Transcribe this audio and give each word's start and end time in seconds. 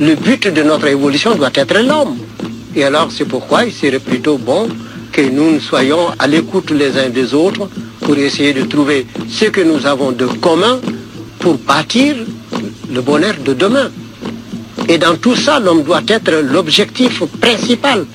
le 0.00 0.14
but 0.14 0.48
de 0.48 0.62
notre 0.62 0.86
évolution 0.86 1.34
doit 1.34 1.50
être 1.54 1.78
l'homme. 1.80 2.16
Et 2.76 2.84
alors 2.84 3.08
c'est 3.10 3.24
pourquoi 3.24 3.64
il 3.64 3.72
serait 3.72 3.98
plutôt 3.98 4.38
bon 4.38 4.68
que 5.12 5.22
nous 5.22 5.58
soyons 5.60 6.08
à 6.18 6.26
l'écoute 6.26 6.70
les 6.70 6.96
uns 6.98 7.08
des 7.08 7.34
autres 7.34 7.68
pour 8.00 8.16
essayer 8.16 8.52
de 8.52 8.62
trouver 8.62 9.06
ce 9.28 9.46
que 9.46 9.60
nous 9.60 9.86
avons 9.86 10.12
de 10.12 10.26
commun 10.26 10.78
pour 11.38 11.54
bâtir 11.58 12.16
le 12.92 13.00
bonheur 13.00 13.34
de 13.44 13.54
demain. 13.54 13.90
Et 14.88 14.98
dans 14.98 15.16
tout 15.16 15.34
ça, 15.36 15.58
l'homme 15.58 15.82
doit 15.82 16.02
être 16.06 16.32
l'objectif 16.42 17.22
principal. 17.40 18.06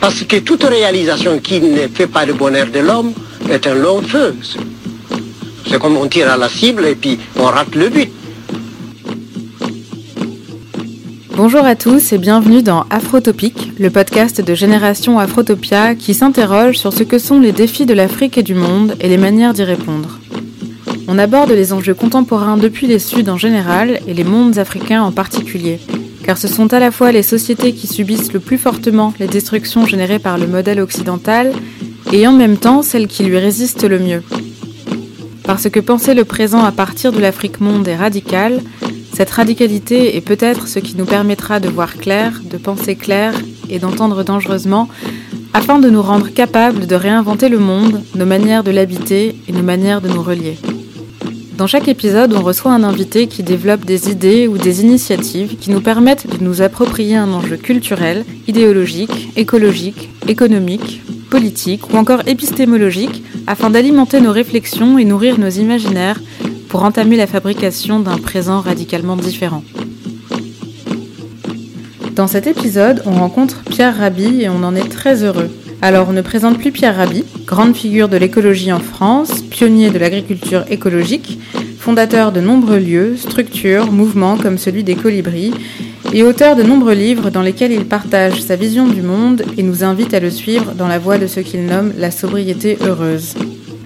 Parce 0.00 0.22
que 0.24 0.36
toute 0.36 0.64
réalisation 0.64 1.38
qui 1.38 1.60
ne 1.60 1.86
fait 1.88 2.06
pas 2.06 2.24
le 2.26 2.32
bonheur 2.34 2.66
de 2.66 2.80
l'homme 2.80 3.12
est 3.50 3.66
un 3.66 3.74
long 3.74 4.02
feu. 4.02 4.34
C'est 5.68 5.78
comme 5.78 5.96
on 5.96 6.06
tire 6.08 6.30
à 6.30 6.36
la 6.36 6.48
cible 6.48 6.86
et 6.86 6.94
puis 6.94 7.18
on 7.36 7.44
rate 7.44 7.74
le 7.74 7.88
but. 7.88 8.10
Bonjour 11.42 11.64
à 11.64 11.74
tous 11.74 12.12
et 12.12 12.18
bienvenue 12.18 12.62
dans 12.62 12.84
Afrotopique, 12.90 13.72
le 13.78 13.88
podcast 13.88 14.42
de 14.42 14.54
Génération 14.54 15.18
Afrotopia 15.18 15.94
qui 15.94 16.12
s'interroge 16.12 16.76
sur 16.76 16.92
ce 16.92 17.02
que 17.02 17.18
sont 17.18 17.40
les 17.40 17.52
défis 17.52 17.86
de 17.86 17.94
l'Afrique 17.94 18.36
et 18.36 18.42
du 18.42 18.54
monde 18.54 18.94
et 19.00 19.08
les 19.08 19.16
manières 19.16 19.54
d'y 19.54 19.62
répondre. 19.62 20.20
On 21.08 21.16
aborde 21.16 21.50
les 21.50 21.72
enjeux 21.72 21.94
contemporains 21.94 22.58
depuis 22.58 22.86
les 22.86 22.98
Suds 22.98 23.30
en 23.30 23.38
général 23.38 24.00
et 24.06 24.12
les 24.12 24.22
mondes 24.22 24.58
africains 24.58 25.02
en 25.02 25.12
particulier, 25.12 25.80
car 26.24 26.36
ce 26.36 26.46
sont 26.46 26.74
à 26.74 26.78
la 26.78 26.90
fois 26.90 27.10
les 27.10 27.22
sociétés 27.22 27.72
qui 27.72 27.86
subissent 27.86 28.34
le 28.34 28.40
plus 28.40 28.58
fortement 28.58 29.14
les 29.18 29.26
destructions 29.26 29.86
générées 29.86 30.18
par 30.18 30.36
le 30.36 30.46
modèle 30.46 30.78
occidental 30.78 31.54
et 32.12 32.26
en 32.26 32.32
même 32.32 32.58
temps 32.58 32.82
celles 32.82 33.08
qui 33.08 33.24
lui 33.24 33.38
résistent 33.38 33.88
le 33.88 33.98
mieux. 33.98 34.22
Parce 35.44 35.70
que 35.70 35.80
penser 35.80 36.12
le 36.12 36.26
présent 36.26 36.62
à 36.62 36.70
partir 36.70 37.12
de 37.12 37.18
l'Afrique 37.18 37.62
monde 37.62 37.88
est 37.88 37.96
radical, 37.96 38.60
cette 39.20 39.32
radicalité 39.32 40.16
est 40.16 40.22
peut-être 40.22 40.66
ce 40.66 40.78
qui 40.78 40.96
nous 40.96 41.04
permettra 41.04 41.60
de 41.60 41.68
voir 41.68 41.98
clair, 41.98 42.40
de 42.42 42.56
penser 42.56 42.96
clair 42.96 43.34
et 43.68 43.78
d'entendre 43.78 44.24
dangereusement, 44.24 44.88
afin 45.52 45.78
de 45.78 45.90
nous 45.90 46.00
rendre 46.00 46.30
capables 46.32 46.86
de 46.86 46.94
réinventer 46.94 47.50
le 47.50 47.58
monde, 47.58 48.00
nos 48.14 48.24
manières 48.24 48.64
de 48.64 48.70
l'habiter 48.70 49.36
et 49.46 49.52
nos 49.52 49.62
manières 49.62 50.00
de 50.00 50.08
nous 50.08 50.22
relier. 50.22 50.56
Dans 51.58 51.66
chaque 51.66 51.86
épisode, 51.86 52.32
on 52.32 52.40
reçoit 52.40 52.72
un 52.72 52.82
invité 52.82 53.26
qui 53.26 53.42
développe 53.42 53.84
des 53.84 54.10
idées 54.10 54.48
ou 54.48 54.56
des 54.56 54.80
initiatives 54.80 55.58
qui 55.58 55.70
nous 55.70 55.82
permettent 55.82 56.26
de 56.26 56.42
nous 56.42 56.62
approprier 56.62 57.16
un 57.16 57.30
enjeu 57.30 57.58
culturel, 57.58 58.24
idéologique, 58.48 59.28
écologique, 59.36 60.08
économique, 60.28 61.02
politique 61.28 61.92
ou 61.92 61.98
encore 61.98 62.22
épistémologique 62.26 63.22
afin 63.46 63.68
d'alimenter 63.68 64.22
nos 64.22 64.32
réflexions 64.32 64.96
et 64.96 65.04
nourrir 65.04 65.38
nos 65.38 65.50
imaginaires 65.50 66.18
pour 66.70 66.84
entamer 66.84 67.16
la 67.16 67.26
fabrication 67.26 67.98
d'un 67.98 68.16
présent 68.16 68.60
radicalement 68.60 69.16
différent. 69.16 69.64
Dans 72.14 72.28
cet 72.28 72.46
épisode, 72.46 73.02
on 73.06 73.10
rencontre 73.10 73.62
Pierre 73.64 73.98
Rabhi 73.98 74.42
et 74.42 74.48
on 74.48 74.62
en 74.62 74.76
est 74.76 74.88
très 74.88 75.24
heureux. 75.24 75.50
Alors 75.82 76.08
on 76.08 76.12
ne 76.12 76.22
présente 76.22 76.58
plus 76.58 76.70
Pierre 76.70 76.96
Rabhi, 76.96 77.24
grande 77.44 77.74
figure 77.74 78.08
de 78.08 78.16
l'écologie 78.16 78.72
en 78.72 78.78
France, 78.78 79.42
pionnier 79.42 79.90
de 79.90 79.98
l'agriculture 79.98 80.64
écologique, 80.70 81.40
fondateur 81.78 82.30
de 82.30 82.40
nombreux 82.40 82.78
lieux, 82.78 83.16
structures, 83.16 83.90
mouvements 83.90 84.36
comme 84.36 84.58
celui 84.58 84.84
des 84.84 84.94
colibris, 84.94 85.52
et 86.12 86.22
auteur 86.22 86.54
de 86.54 86.62
nombreux 86.62 86.94
livres 86.94 87.30
dans 87.30 87.42
lesquels 87.42 87.72
il 87.72 87.84
partage 87.84 88.42
sa 88.42 88.54
vision 88.54 88.86
du 88.86 89.02
monde 89.02 89.42
et 89.56 89.62
nous 89.62 89.82
invite 89.82 90.14
à 90.14 90.20
le 90.20 90.30
suivre 90.30 90.72
dans 90.74 90.88
la 90.88 90.98
voie 90.98 91.18
de 91.18 91.26
ce 91.26 91.40
qu'il 91.40 91.64
nomme 91.64 91.92
la 91.98 92.10
sobriété 92.10 92.78
heureuse. 92.80 93.34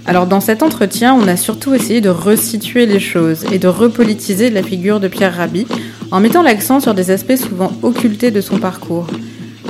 Alors 0.06 0.27
dans 0.27 0.41
cet 0.41 0.62
entretien, 0.62 1.14
on 1.14 1.27
a 1.28 1.36
surtout 1.36 1.72
essayé 1.72 2.02
de 2.02 2.10
resituer 2.10 2.84
les 2.84 3.00
choses 3.00 3.47
et 3.50 3.58
de 3.58 3.69
repolitiser 3.69 4.50
la 4.50 4.62
figure 4.62 5.00
de 5.00 5.08
Pierre 5.08 5.34
Rabhi 5.34 5.66
en 6.10 6.20
mettant 6.20 6.42
l'accent 6.42 6.78
sur 6.78 6.92
des 6.92 7.10
aspects 7.10 7.36
souvent 7.36 7.72
occultés 7.82 8.31
de 8.31 8.42
son 8.42 8.59
parcours. 8.59 9.06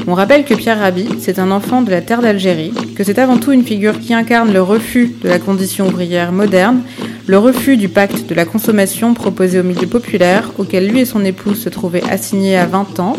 On 0.09 0.15
rappelle 0.15 0.45
que 0.45 0.55
Pierre 0.55 0.81
Rabhi, 0.81 1.09
c'est 1.21 1.39
un 1.39 1.53
enfant 1.53 1.83
de 1.83 1.91
la 1.91 2.03
terre 2.03 2.21
d'Algérie, 2.21 2.75
que 2.97 3.05
c'est 3.05 3.21
avant 3.21 3.39
tout 3.39 3.53
une 3.53 3.65
figure 3.65 4.01
qui 4.01 4.13
incarne 4.13 4.53
le 4.53 4.61
refus 4.61 5.15
de 5.23 5.29
la 5.29 5.39
condition 5.39 5.87
ouvrière 5.87 6.33
moderne, 6.33 6.83
le 7.27 7.39
refus 7.39 7.77
du 7.77 7.89
pacte 7.89 8.29
de 8.29 8.35
la 8.35 8.45
consommation 8.45 9.15
proposé 9.15 9.61
au 9.61 9.63
milieu 9.63 9.87
populaire, 9.87 10.51
auquel 10.59 10.89
lui 10.89 11.01
et 11.01 11.05
son 11.07 11.25
épouse 11.25 11.63
se 11.63 11.69
trouvaient 11.69 12.03
assignés 12.11 12.59
à 12.59 12.67
20 12.67 12.99
ans, 13.01 13.17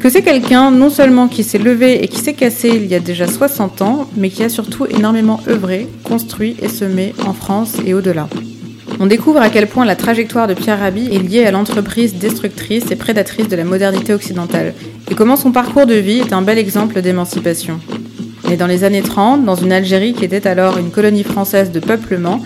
que 0.00 0.08
c'est 0.08 0.22
quelqu'un 0.22 0.70
non 0.70 0.88
seulement 0.88 1.28
qui 1.28 1.44
s'est 1.44 1.58
levé 1.58 2.02
et 2.02 2.08
qui 2.08 2.20
s'est 2.20 2.32
cassé 2.32 2.70
il 2.74 2.86
y 2.86 2.94
a 2.94 3.00
déjà 3.00 3.26
60 3.26 3.82
ans, 3.82 4.08
mais 4.16 4.30
qui 4.30 4.42
a 4.42 4.48
surtout 4.48 4.86
énormément 4.86 5.40
œuvré, 5.46 5.88
construit 6.04 6.56
et 6.62 6.68
semé 6.68 7.14
en 7.26 7.34
France 7.34 7.76
et 7.84 7.92
au-delà. 7.92 8.26
On 8.98 9.06
découvre 9.06 9.42
à 9.42 9.50
quel 9.50 9.66
point 9.66 9.84
la 9.84 9.96
trajectoire 9.96 10.46
de 10.46 10.54
Pierre 10.54 10.80
Rabhi 10.80 11.14
est 11.14 11.18
liée 11.18 11.44
à 11.44 11.50
l'entreprise 11.50 12.14
destructrice 12.14 12.90
et 12.90 12.96
prédatrice 12.96 13.48
de 13.48 13.56
la 13.56 13.64
modernité 13.64 14.14
occidentale, 14.14 14.72
et 15.10 15.14
comment 15.14 15.36
son 15.36 15.52
parcours 15.52 15.86
de 15.86 15.94
vie 15.94 16.20
est 16.20 16.32
un 16.32 16.42
bel 16.42 16.56
exemple 16.56 17.02
d'émancipation. 17.02 17.78
Mais 18.48 18.56
dans 18.56 18.66
les 18.66 18.84
années 18.84 19.02
30, 19.02 19.44
dans 19.44 19.54
une 19.54 19.72
Algérie 19.72 20.14
qui 20.14 20.24
était 20.24 20.46
alors 20.46 20.78
une 20.78 20.90
colonie 20.90 21.24
française 21.24 21.72
de 21.72 21.80
peuplement, 21.80 22.40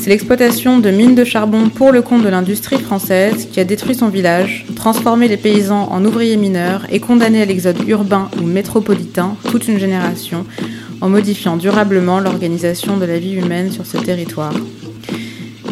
c'est 0.00 0.10
l'exploitation 0.10 0.78
de 0.78 0.90
mines 0.90 1.14
de 1.14 1.24
charbon 1.24 1.68
pour 1.68 1.90
le 1.90 2.02
compte 2.02 2.22
de 2.22 2.28
l'industrie 2.28 2.78
française 2.78 3.48
qui 3.50 3.58
a 3.58 3.64
détruit 3.64 3.94
son 3.94 4.08
village, 4.08 4.64
transformé 4.76 5.26
les 5.26 5.36
paysans 5.36 5.88
en 5.90 6.04
ouvriers 6.04 6.36
mineurs 6.36 6.86
et 6.90 7.00
condamné 7.00 7.42
à 7.42 7.44
l'exode 7.44 7.88
urbain 7.88 8.30
ou 8.40 8.46
métropolitain 8.46 9.36
toute 9.50 9.66
une 9.66 9.78
génération, 9.78 10.44
en 11.00 11.08
modifiant 11.08 11.56
durablement 11.56 12.20
l'organisation 12.20 12.96
de 12.96 13.04
la 13.04 13.18
vie 13.18 13.34
humaine 13.34 13.72
sur 13.72 13.86
ce 13.86 13.98
territoire. 13.98 14.54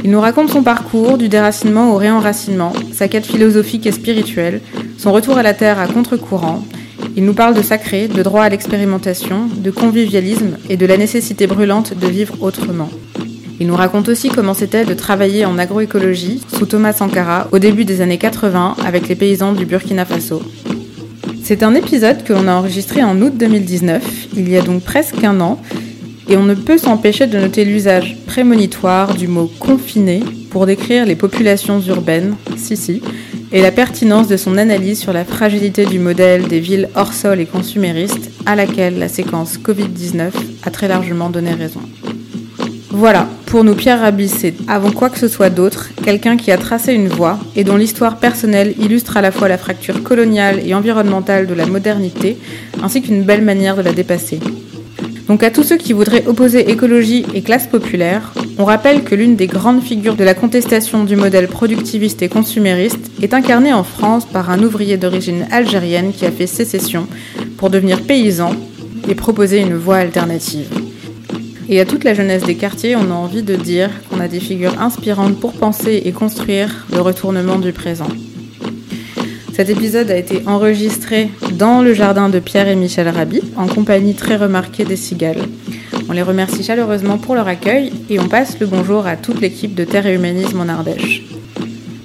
Il 0.04 0.10
nous 0.10 0.20
raconte 0.20 0.50
son 0.50 0.62
parcours 0.62 1.19
du 1.19 1.28
déracinement 1.28 1.92
au 1.92 1.97
réenracinement, 1.97 2.72
sa 2.92 3.09
quête 3.09 3.26
philosophique 3.26 3.86
et 3.86 3.92
spirituelle, 3.92 4.60
son 4.98 5.12
retour 5.12 5.38
à 5.38 5.42
la 5.42 5.54
terre 5.54 5.78
à 5.78 5.86
contre-courant. 5.86 6.65
Il 7.16 7.25
nous 7.25 7.34
parle 7.34 7.54
de 7.54 7.62
sacré, 7.62 8.09
de 8.09 8.22
droit 8.22 8.42
à 8.42 8.48
l'expérimentation, 8.48 9.48
de 9.56 9.70
convivialisme 9.70 10.59
et 10.69 10.76
de 10.76 10.86
la 10.86 10.97
nécessité 10.97 11.47
brûlante 11.47 11.94
de 11.97 12.06
vivre 12.06 12.34
autrement. 12.41 12.91
Il 13.58 13.66
nous 13.66 13.76
raconte 13.76 14.08
aussi 14.08 14.28
comment 14.28 14.54
c'était 14.54 14.84
de 14.84 14.94
travailler 14.94 15.46
en 15.46 15.58
agroécologie 15.58 16.42
sous 16.52 16.66
Thomas 16.66 16.92
Sankara 16.92 17.48
au 17.52 17.58
début 17.58 17.84
des 17.84 18.00
années 18.02 18.18
80 18.18 18.76
avec 18.84 19.08
les 19.08 19.14
paysans 19.14 19.52
du 19.52 19.64
Burkina 19.64 20.04
Faso. 20.04 20.42
C'est 21.42 21.62
un 21.62 21.74
épisode 21.74 22.24
que 22.24 22.32
l'on 22.32 22.48
a 22.48 22.54
enregistré 22.54 23.02
en 23.02 23.20
août 23.22 23.32
2019, 23.36 24.02
il 24.36 24.48
y 24.50 24.56
a 24.56 24.62
donc 24.62 24.82
presque 24.82 25.22
un 25.24 25.40
an, 25.40 25.60
et 26.28 26.36
on 26.36 26.42
ne 26.42 26.54
peut 26.54 26.76
s'empêcher 26.76 27.26
de 27.26 27.38
noter 27.38 27.64
l'usage 27.64 28.16
prémonitoire 28.26 29.14
du 29.14 29.28
mot 29.28 29.50
confiné 29.58 30.20
pour 30.50 30.66
décrire 30.66 31.06
les 31.06 31.14
populations 31.14 31.80
urbaines, 31.80 32.34
si 32.56 32.76
si, 32.76 33.00
et 33.52 33.62
la 33.62 33.70
pertinence 33.70 34.26
de 34.26 34.36
son 34.36 34.58
analyse 34.58 34.98
sur 34.98 35.12
la 35.12 35.24
fragilité 35.24 35.86
du 35.86 35.98
modèle 35.98 36.48
des 36.48 36.60
villes 36.60 36.88
hors 36.94 37.12
sol 37.12 37.40
et 37.40 37.46
consuméristes 37.46 38.30
à 38.44 38.56
laquelle 38.56 38.98
la 38.98 39.08
séquence 39.08 39.56
Covid-19 39.58 40.30
a 40.64 40.70
très 40.70 40.88
largement 40.88 41.30
donné 41.30 41.52
raison. 41.52 41.82
Voilà, 42.90 43.28
pour 43.46 43.62
nous, 43.62 43.74
Pierre 43.74 44.00
Rabhi, 44.00 44.28
c'est, 44.28 44.54
avant 44.66 44.90
quoi 44.90 45.08
que 45.08 45.18
ce 45.18 45.28
soit 45.28 45.50
d'autre, 45.50 45.90
quelqu'un 46.04 46.36
qui 46.36 46.50
a 46.50 46.58
tracé 46.58 46.92
une 46.92 47.06
voie 47.06 47.38
et 47.54 47.62
dont 47.62 47.76
l'histoire 47.76 48.18
personnelle 48.18 48.74
illustre 48.78 49.16
à 49.16 49.22
la 49.22 49.30
fois 49.30 49.48
la 49.48 49.56
fracture 49.56 50.02
coloniale 50.02 50.60
et 50.66 50.74
environnementale 50.74 51.46
de 51.46 51.54
la 51.54 51.64
modernité, 51.64 52.36
ainsi 52.82 53.02
qu'une 53.02 53.22
belle 53.22 53.42
manière 53.42 53.76
de 53.76 53.82
la 53.82 53.92
dépasser. 53.92 54.40
Donc 55.28 55.42
à 55.42 55.50
tous 55.50 55.62
ceux 55.62 55.76
qui 55.76 55.92
voudraient 55.92 56.26
opposer 56.26 56.70
écologie 56.70 57.24
et 57.34 57.42
classe 57.42 57.68
populaire, 57.68 58.32
on 58.58 58.64
rappelle 58.64 59.04
que 59.04 59.14
l'une 59.14 59.36
des 59.36 59.46
grandes 59.46 59.82
figures 59.82 60.16
de 60.16 60.24
la 60.24 60.34
contestation 60.34 61.04
du 61.04 61.14
modèle 61.14 61.48
productiviste 61.48 62.22
et 62.22 62.28
consumériste 62.28 63.10
est 63.22 63.32
incarnée 63.32 63.72
en 63.72 63.84
France 63.84 64.24
par 64.24 64.50
un 64.50 64.62
ouvrier 64.62 64.96
d'origine 64.96 65.46
algérienne 65.52 66.12
qui 66.12 66.26
a 66.26 66.32
fait 66.32 66.46
sécession 66.46 67.06
pour 67.58 67.70
devenir 67.70 68.02
paysan 68.02 68.50
et 69.08 69.14
proposer 69.14 69.60
une 69.60 69.76
voie 69.76 69.96
alternative. 69.96 70.85
Et 71.69 71.81
à 71.81 71.84
toute 71.84 72.04
la 72.04 72.15
jeunesse 72.15 72.44
des 72.44 72.54
quartiers, 72.54 72.94
on 72.94 73.10
a 73.10 73.15
envie 73.15 73.42
de 73.42 73.57
dire 73.57 73.91
qu'on 74.09 74.21
a 74.21 74.28
des 74.28 74.39
figures 74.39 74.80
inspirantes 74.80 75.41
pour 75.41 75.53
penser 75.53 76.03
et 76.04 76.13
construire 76.13 76.86
le 76.92 77.01
retournement 77.01 77.59
du 77.59 77.72
présent. 77.72 78.09
Cet 79.53 79.71
épisode 79.71 80.10
a 80.10 80.16
été 80.16 80.42
enregistré 80.47 81.30
dans 81.54 81.80
le 81.80 81.95
jardin 81.95 82.28
de 82.28 82.39
Pierre 82.39 82.68
et 82.68 82.77
Michel 82.77 83.09
Rabi, 83.09 83.41
en 83.57 83.66
compagnie 83.66 84.15
très 84.15 84.36
remarquée 84.36 84.84
des 84.84 84.97
cigales. 84.97 85.42
On 86.09 86.13
les 86.13 86.22
remercie 86.22 86.63
chaleureusement 86.63 87.18
pour 87.18 87.34
leur 87.34 87.48
accueil 87.48 87.92
et 88.10 88.21
on 88.21 88.28
passe 88.28 88.60
le 88.60 88.66
bonjour 88.66 89.07
à 89.07 89.16
toute 89.16 89.41
l'équipe 89.41 89.74
de 89.74 89.84
Terre 89.84 90.07
et 90.07 90.15
Humanisme 90.15 90.60
en 90.60 90.69
Ardèche. 90.69 91.24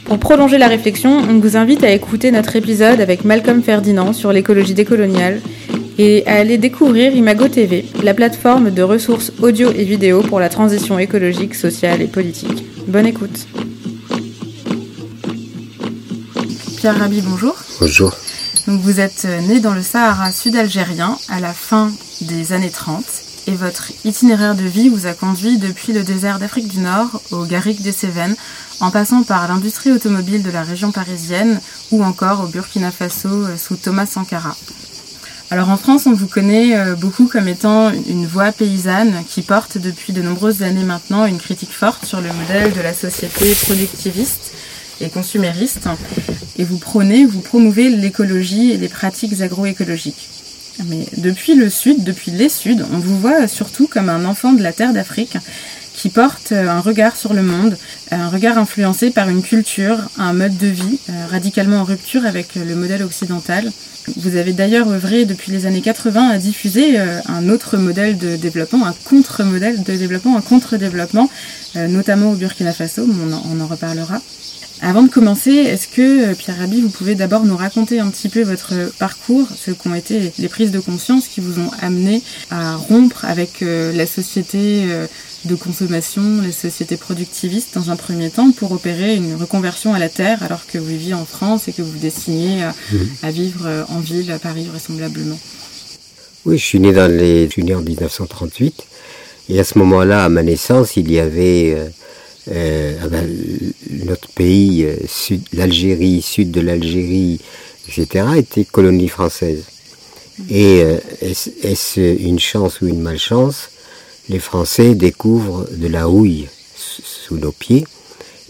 Pour 0.05 0.17
prolonger 0.17 0.57
la 0.57 0.67
réflexion, 0.67 1.19
on 1.29 1.39
vous 1.39 1.55
invite 1.55 1.83
à 1.83 1.91
écouter 1.91 2.31
notre 2.31 2.55
épisode 2.55 2.99
avec 2.99 3.25
Malcolm 3.25 3.61
Ferdinand 3.61 4.13
sur 4.13 4.33
l'écologie 4.33 4.73
décoloniale 4.73 5.39
et 5.97 6.25
à 6.27 6.35
aller 6.35 6.57
découvrir 6.57 7.13
Imago 7.13 7.47
TV, 7.47 7.85
la 8.03 8.13
plateforme 8.13 8.71
de 8.71 8.81
ressources 8.81 9.31
audio 9.41 9.71
et 9.71 9.83
vidéo 9.83 10.21
pour 10.21 10.39
la 10.39 10.49
transition 10.49 10.97
écologique, 10.99 11.55
sociale 11.55 12.01
et 12.01 12.07
politique. 12.07 12.65
Bonne 12.87 13.05
écoute. 13.05 13.47
Pierre 16.77 16.97
Rabi, 16.97 17.21
bonjour. 17.21 17.55
Bonjour. 17.79 18.15
Donc 18.67 18.81
vous 18.81 18.99
êtes 18.99 19.27
né 19.47 19.59
dans 19.59 19.73
le 19.73 19.81
Sahara 19.81 20.31
sud-algérien 20.31 21.17
à 21.29 21.39
la 21.39 21.53
fin 21.53 21.91
des 22.21 22.53
années 22.53 22.69
30 22.69 23.03
et 23.47 23.55
votre 23.55 23.91
itinéraire 24.05 24.55
de 24.55 24.63
vie 24.63 24.89
vous 24.89 25.07
a 25.07 25.13
conduit 25.13 25.57
depuis 25.57 25.93
le 25.93 26.03
désert 26.03 26.39
d'Afrique 26.39 26.67
du 26.67 26.79
Nord 26.79 27.21
au 27.31 27.45
Garrigue 27.45 27.81
des 27.81 27.91
Cévennes, 27.91 28.35
en 28.79 28.91
passant 28.91 29.23
par 29.23 29.47
l'industrie 29.47 29.91
automobile 29.91 30.43
de 30.43 30.51
la 30.51 30.63
région 30.63 30.91
parisienne 30.91 31.59
ou 31.91 32.03
encore 32.03 32.41
au 32.41 32.47
Burkina 32.47 32.91
Faso 32.91 33.29
euh, 33.29 33.57
sous 33.57 33.75
Thomas 33.75 34.05
Sankara. 34.05 34.55
Alors 35.51 35.69
en 35.69 35.75
France, 35.75 36.07
on 36.07 36.13
vous 36.13 36.27
connaît 36.29 36.77
euh, 36.77 36.95
beaucoup 36.95 37.27
comme 37.27 37.49
étant 37.49 37.91
une 37.91 38.25
voix 38.25 38.53
paysanne 38.53 39.21
qui 39.27 39.41
porte 39.41 39.77
depuis 39.77 40.13
de 40.13 40.21
nombreuses 40.21 40.63
années 40.63 40.85
maintenant 40.85 41.25
une 41.25 41.39
critique 41.39 41.73
forte 41.73 42.05
sur 42.05 42.21
le 42.21 42.31
modèle 42.31 42.71
de 42.71 42.79
la 42.79 42.93
société 42.93 43.53
productiviste 43.65 44.53
et 45.01 45.09
consumériste. 45.09 45.89
Et 46.57 46.63
vous 46.63 46.77
prônez, 46.77 47.25
vous 47.25 47.41
promouvez 47.41 47.89
l'écologie 47.89 48.71
et 48.71 48.77
les 48.77 48.87
pratiques 48.87 49.41
agroécologiques. 49.41 50.29
Mais 50.85 51.05
depuis 51.17 51.55
le 51.55 51.69
Sud, 51.69 52.05
depuis 52.05 52.31
les 52.31 52.47
Suds, 52.47 52.85
on 52.93 52.99
vous 52.99 53.19
voit 53.19 53.49
surtout 53.49 53.87
comme 53.87 54.07
un 54.07 54.23
enfant 54.23 54.53
de 54.53 54.63
la 54.63 54.71
terre 54.71 54.93
d'Afrique 54.93 55.35
qui 56.01 56.09
porte 56.09 56.51
un 56.51 56.79
regard 56.79 57.15
sur 57.15 57.31
le 57.31 57.43
monde, 57.43 57.77
un 58.09 58.27
regard 58.27 58.57
influencé 58.57 59.11
par 59.11 59.29
une 59.29 59.43
culture, 59.43 59.99
un 60.17 60.33
mode 60.33 60.57
de 60.57 60.65
vie 60.65 60.97
euh, 61.11 61.27
radicalement 61.29 61.81
en 61.81 61.83
rupture 61.83 62.25
avec 62.25 62.55
le 62.55 62.73
modèle 62.73 63.03
occidental. 63.03 63.71
Vous 64.17 64.35
avez 64.35 64.51
d'ailleurs 64.51 64.89
œuvré 64.89 65.25
depuis 65.25 65.51
les 65.51 65.67
années 65.67 65.81
80 65.81 66.29
à 66.29 66.39
diffuser 66.39 66.99
euh, 66.99 67.19
un 67.27 67.49
autre 67.49 67.77
modèle 67.77 68.17
de 68.17 68.35
développement, 68.35 68.87
un 68.87 68.95
contre-modèle 69.05 69.83
de 69.83 69.95
développement, 69.95 70.35
un 70.37 70.41
contre-développement, 70.41 71.29
euh, 71.75 71.87
notamment 71.87 72.31
au 72.31 72.35
Burkina 72.35 72.73
Faso, 72.73 73.07
on 73.07 73.61
en 73.61 73.67
reparlera. 73.67 74.19
Avant 74.83 75.03
de 75.03 75.09
commencer, 75.09 75.51
est-ce 75.51 75.87
que, 75.87 76.31
euh, 76.31 76.33
Pierre 76.33 76.57
Rabhi, 76.57 76.81
vous 76.81 76.89
pouvez 76.89 77.13
d'abord 77.13 77.45
nous 77.45 77.55
raconter 77.55 77.99
un 77.99 78.07
petit 78.07 78.29
peu 78.29 78.41
votre 78.41 78.73
parcours, 78.97 79.47
ce 79.55 79.69
qu'ont 79.69 79.93
été 79.93 80.33
les 80.39 80.49
prises 80.49 80.71
de 80.71 80.79
conscience 80.79 81.27
qui 81.27 81.39
vous 81.39 81.59
ont 81.59 81.69
amené 81.81 82.23
à 82.49 82.77
rompre 82.77 83.23
avec 83.25 83.61
euh, 83.61 83.93
la 83.93 84.07
société 84.07 84.85
euh, 84.89 85.05
de 85.45 85.55
consommation, 85.55 86.41
les 86.41 86.51
sociétés 86.51 86.97
productivistes 86.97 87.75
dans 87.75 87.89
un 87.89 87.95
premier 87.95 88.29
temps 88.29 88.51
pour 88.51 88.71
opérer 88.71 89.15
une 89.15 89.35
reconversion 89.35 89.93
à 89.93 89.99
la 89.99 90.09
terre 90.09 90.43
alors 90.43 90.65
que 90.67 90.77
vous 90.77 90.85
viviez 90.85 91.13
en 91.13 91.25
France 91.25 91.67
et 91.67 91.73
que 91.73 91.81
vous 91.81 91.91
vous 91.91 91.99
destiniez 91.99 92.63
à, 92.63 92.73
mhm. 92.91 93.31
vivre 93.31 93.85
en 93.89 93.99
ville, 93.99 94.31
à 94.31 94.39
Paris 94.39 94.65
vraisemblablement 94.69 95.39
Oui, 96.45 96.57
je 96.57 96.65
suis 96.65 96.79
né 96.79 96.93
dans 96.93 97.11
les... 97.11 97.49
en 97.73 97.81
1938 97.81 98.83
et 99.49 99.59
à 99.59 99.63
ce 99.63 99.79
moment-là, 99.79 100.25
à 100.25 100.29
ma 100.29 100.43
naissance, 100.43 100.95
il 100.95 101.11
y 101.11 101.19
avait 101.19 101.75
euh, 102.49 103.07
ben, 103.07 103.29
notre 104.05 104.27
pays, 104.29 104.83
euh, 104.83 104.95
sud, 105.07 105.43
l'Algérie, 105.53 106.21
sud 106.23 106.49
de 106.49 106.61
l'Algérie, 106.61 107.39
etc., 107.87 108.25
était 108.37 108.65
colonie 108.65 109.09
française. 109.09 109.63
Et 110.49 110.81
euh, 110.81 110.97
est-ce 111.21 111.99
une 111.99 112.39
chance 112.39 112.81
ou 112.81 112.87
une 112.87 113.01
malchance? 113.01 113.69
Les 114.29 114.39
Français 114.39 114.95
découvrent 114.95 115.67
de 115.71 115.87
la 115.87 116.09
houille 116.09 116.47
sous 116.75 117.37
nos 117.37 117.51
pieds 117.51 117.85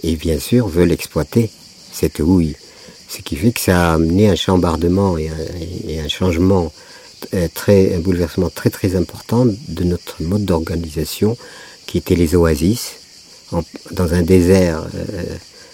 et 0.03 0.15
bien 0.15 0.39
sûr 0.39 0.68
veulent 0.68 0.91
exploiter 0.91 1.50
cette 1.91 2.19
houille. 2.19 2.56
Ce 3.09 3.21
qui 3.21 3.35
fait 3.35 3.51
que 3.51 3.59
ça 3.59 3.91
a 3.91 3.94
amené 3.94 4.29
un 4.29 4.35
chambardement 4.35 5.18
et 5.18 5.29
un, 5.29 5.89
et 5.89 6.00
un 6.00 6.07
changement 6.07 6.71
très, 7.53 7.95
un 7.95 8.00
bouleversement 8.00 8.50
très 8.50 8.69
très 8.69 8.95
important 8.95 9.45
de 9.45 9.83
notre 9.83 10.21
mode 10.23 10.45
d'organisation 10.45 11.38
qui 11.85 11.97
était 11.97 12.15
les 12.15 12.35
oasis, 12.35 12.95
dans 13.91 14.13
un 14.13 14.21
désert 14.21 14.88
euh, 14.95 15.23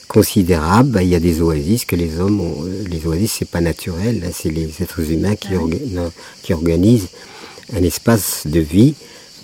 considérable, 0.08 0.90
bah, 0.90 1.04
il 1.04 1.10
y 1.10 1.16
a 1.16 1.20
des 1.20 1.42
oasis 1.42 1.86
que 1.86 1.96
les 1.96 2.20
hommes 2.20 2.42
ont. 2.42 2.64
Euh, 2.66 2.84
les 2.88 3.06
oasis, 3.06 3.34
c'est 3.40 3.50
pas 3.50 3.62
naturel, 3.62 4.28
c'est 4.34 4.50
les 4.50 4.70
êtres 4.82 5.12
humains 5.12 5.36
qui, 5.36 5.50
ah 5.54 6.10
qui, 6.42 6.54
organisent 6.54 7.10
un 7.74 7.84
espace 7.84 8.48
de 8.48 8.60
vie 8.60 8.96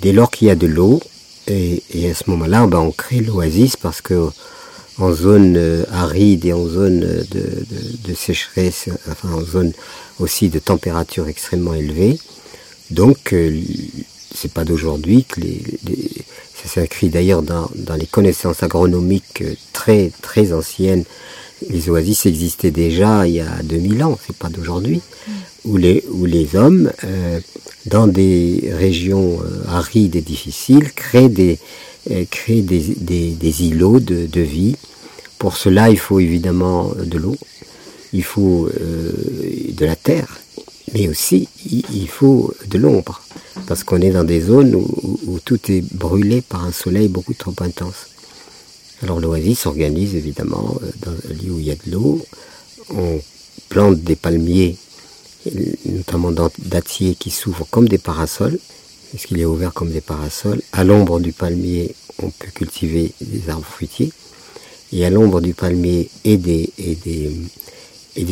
dès 0.04 0.12
lors 0.12 0.30
qu'il 0.30 0.50
y 0.50 0.52
a 0.52 0.56
de 0.56 0.68
l'eau. 0.68 1.00
Et, 1.48 1.82
à 2.10 2.14
ce 2.14 2.30
moment-là, 2.30 2.68
bah, 2.68 2.80
on 2.80 2.92
crée 2.92 3.20
l'oasis 3.20 3.76
parce 3.76 4.02
que 4.02 4.30
en 5.00 5.12
zone 5.12 5.56
euh, 5.58 5.84
aride 5.92 6.46
et 6.46 6.54
en 6.54 6.68
zone 6.68 7.00
de, 7.00 8.14
sécheresse, 8.14 8.90
enfin 9.10 9.34
en 9.34 9.44
zone 9.44 9.74
aussi 10.20 10.50
de 10.50 10.60
température 10.60 11.28
extrêmement 11.28 11.74
élevée, 11.74 12.20
donc 12.92 13.36
c'est 14.36 14.52
pas 14.52 14.66
d'aujourd'hui 14.66 15.26
que 15.26 15.42
les, 15.42 15.64
ça 16.64 16.70
s'inscrit 16.70 17.10
d'ailleurs 17.10 17.42
dans, 17.42 17.70
les 17.98 18.06
connaissances 18.06 18.64
agronomiques 18.64 19.42
euh, 19.42 19.56
très 19.74 20.12
très 20.22 20.54
anciennes. 20.54 21.04
Les 21.70 21.90
oasis 21.90 22.26
existaient 22.26 22.72
déjà 22.72 23.28
il 23.28 23.36
y 23.36 23.40
a 23.40 23.62
2000 23.64 24.04
ans, 24.04 24.18
c'est 24.26 24.36
pas 24.36 24.50
d'aujourd'hui, 24.50 25.02
où 25.66 25.78
les, 25.78 26.04
où 26.12 26.26
les 26.26 26.56
hommes, 26.56 26.92
euh, 27.04 27.40
dans 27.86 28.08
des 28.08 28.72
régions 28.74 29.40
euh, 29.42 29.64
arides 29.68 30.16
et 30.16 30.22
difficiles, 30.22 30.92
créent 30.94 31.30
des, 31.30 31.60
créent 32.30 32.62
des, 32.62 32.96
des, 33.00 33.64
îlots 33.64 34.00
de, 34.00 34.26
de, 34.26 34.42
vie. 34.42 34.76
Pour 35.40 35.58
cela, 35.58 35.90
il 35.90 36.00
faut 36.00 36.20
évidemment 36.20 36.92
de 36.98 37.18
l'eau, 37.18 37.36
il 38.12 38.24
faut 38.24 38.70
de 38.70 39.86
la 39.86 39.96
terre, 39.96 40.40
mais 40.94 41.08
aussi 41.08 41.48
il 41.66 42.08
faut 42.08 42.54
de 42.68 42.78
l'ombre 42.78 43.22
parce 43.68 43.84
qu'on 43.84 44.02
est 44.02 44.12
dans 44.12 44.24
des 44.24 44.42
zones 44.42 44.76
où, 44.76 45.40
tout 45.44 45.60
est 45.72 45.82
brûlé 45.94 46.42
par 46.42 46.64
un 46.66 46.72
soleil 46.72 47.08
beaucoup 47.08 47.34
trop 47.34 47.54
intense. 47.60 48.08
Alors 49.04 49.20
l'oasis 49.20 49.60
s'organise 49.60 50.16
évidemment 50.16 50.78
euh, 50.82 50.88
dans 51.02 51.12
un 51.12 51.34
lieu 51.34 51.52
où 51.52 51.60
il 51.60 51.66
y 51.66 51.72
a 51.72 51.76
de 51.76 51.92
l'eau. 51.92 52.26
On 52.90 53.22
plante 53.70 54.00
des 54.00 54.16
palmiers, 54.16 54.78
notamment 55.86 56.32
dattiers, 56.32 57.16
qui 57.16 57.30
s'ouvrent 57.30 57.68
comme 57.70 57.88
des 57.88 57.98
parasols, 57.98 58.58
puisqu'il 59.10 59.40
est 59.42 59.46
ouvert 59.46 59.74
comme 59.74 59.92
des 59.92 60.02
parasols? 60.02 60.62
À 60.72 60.84
l'ombre 60.84 61.20
du 61.20 61.34
palmier, 61.34 61.96
on 62.22 62.30
peut 62.30 62.52
cultiver 62.54 63.12
des 63.22 63.50
arbres 63.50 63.66
fruitiers. 63.66 64.12
Et 64.92 65.06
à 65.06 65.10
l'ombre 65.10 65.42
du 65.42 65.54
palmier 65.54 66.10
et 66.24 66.38
des, 66.38 66.70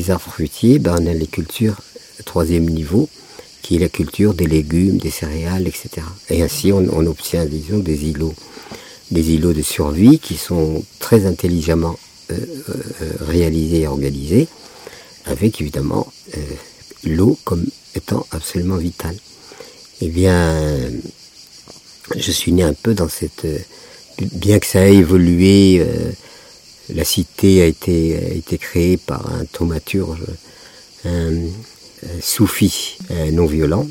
arbres 0.09 0.21
fruitiers, 0.21 0.79
ben 0.79 0.95
on 1.01 1.05
a 1.07 1.13
les 1.13 1.27
cultures 1.27 1.81
troisième 2.23 2.69
niveau, 2.69 3.09
qui 3.61 3.75
est 3.75 3.79
la 3.79 3.89
culture 3.89 4.33
des 4.33 4.47
légumes, 4.47 4.97
des 4.97 5.09
céréales, 5.09 5.67
etc. 5.67 5.89
Et 6.29 6.41
ainsi, 6.41 6.71
on, 6.71 7.05
obtient, 7.05 7.45
disons, 7.45 7.79
des 7.79 8.05
îlots, 8.05 8.35
des 9.11 9.31
îlots 9.33 9.53
de 9.53 9.61
survie 9.61 10.19
qui 10.19 10.37
sont 10.37 10.83
très 10.99 11.25
intelligemment 11.25 11.97
euh, 12.31 12.37
euh, 12.69 13.11
réalisés 13.21 13.81
et 13.81 13.87
organisés, 13.87 14.47
avec 15.25 15.61
évidemment 15.61 16.11
euh, 16.37 16.41
l'eau 17.03 17.37
comme 17.43 17.65
étant 17.95 18.25
absolument 18.31 18.77
vitale. 18.77 19.15
Eh 20.01 20.07
bien, 20.07 20.55
je 22.15 22.31
suis 22.31 22.51
né 22.51 22.63
un 22.63 22.73
peu 22.73 22.93
dans 22.93 23.09
cette... 23.09 23.45
Bien 24.19 24.59
que 24.59 24.65
ça 24.65 24.87
ait 24.87 24.95
évolué, 24.95 25.85
la 26.93 27.03
cité 27.03 27.61
a 27.61 27.65
été, 27.65 28.57
créée 28.59 28.97
par 28.97 29.31
un 29.31 29.45
thaumaturge, 29.45 30.23
un, 31.05 31.33
euh, 32.03 32.19
soufi 32.19 32.97
euh, 33.11 33.31
non 33.31 33.45
violent. 33.45 33.87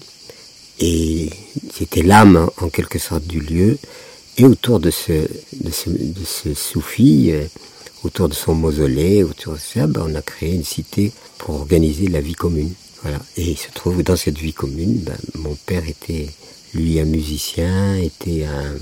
Et 0.80 1.30
c'était 1.72 2.02
l'âme 2.02 2.48
en 2.58 2.68
quelque 2.68 2.98
sorte 2.98 3.24
du 3.24 3.40
lieu. 3.40 3.78
Et 4.40 4.44
autour 4.46 4.80
de 4.80 4.90
ce, 4.90 5.26
soufi, 6.54 7.30
euh, 7.30 7.44
autour 8.04 8.30
de 8.30 8.32
son 8.32 8.54
mausolée, 8.54 9.22
autour 9.22 9.52
de 9.52 9.58
ça, 9.58 9.86
ben, 9.86 10.06
on 10.08 10.14
a 10.14 10.22
créé 10.22 10.54
une 10.54 10.64
cité 10.64 11.12
pour 11.36 11.56
organiser 11.56 12.06
la 12.06 12.22
vie 12.22 12.32
commune. 12.32 12.72
Et 13.36 13.50
il 13.50 13.58
se 13.58 13.70
trouve 13.70 13.98
que 13.98 14.02
dans 14.02 14.16
cette 14.16 14.38
vie 14.38 14.54
commune, 14.54 15.00
ben, 15.00 15.18
mon 15.34 15.54
père 15.66 15.86
était, 15.86 16.30
lui, 16.72 16.98
un 17.00 17.04
musicien, 17.04 17.96
était 17.96 18.44
un, 18.44 18.76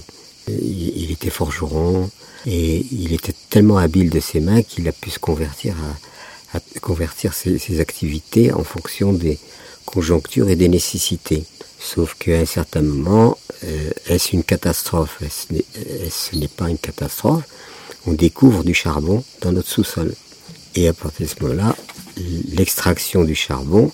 il 0.47 1.11
était 1.11 1.29
forgeron, 1.29 2.09
et 2.47 2.87
il 2.93 3.13
était 3.13 3.35
tellement 3.51 3.79
habile 3.79 4.11
de 4.11 4.21
ses 4.21 4.39
mains 4.39 4.63
qu'il 4.63 4.87
a 4.87 4.93
pu 4.93 5.11
se 5.11 5.19
convertir 5.19 5.75
à, 6.55 6.59
à 6.59 6.61
convertir 6.81 7.35
ses, 7.35 7.81
activités 7.81 8.53
en 8.53 8.63
fonction 8.63 9.13
des 9.13 9.41
conjonctures 9.87 10.49
et 10.51 10.55
des 10.55 10.69
nécessités. 10.69 11.43
Sauf 11.81 12.15
qu'à 12.19 12.39
un 12.39 12.45
certain 12.45 12.83
moment, 12.83 13.39
euh, 13.65 13.91
est-ce 14.07 14.35
une 14.35 14.43
catastrophe 14.43 15.23
Ce 15.31 16.37
n'est 16.37 16.49
pas 16.49 16.69
une 16.69 16.79
catastrophe. 16.79 17.45
On 18.07 18.13
découvre 18.13 18.65
du 18.65 18.75
charbon 18.75 19.23
dans 19.41 19.53
notre 19.53 19.69
sous-sol. 19.69 20.15
Et 20.75 20.89
à 20.89 20.93
partir 20.93 21.27
de 21.27 21.31
ce 21.31 21.43
moment-là, 21.43 21.77
l'extraction 22.53 23.25
du 23.25 23.35
charbon 23.35 23.93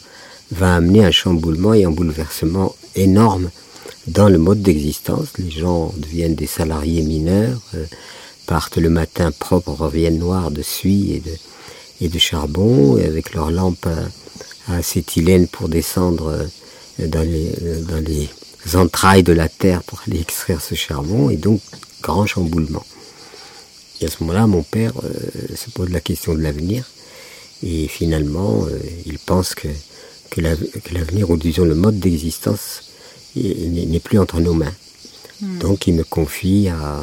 va 0.50 0.76
amener 0.76 1.04
un 1.04 1.10
chamboulement 1.10 1.74
et 1.74 1.84
un 1.84 1.90
bouleversement 1.90 2.74
énorme 2.94 3.50
dans 4.06 4.28
le 4.28 4.38
mode 4.38 4.62
d'existence. 4.62 5.28
Les 5.38 5.50
gens 5.50 5.92
deviennent 5.96 6.34
des 6.34 6.46
salariés 6.46 7.02
mineurs, 7.02 7.60
euh, 7.74 7.86
partent 8.46 8.76
le 8.76 8.90
matin 8.90 9.30
propre, 9.32 9.72
reviennent 9.72 10.18
noirs 10.18 10.50
de 10.50 10.62
suie 10.62 11.22
et 12.00 12.08
de, 12.08 12.18
charbon, 12.18 12.98
et 12.98 13.04
avec 13.04 13.34
leurs 13.34 13.50
lampes 13.50 13.86
à, 14.68 14.76
acétylène 14.76 15.48
pour 15.48 15.68
descendre 15.68 16.28
euh, 16.28 16.44
dans 16.98 17.22
les, 17.22 17.52
euh, 17.62 17.80
dans 17.82 18.02
les 18.04 18.28
entrailles 18.74 19.22
de 19.22 19.32
la 19.32 19.48
terre 19.48 19.82
pour 19.82 20.02
aller 20.06 20.20
extraire 20.20 20.60
ce 20.60 20.74
charbon, 20.74 21.30
et 21.30 21.36
donc 21.36 21.60
grand 22.02 22.26
chamboulement. 22.26 22.84
Et 24.00 24.06
à 24.06 24.08
ce 24.08 24.22
moment-là, 24.22 24.46
mon 24.46 24.62
père 24.62 24.92
euh, 25.02 25.56
se 25.56 25.70
pose 25.70 25.90
la 25.90 26.00
question 26.00 26.34
de 26.34 26.40
l'avenir, 26.40 26.84
et 27.62 27.88
finalement, 27.88 28.66
il 29.06 29.18
pense 29.18 29.54
que, 29.54 29.68
que 30.30 30.40
l'avenir, 30.40 31.30
ou 31.30 31.36
disons 31.36 31.64
le 31.64 31.74
mode 31.74 31.98
d'existence, 31.98 32.90
n'est 33.36 34.00
plus 34.00 34.18
entre 34.18 34.40
nos 34.40 34.52
mains. 34.52 34.74
Hmm. 35.40 35.58
Donc 35.58 35.86
il 35.86 35.94
me 35.94 36.04
confie 36.04 36.68
à, 36.68 37.00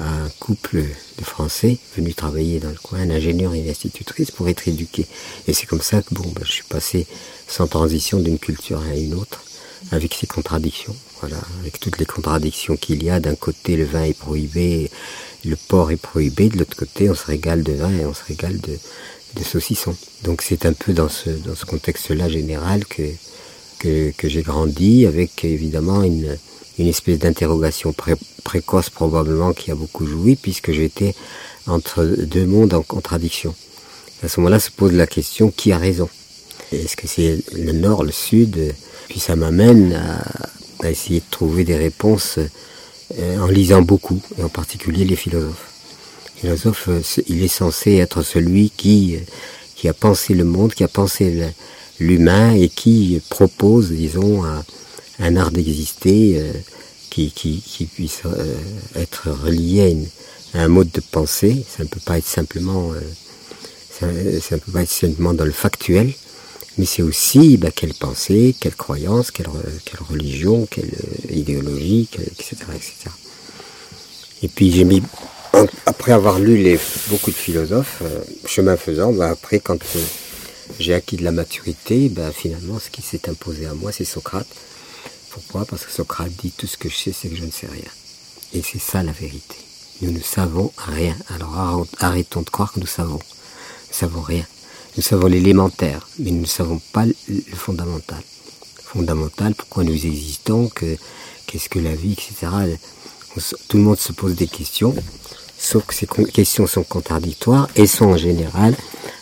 un 0.00 0.28
couple 0.40 0.84
de 1.18 1.24
Français 1.24 1.78
venus 1.96 2.16
travailler 2.16 2.60
dans 2.60 2.70
le 2.70 2.78
coin, 2.82 3.00
un 3.00 3.10
ingénieur 3.10 3.54
et 3.54 3.60
une 3.60 3.68
institutrice 3.68 4.30
pour 4.30 4.48
être 4.48 4.68
éduqués. 4.68 5.06
Et 5.46 5.52
c'est 5.52 5.66
comme 5.66 5.82
ça 5.82 6.02
que 6.02 6.14
bon, 6.14 6.28
ben, 6.34 6.44
je 6.44 6.52
suis 6.52 6.64
passé 6.64 7.06
sans 7.46 7.66
transition 7.66 8.20
d'une 8.20 8.38
culture 8.38 8.82
à 8.82 8.94
une 8.94 9.14
autre, 9.14 9.42
avec 9.90 10.14
ses 10.14 10.26
contradictions. 10.26 10.96
Voilà, 11.20 11.38
avec 11.60 11.80
toutes 11.80 11.98
les 11.98 12.06
contradictions 12.06 12.76
qu'il 12.76 13.02
y 13.02 13.10
a. 13.10 13.18
D'un 13.18 13.34
côté, 13.34 13.76
le 13.76 13.84
vin 13.84 14.04
est 14.04 14.18
prohibé, 14.18 14.90
le 15.44 15.56
porc 15.56 15.90
est 15.90 15.96
prohibé. 15.96 16.48
De 16.48 16.58
l'autre 16.58 16.76
côté, 16.76 17.10
on 17.10 17.14
se 17.14 17.26
régale 17.26 17.62
de 17.62 17.72
vin 17.72 17.90
et 17.90 18.06
on 18.06 18.14
se 18.14 18.24
régale 18.24 18.60
de, 18.60 18.78
de 19.34 19.44
saucissons. 19.44 19.96
Donc 20.24 20.42
c'est 20.42 20.66
un 20.66 20.72
peu 20.72 20.92
dans 20.92 21.08
ce, 21.08 21.30
dans 21.30 21.54
ce 21.54 21.64
contexte-là 21.64 22.28
général 22.28 22.84
que, 22.86 23.02
que, 23.78 24.28
j'ai 24.28 24.42
grandi, 24.42 25.06
avec 25.06 25.44
évidemment 25.44 26.02
une, 26.02 26.38
une 26.78 26.88
espèce 26.88 27.18
d'interrogation 27.18 27.94
précoce 28.44 28.90
probablement 28.90 29.52
qui 29.52 29.70
a 29.70 29.74
beaucoup 29.74 30.06
joui, 30.06 30.36
puisque 30.36 30.72
j'étais 30.72 31.14
entre 31.66 32.04
deux 32.04 32.46
mondes 32.46 32.74
en 32.74 32.82
contradiction. 32.82 33.54
À 34.22 34.28
ce 34.28 34.40
moment-là 34.40 34.58
se 34.58 34.70
pose 34.70 34.92
la 34.92 35.06
question, 35.06 35.50
qui 35.50 35.72
a 35.72 35.78
raison? 35.78 36.08
Est-ce 36.72 36.96
que 36.96 37.06
c'est 37.06 37.38
le 37.54 37.72
nord, 37.72 38.04
le 38.04 38.12
sud? 38.12 38.74
Puis 39.08 39.20
ça 39.20 39.36
m'amène 39.36 39.94
à, 39.94 40.86
à 40.86 40.90
essayer 40.90 41.20
de 41.20 41.24
trouver 41.30 41.64
des 41.64 41.76
réponses 41.76 42.38
euh, 43.18 43.38
en 43.38 43.46
lisant 43.46 43.82
beaucoup, 43.82 44.20
et 44.38 44.42
en 44.42 44.48
particulier 44.48 45.04
les 45.04 45.16
philosophes. 45.16 45.66
Le 46.36 46.40
philosophe, 46.40 46.88
euh, 46.88 47.00
il 47.26 47.42
est 47.42 47.48
censé 47.48 47.96
être 47.96 48.22
celui 48.22 48.70
qui, 48.70 49.16
euh, 49.16 49.20
qui 49.76 49.88
a 49.88 49.94
pensé 49.94 50.34
le 50.34 50.44
monde, 50.44 50.74
qui 50.74 50.84
a 50.84 50.88
pensé 50.88 51.52
l'humain 51.98 52.52
et 52.52 52.68
qui 52.68 53.20
propose, 53.30 53.90
disons, 53.90 54.44
un, 54.44 54.62
un 55.20 55.36
art 55.36 55.50
d'exister 55.50 56.40
qui, 57.10 57.32
qui, 57.32 57.84
puisse 57.86 58.22
être 58.94 59.30
relié 59.30 59.96
à, 60.54 60.62
un 60.62 60.68
mode 60.68 60.90
de 60.90 61.00
pensée. 61.00 61.64
Ça 61.68 61.82
ne 61.82 61.88
peut 61.88 62.00
pas 62.04 62.18
être 62.18 62.26
simplement, 62.26 62.92
ça, 63.90 64.06
ça, 64.40 64.54
ne 64.54 64.60
peut 64.60 64.72
pas 64.72 64.82
être 64.82 65.34
dans 65.34 65.44
le 65.44 65.52
factuel, 65.52 66.12
mais 66.78 66.86
c'est 66.86 67.02
aussi 67.02 67.56
bah, 67.56 67.70
quelle 67.74 67.92
pensée, 67.92 68.54
quelle 68.58 68.76
croyance, 68.76 69.32
quelle, 69.32 69.48
religion, 70.08 70.66
quelle 70.70 70.86
euh, 70.90 71.34
idéologie, 71.34 72.08
etc., 72.14 72.56
etc. 72.74 72.94
Et 74.42 74.48
puis 74.48 74.70
j'ai 74.70 74.84
mis, 74.84 75.02
après 75.86 76.12
avoir 76.12 76.38
lu 76.38 76.56
les, 76.56 76.78
beaucoup 77.08 77.32
de 77.32 77.36
philosophes, 77.36 77.98
euh, 78.02 78.20
chemin 78.46 78.76
faisant, 78.76 79.12
bah, 79.12 79.30
après 79.30 79.58
quand 79.58 79.80
euh, 79.96 80.00
j'ai 80.78 80.94
acquis 80.94 81.16
de 81.16 81.24
la 81.24 81.32
maturité, 81.32 82.08
bah, 82.08 82.30
finalement 82.32 82.78
ce 82.78 82.90
qui 82.90 83.02
s'est 83.02 83.28
imposé 83.28 83.66
à 83.66 83.74
moi 83.74 83.90
c'est 83.90 84.04
Socrate. 84.04 84.46
Pourquoi 85.46 85.64
Parce 85.64 85.84
que 85.84 85.92
Socrate 85.92 86.32
dit 86.32 86.50
tout 86.50 86.66
ce 86.66 86.76
que 86.76 86.88
je 86.88 86.96
sais 86.96 87.12
c'est 87.12 87.28
que 87.28 87.36
je 87.36 87.44
ne 87.44 87.50
sais 87.50 87.66
rien. 87.66 87.90
Et 88.52 88.62
c'est 88.62 88.80
ça 88.80 89.02
la 89.02 89.12
vérité. 89.12 89.56
Nous 90.00 90.10
ne 90.10 90.20
savons 90.20 90.72
rien. 90.76 91.16
Alors 91.34 91.86
arrêtons 92.00 92.42
de 92.42 92.50
croire 92.50 92.72
que 92.72 92.80
nous 92.80 92.86
savons. 92.86 93.18
Nous 93.18 93.94
savons 93.94 94.20
rien. 94.20 94.44
Nous 94.96 95.02
savons 95.02 95.28
l'élémentaire, 95.28 96.08
mais 96.18 96.30
nous 96.30 96.40
ne 96.40 96.46
savons 96.46 96.80
pas 96.92 97.04
le 97.06 97.14
fondamental. 97.54 98.20
Fondamental, 98.82 99.54
pourquoi 99.54 99.84
nous 99.84 100.06
existons, 100.06 100.70
qu'est-ce 101.46 101.68
que 101.68 101.78
la 101.78 101.94
vie, 101.94 102.12
etc. 102.12 102.48
tout 103.68 103.76
le 103.76 103.82
monde 103.82 103.98
se 103.98 104.12
pose 104.12 104.34
des 104.34 104.48
questions, 104.48 104.94
sauf 105.58 105.86
que 105.86 105.94
ces 105.94 106.08
questions 106.32 106.66
sont 106.66 106.82
contradictoires 106.82 107.68
et 107.76 107.86
sont 107.86 108.06
en 108.06 108.16
général 108.16 108.74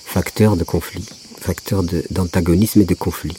facteurs 0.04 0.56
de 0.56 0.64
conflit, 0.64 1.06
facteurs 1.40 1.82
d'antagonisme 2.10 2.80
et 2.80 2.84
de 2.86 2.94
conflit. 2.94 3.36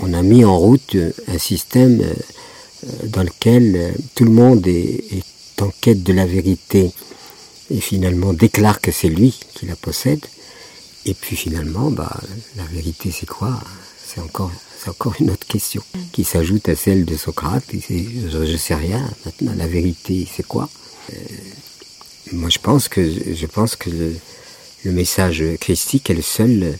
On 0.00 0.12
a 0.12 0.22
mis 0.22 0.44
en 0.44 0.56
route 0.56 0.96
un 1.26 1.38
système 1.38 2.00
euh, 2.00 3.06
dans 3.08 3.22
lequel 3.22 3.74
euh, 3.76 3.90
tout 4.14 4.24
le 4.24 4.30
monde 4.30 4.66
est, 4.66 5.22
en 5.60 5.70
quête 5.80 6.04
de 6.04 6.12
la 6.12 6.24
vérité 6.24 6.92
et 7.68 7.80
finalement 7.80 8.32
déclare 8.32 8.80
que 8.80 8.92
c'est 8.92 9.08
lui 9.08 9.40
qui 9.54 9.66
la 9.66 9.74
possède 9.74 10.24
et 11.04 11.14
puis 11.14 11.34
finalement, 11.34 11.90
bah, 11.90 12.16
la 12.56 12.64
vérité 12.64 13.10
c'est 13.10 13.26
quoi? 13.26 13.60
C'est 14.06 14.20
encore, 14.20 14.52
une 15.20 15.30
autre 15.30 15.46
question 15.46 15.82
qui 16.12 16.22
s'ajoute 16.22 16.68
à 16.68 16.76
celle 16.76 17.04
de 17.04 17.16
Socrate. 17.16 17.64
je, 17.72 18.38
ne 18.38 18.56
sais 18.56 18.74
rien. 18.74 19.10
Maintenant, 19.24 19.52
la 19.56 19.66
vérité 19.66 20.28
c'est 20.30 20.46
quoi? 20.46 20.68
Euh, 21.12 21.16
Moi, 22.32 22.50
je 22.50 22.58
pense 22.58 22.88
que 22.88 23.02
je 23.02 23.46
pense 23.46 23.74
que 23.74 23.90
le, 23.90 24.92
message 24.92 25.42
christique 25.60 26.08
est 26.08 26.14
le 26.14 26.22
seul 26.22 26.78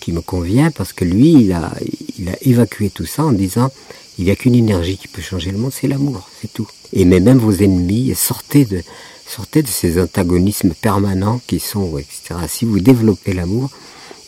qui 0.00 0.12
me 0.12 0.20
convient 0.20 0.70
parce 0.70 0.92
que 0.92 1.04
lui, 1.04 1.32
il 1.32 1.52
a, 1.52 1.72
il 2.18 2.28
a 2.28 2.36
évacué 2.42 2.90
tout 2.90 3.06
ça 3.06 3.24
en 3.24 3.32
disant 3.32 3.70
il 4.18 4.24
n'y 4.24 4.30
a 4.30 4.36
qu'une 4.36 4.54
énergie 4.54 4.98
qui 4.98 5.08
peut 5.08 5.22
changer 5.22 5.50
le 5.50 5.58
monde, 5.58 5.72
c'est 5.72 5.88
l'amour, 5.88 6.28
c'est 6.40 6.52
tout. 6.52 6.68
Et 6.92 7.04
même 7.04 7.38
vos 7.38 7.52
ennemis, 7.52 8.14
sortez 8.14 8.64
de, 8.64 8.82
sortez 9.26 9.62
de 9.62 9.68
ces 9.68 10.00
antagonismes 10.00 10.74
permanents 10.74 11.40
qui 11.46 11.60
sont, 11.60 11.96
etc. 11.96 12.34
Si 12.48 12.64
vous 12.64 12.80
développez 12.80 13.32
l'amour, 13.32 13.70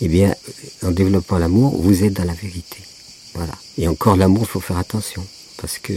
eh 0.00 0.08
bien, 0.08 0.34
en 0.82 0.90
développant 0.92 1.38
l'amour, 1.38 1.76
vous 1.80 2.04
êtes 2.04 2.14
dans 2.14 2.24
la 2.24 2.32
vérité. 2.32 2.78
Voilà. 3.34 3.52
Et 3.78 3.86
encore 3.86 4.16
l'amour, 4.16 4.44
il 4.44 4.48
faut 4.48 4.60
faire 4.60 4.78
attention. 4.78 5.24
Parce 5.58 5.78
que, 5.78 5.92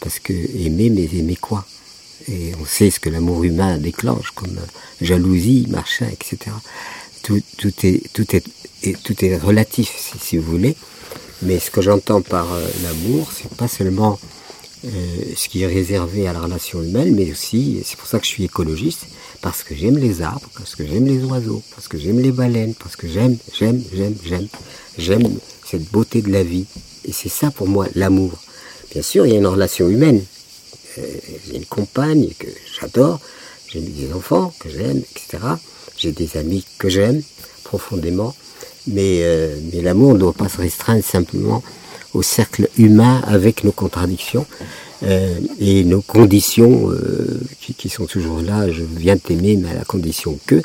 parce 0.00 0.18
que 0.18 0.32
aimer, 0.32 0.90
mais 0.90 1.08
aimer 1.12 1.36
quoi? 1.36 1.66
Et 2.28 2.52
on 2.60 2.64
sait 2.64 2.90
ce 2.90 3.00
que 3.00 3.10
l'amour 3.10 3.44
humain 3.44 3.78
déclenche, 3.78 4.30
comme 4.30 4.58
jalousie, 5.00 5.66
machin, 5.68 6.06
etc. 6.12 6.52
Tout, 7.22 7.42
tout, 7.58 7.72
est, 7.84 8.44
tout 9.02 9.24
est 9.24 9.36
relatif, 9.36 9.92
si, 9.96 10.18
si 10.18 10.36
vous 10.36 10.50
voulez. 10.50 10.76
Mais 11.42 11.58
ce 11.58 11.70
que 11.70 11.82
j'entends 11.82 12.22
par 12.22 12.52
euh, 12.52 12.66
l'amour, 12.82 13.30
c'est 13.32 13.50
pas 13.56 13.68
seulement 13.68 14.18
euh, 14.84 14.88
ce 15.36 15.48
qui 15.48 15.62
est 15.62 15.66
réservé 15.66 16.28
à 16.28 16.32
la 16.32 16.40
relation 16.40 16.82
humaine, 16.82 17.14
mais 17.14 17.30
aussi, 17.30 17.82
c'est 17.84 17.96
pour 17.96 18.06
ça 18.06 18.18
que 18.18 18.24
je 18.24 18.30
suis 18.30 18.44
écologiste, 18.44 19.06
parce 19.42 19.62
que 19.62 19.74
j'aime 19.74 19.98
les 19.98 20.22
arbres, 20.22 20.48
parce 20.54 20.74
que 20.74 20.86
j'aime 20.86 21.06
les 21.06 21.24
oiseaux, 21.24 21.62
parce 21.74 21.88
que 21.88 21.98
j'aime 21.98 22.20
les 22.20 22.32
baleines, 22.32 22.74
parce 22.74 22.96
que 22.96 23.08
j'aime, 23.08 23.36
j'aime, 23.52 23.82
j'aime, 23.94 24.14
j'aime, 24.24 24.48
j'aime 24.96 25.38
cette 25.64 25.90
beauté 25.90 26.22
de 26.22 26.30
la 26.30 26.42
vie. 26.42 26.66
Et 27.04 27.12
c'est 27.12 27.28
ça 27.28 27.50
pour 27.50 27.68
moi 27.68 27.86
l'amour. 27.94 28.32
Bien 28.92 29.02
sûr, 29.02 29.26
il 29.26 29.32
y 29.32 29.36
a 29.36 29.38
une 29.38 29.46
relation 29.46 29.88
humaine. 29.88 30.24
Euh, 30.98 31.02
j'ai 31.46 31.56
une 31.56 31.66
compagne 31.66 32.28
que 32.38 32.46
j'adore, 32.80 33.20
j'ai 33.68 33.80
des 33.80 34.12
enfants 34.12 34.54
que 34.58 34.70
j'aime, 34.70 34.98
etc. 34.98 35.38
J'ai 35.96 36.12
des 36.12 36.36
amis 36.36 36.64
que 36.78 36.88
j'aime 36.88 37.22
profondément, 37.64 38.34
mais, 38.86 39.20
euh, 39.22 39.56
mais 39.72 39.82
l'amour 39.82 40.14
ne 40.14 40.18
doit 40.18 40.32
pas 40.32 40.48
se 40.48 40.58
restreindre 40.58 41.04
simplement 41.04 41.62
au 42.14 42.22
cercle 42.22 42.68
humain 42.78 43.20
avec 43.26 43.64
nos 43.64 43.72
contradictions 43.72 44.46
euh, 45.02 45.34
et 45.60 45.84
nos 45.84 46.00
conditions 46.00 46.90
euh, 46.90 47.40
qui, 47.60 47.88
sont 47.90 48.06
toujours 48.06 48.40
là. 48.40 48.70
Je 48.70 48.82
viens 48.82 49.18
t'aimer, 49.18 49.56
mais 49.56 49.70
à 49.70 49.74
la 49.74 49.84
condition 49.84 50.38
que. 50.46 50.54
Euh, 50.54 50.60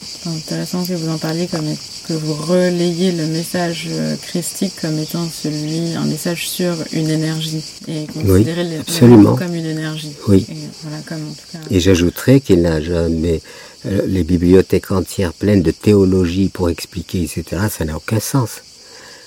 c'est 0.00 0.28
intéressant 0.28 0.84
que 0.84 0.92
vous 0.92 1.08
en 1.08 1.18
parliez, 1.18 1.48
comme 1.48 1.66
que 2.06 2.12
vous 2.12 2.34
relayez 2.34 3.10
le 3.10 3.26
message 3.26 3.88
christique 4.22 4.74
comme 4.80 4.98
étant 4.98 5.26
celui, 5.28 5.94
un 5.96 6.04
message 6.04 6.48
sur 6.48 6.74
une 6.92 7.10
énergie 7.10 7.64
et 7.88 8.06
considérer 8.06 8.62
oui, 8.62 8.76
absolument. 8.80 9.34
comme 9.34 9.54
une 9.54 9.66
énergie. 9.66 10.12
Oui. 10.28 10.46
Et, 10.48 10.54
voilà, 10.82 10.98
comme 11.06 11.28
en 11.28 11.32
tout 11.32 11.46
cas... 11.52 11.58
et 11.70 11.80
j'ajouterais 11.80 12.40
qu'il 12.40 12.62
n'a 12.62 12.80
jamais 12.80 13.40
les 13.84 14.24
bibliothèques 14.24 14.90
entières 14.90 15.32
pleines 15.32 15.62
de 15.62 15.70
théologie 15.70 16.48
pour 16.48 16.68
expliquer, 16.68 17.22
etc., 17.22 17.68
ça 17.70 17.84
n'a 17.84 17.96
aucun 17.96 18.20
sens. 18.20 18.60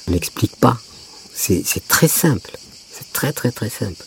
On 0.08 0.12
n'explique 0.12 0.56
pas. 0.56 0.80
C'est 1.34 1.64
très 1.88 2.08
simple. 2.08 2.52
C'est 2.92 3.12
très 3.12 3.34
très 3.34 3.52
très 3.52 3.70
simple. 3.70 4.06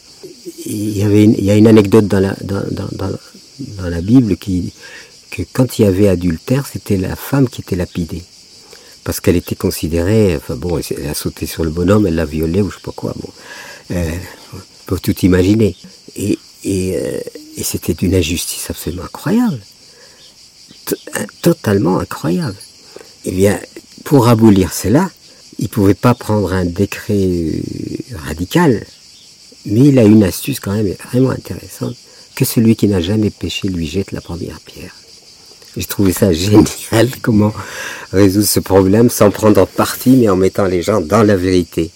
Il 0.64 0.96
y, 0.96 1.02
avait 1.02 1.24
il 1.24 1.44
y 1.44 1.50
a 1.50 1.56
une 1.56 1.66
anecdote 1.66 2.06
dans 2.06 2.20
la, 2.20 2.36
dans, 2.40 3.88
la 3.88 4.00
Bible 4.00 4.36
qui, 4.36 4.72
que 5.30 5.42
quand 5.52 5.78
il 5.78 5.82
y 5.82 5.84
avait 5.84 6.08
adultère, 6.08 6.66
c'était 6.66 6.96
la 6.96 7.16
femme 7.16 7.48
qui 7.48 7.62
était 7.62 7.76
lapidée. 7.76 8.22
Parce 9.02 9.20
qu'elle 9.20 9.36
était 9.36 9.56
considérée, 9.56 10.36
enfin 10.36 10.56
bon, 10.56 10.78
elle 10.78 11.08
a 11.08 11.14
sauté 11.14 11.46
sur 11.46 11.64
le 11.64 11.70
bonhomme, 11.70 12.06
elle 12.06 12.16
l'a 12.16 12.24
violé 12.24 12.60
ou 12.62 12.70
je 12.70 12.76
sais 12.76 12.82
pas 12.82 12.92
quoi. 12.92 13.14
Bon, 13.16 13.28
euh, 13.92 14.10
peut 14.86 14.98
tout 15.00 15.18
imaginer. 15.20 15.76
Et, 16.16 16.38
euh, 16.66 17.20
et 17.56 17.62
c'était 17.62 17.92
une 17.92 18.14
injustice 18.14 18.68
absolument 18.70 19.04
incroyable. 19.04 19.60
Totalement 21.42 21.98
incroyable. 21.98 22.56
Eh 23.24 23.32
bien, 23.32 23.58
pour 24.04 24.28
abolir 24.28 24.72
cela, 24.72 25.10
il 25.58 25.64
ne 25.64 25.68
pouvait 25.68 25.94
pas 25.94 26.14
prendre 26.14 26.52
un 26.52 26.64
décret 26.64 27.50
radical, 28.26 28.86
mais 29.64 29.88
il 29.88 29.98
a 29.98 30.04
une 30.04 30.22
astuce 30.22 30.60
quand 30.60 30.74
même 30.74 30.94
vraiment 31.10 31.30
intéressante, 31.30 31.96
que 32.34 32.44
celui 32.44 32.76
qui 32.76 32.88
n'a 32.88 33.00
jamais 33.00 33.30
péché 33.30 33.68
lui 33.68 33.86
jette 33.86 34.12
la 34.12 34.20
première 34.20 34.60
pierre. 34.60 34.94
J'ai 35.76 35.84
trouvé 35.84 36.12
ça 36.12 36.32
génial, 36.32 36.66
comment 37.22 37.52
résoudre 38.12 38.46
ce 38.46 38.60
problème 38.60 39.10
sans 39.10 39.30
prendre 39.30 39.66
parti, 39.66 40.10
mais 40.10 40.28
en 40.28 40.36
mettant 40.36 40.66
les 40.66 40.82
gens 40.82 41.00
dans 41.00 41.22
la 41.22 41.36
vérité 41.36 41.90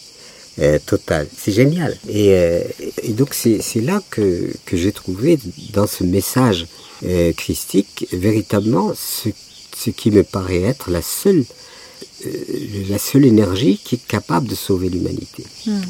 euh, 0.61 0.79
totale. 0.85 1.29
C'est 1.37 1.53
génial. 1.53 1.97
Et, 2.09 2.35
euh, 2.35 2.63
donc 3.11 3.35
c'est 3.35 3.81
là 3.81 4.03
que 4.11 4.51
j'ai 4.73 4.93
trouvé 4.93 5.39
dans 5.73 5.87
ce 5.87 6.05
message 6.05 6.67
christique 7.37 8.07
véritablement 8.13 8.93
ce, 8.95 9.31
ce 9.77 9.91
qui 9.91 10.11
me 10.11 10.23
paraît 10.23 10.63
être 10.63 10.91
la 10.91 11.03
seule 11.03 11.45
la 12.89 12.99
seule 12.99 13.25
énergie 13.25 13.81
qui 13.83 13.95
est 13.95 14.07
capable 14.07 14.47
de 14.47 14.55
sauver 14.55 14.89
l'humanité. 14.89 15.45
Hmm. 15.67 15.81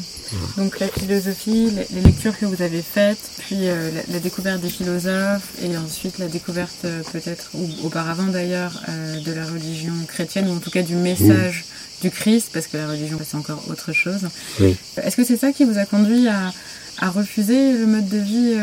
Donc 0.57 0.79
la 0.79 0.87
philosophie, 0.87 1.69
les 1.93 2.01
lectures 2.01 2.37
que 2.37 2.45
vous 2.45 2.61
avez 2.61 2.81
faites, 2.81 3.19
puis 3.39 3.67
euh, 3.67 3.91
la, 4.09 4.19
découverte 4.19 4.61
des 4.61 4.69
philosophes, 4.69 5.49
et 5.61 5.75
ensuite 5.77 6.19
la 6.19 6.27
découverte 6.27 6.85
euh, 6.85 7.01
peut-être, 7.11 7.51
ou 7.53 7.69
auparavant 7.85 8.27
d'ailleurs, 8.27 8.81
euh, 8.89 9.19
de 9.19 9.31
la 9.33 9.45
religion 9.45 9.93
chrétienne, 10.07 10.47
ou 10.47 10.53
en 10.53 10.59
tout 10.59 10.71
cas 10.71 10.83
du 10.83 10.95
message 10.95 11.65
du 12.01 12.09
Christ, 12.09 12.49
parce 12.53 12.67
que 12.67 12.77
la 12.77 12.87
religion 12.87 13.19
c'est 13.23 13.37
encore 13.37 13.63
autre 13.69 13.91
chose. 13.91 14.21
Est-ce 14.61 15.15
que 15.15 15.25
c'est 15.25 15.37
ça 15.37 15.51
qui 15.51 15.65
vous 15.65 15.77
a 15.77 15.85
conduit 15.85 16.27
à, 16.27 16.53
refuser 16.99 17.73
le 17.73 17.85
mode 17.87 18.07
de 18.09 18.17
vie 18.17 18.55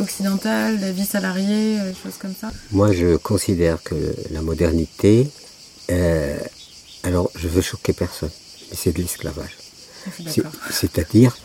occidental, 0.00 0.78
la 0.80 0.92
vie 0.92 1.06
salariée, 1.06 1.78
des 1.78 1.94
choses 2.02 2.18
comme 2.18 2.34
ça 2.38 2.50
Moi 2.72 2.92
je 2.92 3.16
considère 3.16 3.82
que 3.82 3.94
la 4.30 4.42
modernité, 4.42 5.28
alors 7.02 7.30
je 7.34 7.48
veux 7.48 7.62
choquer 7.62 7.92
personne, 7.92 8.30
mais 8.70 8.76
c'est 8.76 8.92
de 8.92 8.98
l'esclavage. 8.98 9.56
C'est-à-dire, 10.70 11.36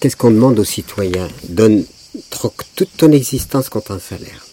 qu'est-ce 0.00 0.16
qu'on 0.16 0.30
demande 0.30 0.58
aux 0.58 0.64
citoyens? 0.64 1.28
Donne, 1.48 1.84
troque 2.30 2.62
toute 2.74 2.96
ton 2.96 3.12
existence 3.12 3.68
contre 3.68 3.92
un 3.92 3.98
salaire. 3.98 4.46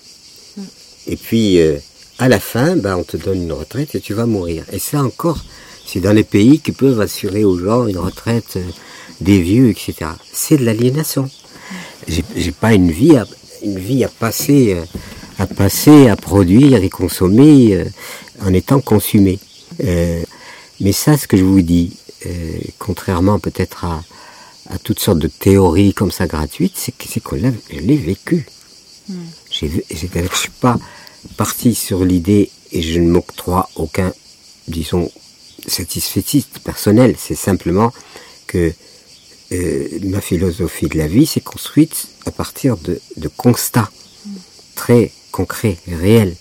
Mm. 0.57 0.61
Et 1.07 1.15
puis, 1.15 1.59
euh, 1.59 1.77
à 2.19 2.29
la 2.29 2.39
fin, 2.39 2.75
bah, 2.75 2.97
on 2.97 3.03
te 3.03 3.17
donne 3.17 3.43
une 3.43 3.53
retraite 3.53 3.95
et 3.95 4.01
tu 4.01 4.13
vas 4.13 4.25
mourir. 4.25 4.65
Et 4.71 4.79
ça 4.79 5.03
encore, 5.03 5.43
c'est 5.85 5.99
dans 5.99 6.13
les 6.13 6.23
pays 6.23 6.59
qui 6.59 6.71
peuvent 6.71 7.01
assurer 7.01 7.43
aux 7.43 7.57
gens 7.57 7.87
une 7.87 7.97
retraite 7.97 8.57
euh, 8.57 8.63
des 9.23 9.41
vieux, 9.41 9.69
etc. 9.69 10.11
C'est 10.31 10.57
de 10.57 10.65
l'aliénation. 10.65 11.29
J'ai 12.07 12.51
pas 12.51 12.73
une 12.73 12.91
vie 12.91 13.15
à, 13.15 13.25
une 13.63 13.79
vie 13.79 14.03
à 14.03 14.09
passer, 14.09 14.73
euh, 14.73 14.83
à 15.39 15.47
passer, 15.47 16.09
à 16.09 16.15
produire 16.15 16.83
et 16.83 16.89
consommer 16.89 17.85
en 18.41 18.53
étant 18.53 18.81
consumé. 18.81 19.39
mais 19.79 20.91
ça, 20.91 21.17
ce 21.17 21.27
que 21.27 21.37
je 21.37 21.43
vous 21.43 21.61
dis, 21.61 21.97
euh, 22.25 22.57
contrairement 22.79 23.39
peut-être 23.39 23.85
à, 23.85 24.03
toutes 24.83 24.99
sortes 24.99 25.19
de 25.19 25.27
théories 25.27 25.93
comme 25.93 26.11
ça 26.11 26.25
gratuites, 26.25 26.73
c'est 26.75 26.93
que 26.93 27.05
c'est 27.07 27.19
qu'on 27.19 27.35
l'a, 27.35 27.51
vécu. 27.69 28.47
Hmm. 29.09 29.25
Je 29.51 29.65
ne 29.65 30.27
suis 30.33 30.49
pas 30.61 30.79
parti 31.37 31.75
sur 31.75 32.05
l'idée 32.05 32.49
et 32.71 32.81
je 32.81 32.99
ne 32.99 33.09
m'octroie 33.09 33.69
aucun, 33.75 34.13
disons, 34.67 35.11
satisfaitiste 35.67 36.59
personnel. 36.59 37.15
C'est 37.17 37.35
simplement 37.35 37.91
que 38.47 38.73
euh, 39.53 39.87
ma 40.03 40.21
philosophie 40.21 40.87
de 40.87 40.97
la 40.97 41.07
vie 41.07 41.25
s'est 41.25 41.41
construite 41.41 42.07
à 42.25 42.31
partir 42.31 42.77
de, 42.77 42.99
constats 43.37 43.89
très 44.75 45.11
concrets, 45.31 45.77
réels. 45.87 46.35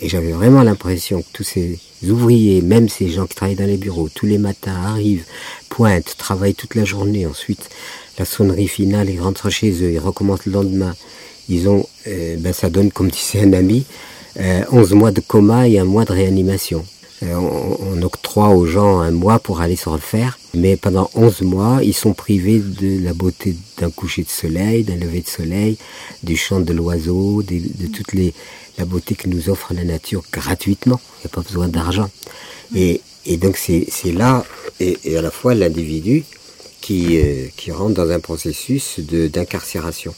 Et 0.00 0.08
j'avais 0.08 0.32
vraiment 0.32 0.62
l'impression 0.62 1.22
que 1.22 1.28
tous 1.32 1.42
ces 1.42 1.78
ouvriers, 2.08 2.62
même 2.62 2.88
ces 2.88 3.08
gens 3.08 3.26
qui 3.26 3.34
travaillent 3.34 3.56
dans 3.56 3.66
les 3.66 3.76
bureaux, 3.76 4.08
tous 4.08 4.26
les 4.26 4.38
matins 4.38 4.76
arrivent, 4.84 5.24
pointent, 5.68 6.14
travaillent 6.16 6.54
toute 6.54 6.76
la 6.76 6.84
journée, 6.84 7.26
ensuite 7.26 7.68
la 8.18 8.24
sonnerie 8.24 8.68
finale, 8.68 9.10
ils 9.10 9.20
rentrent 9.20 9.50
chez 9.50 9.70
eux, 9.82 9.92
ils 9.92 9.98
recommencent 9.98 10.46
le 10.46 10.52
lendemain. 10.52 10.94
Ils 11.48 11.68
ont, 11.68 11.86
euh, 12.06 12.36
ben 12.38 12.52
ça 12.52 12.68
donne, 12.68 12.92
comme 12.92 13.10
disait 13.10 13.40
un 13.40 13.52
ami, 13.52 13.86
euh, 14.38 14.62
11 14.70 14.92
mois 14.92 15.10
de 15.12 15.20
coma 15.20 15.68
et 15.68 15.78
un 15.78 15.84
mois 15.84 16.04
de 16.04 16.12
réanimation. 16.12 16.84
Euh, 17.24 17.34
on, 17.34 18.00
octroie 18.02 18.50
aux 18.50 18.66
gens 18.66 19.00
un 19.00 19.10
mois 19.10 19.40
pour 19.40 19.60
aller 19.60 19.74
se 19.74 19.88
refaire, 19.88 20.38
mais 20.54 20.76
pendant 20.76 21.10
11 21.14 21.42
mois, 21.42 21.80
ils 21.82 21.94
sont 21.94 22.14
privés 22.14 22.60
de 22.60 23.02
la 23.02 23.12
beauté 23.12 23.56
d'un 23.78 23.90
coucher 23.90 24.22
de 24.22 24.28
soleil, 24.28 24.84
d'un 24.84 24.94
lever 24.94 25.22
de 25.22 25.28
soleil, 25.28 25.78
du 26.22 26.36
chant 26.36 26.60
de 26.60 26.72
l'oiseau, 26.72 27.42
de, 27.42 27.58
de 27.58 27.86
toute 27.88 28.12
les, 28.12 28.32
la 28.78 28.84
beauté 28.84 29.16
que 29.16 29.28
nous 29.28 29.50
offre 29.50 29.74
la 29.74 29.84
nature 29.84 30.22
gratuitement. 30.32 31.00
Il 31.18 31.26
n'y 31.26 31.32
a 31.32 31.34
pas 31.34 31.42
besoin 31.42 31.68
d'argent. 31.68 32.08
Et, 32.74 33.00
donc 33.38 33.56
c'est 33.56 34.12
là, 34.12 34.44
et, 34.80 35.16
à 35.16 35.22
la 35.22 35.30
fois 35.30 35.54
l'individu 35.54 36.24
qui, 36.80 37.18
euh, 37.18 37.48
rentre 37.70 37.94
dans 37.94 38.10
un 38.10 38.20
processus 38.20 39.00
d'incarcération. 39.00 40.14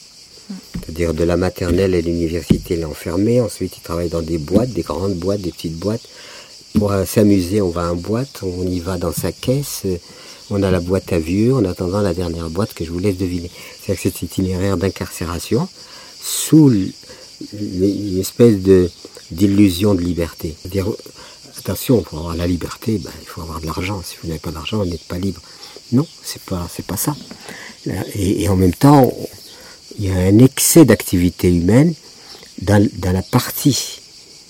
C'est-à-dire 0.73 1.13
de 1.13 1.23
la 1.23 1.37
maternelle 1.37 1.95
à 1.95 2.01
l'université, 2.01 2.75
l'enfermer, 2.75 3.41
ensuite 3.41 3.77
il 3.77 3.81
travaille 3.81 4.09
dans 4.09 4.21
des 4.21 4.37
boîtes, 4.37 4.71
des 4.71 4.81
grandes 4.81 5.15
boîtes, 5.15 5.41
des 5.41 5.51
petites 5.51 5.77
boîtes, 5.77 6.07
pour 6.77 6.93
s'amuser, 7.05 7.61
on 7.61 7.69
va 7.69 7.91
en 7.91 7.95
boîte, 7.95 8.41
on 8.43 8.65
y 8.65 8.79
va 8.79 8.97
dans 8.97 9.11
sa 9.11 9.31
caisse, 9.31 9.83
on 10.49 10.63
a 10.63 10.71
la 10.71 10.79
boîte 10.79 11.13
à 11.13 11.19
vieux, 11.19 11.53
en 11.53 11.65
attendant 11.65 12.01
la 12.01 12.13
dernière 12.13 12.49
boîte 12.49 12.73
que 12.73 12.83
je 12.83 12.91
vous 12.91 12.99
laisse 12.99 13.17
deviner. 13.17 13.49
C'est-à-dire 13.49 14.03
que 14.03 14.09
cet 14.09 14.21
itinéraire 14.21 14.77
d'incarcération, 14.77 15.67
sous 16.21 16.71
une 17.53 18.19
espèce 18.19 18.57
d'illusion 19.31 19.95
de 19.95 20.01
liberté. 20.01 20.55
Attention, 21.57 22.01
pour 22.01 22.19
avoir 22.19 22.35
la 22.35 22.47
liberté, 22.47 22.97
ben, 22.97 23.11
il 23.21 23.27
faut 23.27 23.41
avoir 23.41 23.61
de 23.61 23.65
l'argent. 23.65 24.01
Si 24.03 24.15
vous 24.21 24.27
n'avez 24.27 24.39
pas 24.39 24.51
d'argent, 24.51 24.77
vous 24.77 24.89
n'êtes 24.89 25.03
pas 25.03 25.19
libre. 25.19 25.41
Non, 25.91 26.07
c'est 26.23 26.41
pas, 26.41 26.67
pas 26.87 26.97
ça. 26.97 27.15
Et, 28.15 28.47
en 28.49 28.55
même 28.55 28.73
temps, 28.73 29.13
il 29.99 30.05
y 30.05 30.11
a 30.11 30.15
un 30.15 30.39
excès 30.39 30.85
d'activité 30.85 31.49
humaine 31.49 31.93
dans, 32.61 32.87
dans 32.97 33.11
la 33.11 33.21
partie 33.21 33.99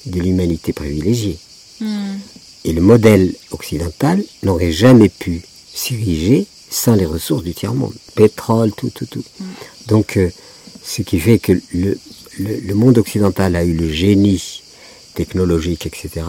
de 0.05 0.19
l'humanité 0.19 0.73
privilégiée. 0.73 1.38
Hmm. 1.81 2.17
Et 2.63 2.73
le 2.73 2.81
modèle 2.81 3.33
occidental 3.49 4.23
n'aurait 4.43 4.71
jamais 4.71 5.09
pu 5.09 5.41
s'ériger 5.73 6.45
sans 6.69 6.95
les 6.95 7.05
ressources 7.05 7.43
du 7.43 7.53
tiers-monde. 7.53 7.93
Pétrole, 8.15 8.71
tout, 8.71 8.91
tout, 8.93 9.07
tout. 9.07 9.23
Hmm. 9.39 9.45
Donc, 9.87 10.17
euh, 10.17 10.29
ce 10.83 11.01
qui 11.01 11.19
fait 11.19 11.39
que 11.39 11.53
le, 11.73 11.97
le, 12.39 12.73
monde 12.75 12.97
occidental 12.97 13.55
a 13.55 13.63
eu 13.63 13.73
le 13.73 13.89
génie 13.89 14.61
technologique, 15.15 15.85
etc. 15.85 16.25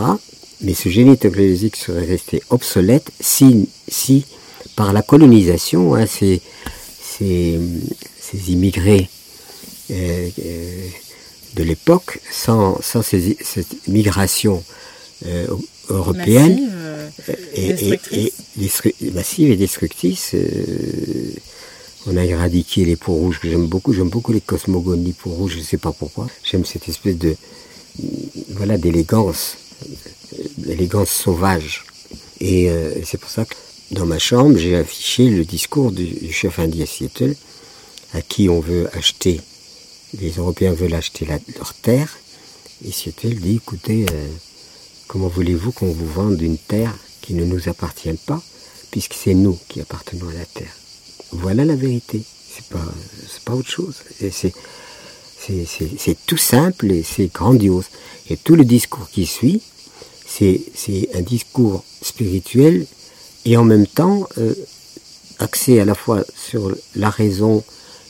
Mais 0.60 0.74
ce 0.74 0.88
génie 0.88 1.16
technologique 1.16 1.76
serait 1.76 2.04
resté 2.04 2.42
obsolète 2.50 3.10
si, 3.20 3.68
si 3.88 4.24
par 4.76 4.92
la 4.92 5.02
colonisation, 5.02 5.94
hein, 5.94 6.06
ces, 6.06 6.40
ces, 7.02 7.58
ces, 8.20 8.52
immigrés 8.52 9.08
euh, 9.90 10.28
euh, 10.44 10.86
de 11.54 11.62
l'époque, 11.62 12.20
sans, 12.30 12.80
sans 12.80 13.02
cette 13.02 13.88
migration 13.88 14.62
euh, 15.26 15.46
européenne 15.88 16.70
et, 17.54 17.98
et, 18.12 18.32
massive 19.12 19.50
et 19.50 19.56
destructrice, 19.56 20.34
on 22.06 22.16
a 22.16 22.24
éradiqué 22.24 22.84
les 22.84 22.96
peaux 22.96 23.14
rouges 23.14 23.38
que 23.40 23.48
j'aime 23.48 23.66
beaucoup. 23.66 23.92
J'aime 23.92 24.08
beaucoup 24.08 24.32
les 24.32 24.40
cosmogonies 24.40 25.12
peaux 25.12 25.30
rouges, 25.30 25.52
je 25.54 25.58
ne 25.58 25.64
sais 25.64 25.76
pas 25.76 25.92
pourquoi. 25.92 26.26
J'aime 26.42 26.64
cette 26.64 26.88
espèce 26.88 27.16
de 27.16 27.36
voilà 28.50 28.78
d'élégance, 28.78 29.56
d'élégance 30.58 31.10
sauvage. 31.10 31.84
Et 32.40 32.70
euh, 32.70 32.94
c'est 33.04 33.18
pour 33.18 33.30
ça 33.30 33.44
que 33.44 33.54
dans 33.92 34.06
ma 34.06 34.18
chambre, 34.18 34.56
j'ai 34.56 34.76
affiché 34.76 35.28
le 35.28 35.44
discours 35.44 35.92
du, 35.92 36.32
chef 36.32 36.58
indien 36.58 36.86
Seattle, 36.86 37.36
à 38.14 38.22
qui 38.22 38.48
on 38.48 38.60
veut 38.60 38.88
acheter, 38.96 39.40
les 40.20 40.32
Européens 40.32 40.72
veulent 40.72 40.94
acheter 40.94 41.26
leur 41.26 41.74
terre. 41.74 42.18
Et 42.84 42.90
Seattle 42.90 43.36
dit, 43.36 43.56
écoutez, 43.56 44.06
euh, 44.12 44.28
comment 45.12 45.28
voulez-vous 45.28 45.72
qu'on 45.72 45.92
vous 45.92 46.06
vende 46.06 46.40
une 46.40 46.56
terre 46.56 46.96
qui 47.20 47.34
ne 47.34 47.44
nous 47.44 47.68
appartient 47.68 48.14
pas, 48.24 48.40
puisque 48.90 49.12
c'est 49.12 49.34
nous 49.34 49.58
qui 49.68 49.82
appartenons 49.82 50.26
à 50.30 50.32
la 50.32 50.46
terre? 50.46 50.74
Voilà 51.32 51.66
la 51.66 51.76
vérité. 51.76 52.22
C'est 52.50 52.64
pas, 52.68 52.82
pas 53.44 53.52
autre 53.52 53.68
chose. 53.68 53.96
C'est, 54.30 54.54
tout 56.26 56.38
simple 56.38 56.90
et 56.90 57.02
c'est 57.02 57.30
grandiose. 57.30 57.84
Et 58.30 58.38
tout 58.38 58.56
le 58.56 58.64
discours 58.64 59.10
qui 59.10 59.26
suit, 59.26 59.60
c'est, 60.26 60.62
c'est 60.74 61.10
un 61.14 61.20
discours 61.20 61.84
spirituel 62.00 62.86
et 63.44 63.58
en 63.58 63.64
même 63.64 63.86
temps 63.86 64.26
euh, 64.38 64.54
axé 65.40 65.78
à 65.78 65.84
la 65.84 65.94
fois 65.94 66.24
sur 66.34 66.74
la 66.96 67.10
raison 67.10 67.62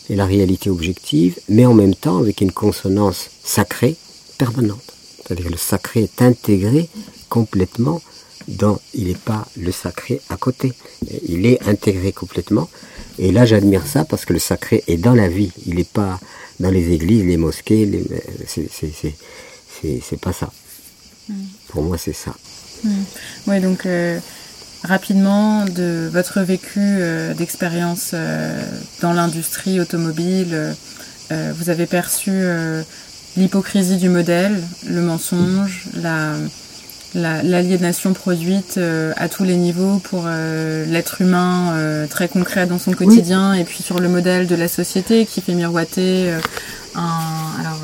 et 0.08 0.14
la 0.14 0.26
réalité 0.26 0.70
objective, 0.70 1.40
mais 1.48 1.66
en 1.66 1.74
même 1.74 1.96
temps 1.96 2.18
avec 2.18 2.40
une 2.40 2.52
consonance 2.52 3.30
sacrée 3.42 3.96
permanente. 4.38 4.92
C'est-à-dire 5.34 5.50
le 5.50 5.56
sacré 5.56 6.02
est 6.02 6.22
intégré 6.22 6.88
complètement 7.28 8.02
dans, 8.48 8.80
il 8.92 9.06
n'est 9.06 9.14
pas 9.14 9.46
le 9.56 9.70
sacré 9.72 10.20
à 10.28 10.36
côté, 10.36 10.72
il 11.28 11.46
est 11.46 11.66
intégré 11.68 12.12
complètement 12.12 12.68
et 13.18 13.32
là, 13.32 13.44
j'admire 13.44 13.86
ça 13.86 14.04
parce 14.04 14.24
que 14.24 14.32
le 14.32 14.38
sacré 14.38 14.84
est 14.86 14.96
dans 14.96 15.14
la 15.14 15.28
vie. 15.28 15.52
Il 15.66 15.76
n'est 15.76 15.84
pas 15.84 16.18
dans 16.60 16.70
les 16.70 16.92
églises, 16.92 17.24
les 17.24 17.36
mosquées. 17.36 17.86
Les... 17.86 18.04
C'est 20.02 20.20
pas 20.20 20.32
ça. 20.32 20.50
Mm. 21.28 21.34
Pour 21.68 21.82
moi, 21.82 21.98
c'est 21.98 22.14
ça. 22.14 22.34
Mm. 22.84 22.90
Oui, 23.48 23.60
donc 23.60 23.86
euh, 23.86 24.18
rapidement, 24.82 25.64
de 25.66 26.08
votre 26.12 26.40
vécu 26.40 26.80
euh, 26.80 27.34
d'expérience 27.34 28.10
euh, 28.14 28.62
dans 29.00 29.12
l'industrie 29.12 29.80
automobile, 29.80 30.74
vous 31.56 31.70
avez 31.70 31.86
perçu 31.86 32.30
l'hypocrisie 33.36 33.96
du 33.96 34.08
modèle, 34.08 34.62
le 34.86 35.00
mensonge, 35.00 35.84
la 35.94 36.36
l'aliénation 37.14 38.12
produite 38.12 38.78
euh, 38.78 39.12
à 39.16 39.28
tous 39.28 39.44
les 39.44 39.56
niveaux 39.56 39.98
pour 39.98 40.24
euh, 40.26 40.84
l'être 40.86 41.20
humain 41.20 41.72
euh, 41.74 42.06
très 42.06 42.28
concret 42.28 42.66
dans 42.66 42.78
son 42.78 42.92
quotidien 42.92 43.54
et 43.54 43.64
puis 43.64 43.82
sur 43.82 43.98
le 43.98 44.08
modèle 44.08 44.46
de 44.46 44.54
la 44.54 44.68
société 44.68 45.26
qui 45.26 45.40
fait 45.40 45.54
miroiter 45.54 46.32
un 46.94 47.10
alors 47.60 47.80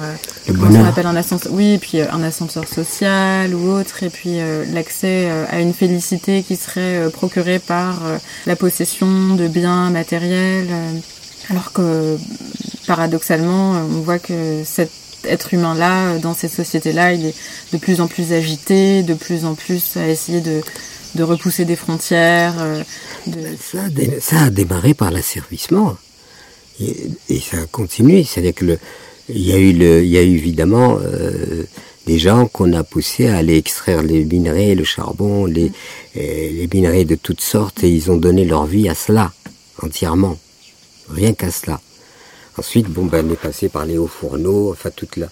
ce 0.47 0.53
qu'on 0.53 0.85
appelle 0.85 1.07
un 1.07 1.17
ascenseur, 1.17 1.53
oui, 1.53 1.75
et 1.75 1.79
puis 1.79 2.01
un 2.01 2.23
ascenseur 2.23 2.67
social 2.67 3.55
ou 3.55 3.71
autre, 3.71 4.03
et 4.03 4.11
puis 4.11 4.39
l'accès 4.73 5.31
à 5.51 5.61
une 5.61 5.75
félicité 5.75 6.43
qui 6.43 6.57
serait 6.57 7.09
procurée 7.11 7.59
par 7.59 8.01
la 8.47 8.57
possession 8.57 9.35
de 9.35 9.47
biens 9.47 9.91
matériels, 9.91 10.69
alors 11.51 11.73
que 11.73 12.17
paradoxalement, 12.87 13.73
on 13.73 14.01
voit 14.01 14.19
que 14.19 14.63
cet 14.65 14.91
être 15.25 15.55
humain-là, 15.55 16.19
dans 16.19 16.35
cette 16.35 16.53
société-là, 16.53 17.13
il 17.13 17.27
est 17.27 17.35
de 17.73 17.79
plus 17.79 18.01
en 18.01 18.07
plus 18.07 18.33
agité, 18.33 19.03
de 19.03 19.15
plus 19.15 19.45
en 19.45 19.55
plus 19.55 19.97
à 19.97 20.09
essayer 20.09 20.41
de, 20.41 20.61
de 21.15 21.23
repousser 21.23 21.65
des 21.65 21.77
frontières. 21.77 22.55
Ça, 24.21 24.43
a 24.43 24.51
démarré 24.51 24.95
par 24.95 25.11
l'asservissement. 25.11 25.97
Et, 26.81 27.41
ça 27.41 27.59
a 27.59 27.67
continué. 27.67 28.25
C'est-à-dire 28.25 28.55
que 28.55 28.65
le, 28.65 28.79
il 29.29 29.47
y 29.47 29.53
a 29.53 29.59
eu, 29.59 29.73
le, 29.73 30.05
il 30.05 30.11
y 30.11 30.19
a 30.19 30.23
eu 30.23 30.37
évidemment 30.37 30.99
euh, 31.03 31.65
des 32.07 32.19
gens 32.19 32.47
qu'on 32.47 32.73
a 32.73 32.85
poussés 32.85 33.29
à 33.29 33.39
aller 33.39 33.57
extraire 33.57 34.03
les 34.03 34.25
minerais, 34.25 34.75
le 34.75 34.85
charbon, 34.85 35.47
les, 35.47 35.73
les 36.15 36.69
minerais 36.73 37.05
de 37.05 37.17
toutes 37.17 37.41
sortes, 37.41 37.85
et 37.85 37.91
ils 37.91 38.11
ont 38.11 38.17
donné 38.17 38.45
leur 38.45 38.67
vie 38.67 38.89
à 38.89 38.95
cela, 38.95 39.33
entièrement. 39.83 40.39
Rien 41.11 41.33
qu'à 41.33 41.51
cela. 41.51 41.81
Ensuite, 42.59 42.89
bon, 42.89 43.05
ben, 43.05 43.25
on 43.29 43.33
est 43.33 43.37
passé 43.37 43.69
par 43.69 43.87
les 43.87 43.99
hauts 43.99 44.09
fourneaux, 44.09 44.71
enfin 44.73 44.91
toute 44.95 45.17
la, 45.17 45.29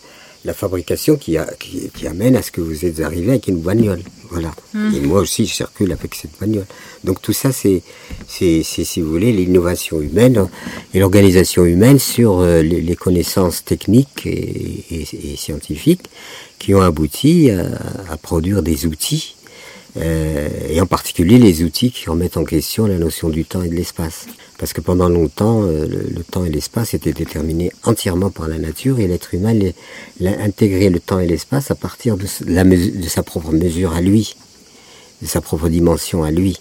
la 0.47 0.55
fabrication 0.55 1.17
qui, 1.17 1.37
a, 1.37 1.47
qui, 1.59 2.07
amène 2.07 2.37
à 2.37 2.43
ce 2.43 2.53
que 2.53 2.61
vous 2.61 2.85
êtes 2.85 3.01
arrivé 3.01 3.31
avec 3.31 3.49
une 3.49 3.61
bagnole. 3.61 4.03
Voilà. 4.31 4.55
Mmh. 4.75 4.95
Et 4.95 5.01
moi 5.01 5.21
aussi, 5.21 5.45
je 5.45 5.55
circule 5.55 5.93
avec 5.93 6.15
cette 6.15 6.39
bagnole. 6.41 6.67
Donc 7.03 7.21
tout 7.21 7.33
ça, 7.33 7.51
c'est, 7.51 7.83
c'est, 8.29 8.63
si 8.63 9.01
vous 9.01 9.11
voulez, 9.11 9.33
l'innovation 9.33 10.01
humaine 10.01 10.49
et 10.95 11.01
l'organisation 11.01 11.65
humaine 11.65 11.99
sur 11.99 12.39
euh, 12.39 12.63
les, 12.63 12.97
connaissances 12.97 13.65
techniques 13.65 14.25
et, 14.25 14.85
et, 14.91 15.37
scientifiques 15.37 16.09
qui 16.59 16.75
ont 16.75 16.81
abouti 16.81 17.51
à, 17.51 18.17
produire 18.17 18.63
des 18.63 18.87
outils, 18.87 19.35
euh, 19.97 20.49
et 20.71 20.81
en 20.81 20.87
particulier 20.87 21.39
les 21.39 21.63
outils 21.63 21.91
qui 21.91 22.09
remettent 22.09 22.37
en 22.37 22.45
question 22.45 22.87
la 22.87 22.99
notion 22.99 23.29
du 23.29 23.45
temps 23.45 23.63
et 23.63 23.69
de 23.69 23.75
l'espace 23.75 24.27
parce 24.59 24.73
que 24.73 24.81
pendant 24.81 25.09
longtemps, 25.09 25.63
euh, 25.65 25.87
le, 25.87 26.25
temps 26.25 26.45
et 26.45 26.51
l'espace 26.51 26.95
étaient 26.95 27.13
déterminés 27.13 27.71
entièrement 27.85 28.31
par 28.31 28.49
la 28.49 28.59
nature 28.59 29.01
et 29.01 29.07
l'être 29.07 29.35
humain 29.35 29.55
intégré 30.21 30.89
le 30.89 31.01
temps 31.01 31.19
et 31.19 31.27
l'espace 31.27 31.71
à 31.71 31.75
partir 31.75 32.17
de, 32.17 32.27
sa 32.27 33.23
propre 33.23 33.53
mesure 33.53 33.93
à 33.93 34.01
lui, 34.01 34.35
de 35.21 35.27
sa 35.27 35.41
propre 35.41 35.69
dimension 35.69 36.25
à 36.25 36.31
lui. 36.31 36.59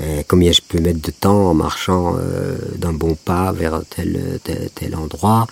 Euh, 0.00 0.22
combien 0.26 0.52
je 0.52 0.60
peux 0.66 0.78
mettre 0.80 1.00
de 1.00 1.10
temps 1.10 1.50
en 1.50 1.54
marchant 1.54 2.16
euh, 2.16 2.56
d'un 2.76 2.92
bon 2.92 3.16
pas 3.16 3.52
vers 3.52 3.82
tel, 3.90 4.96
endroit, 4.96 5.46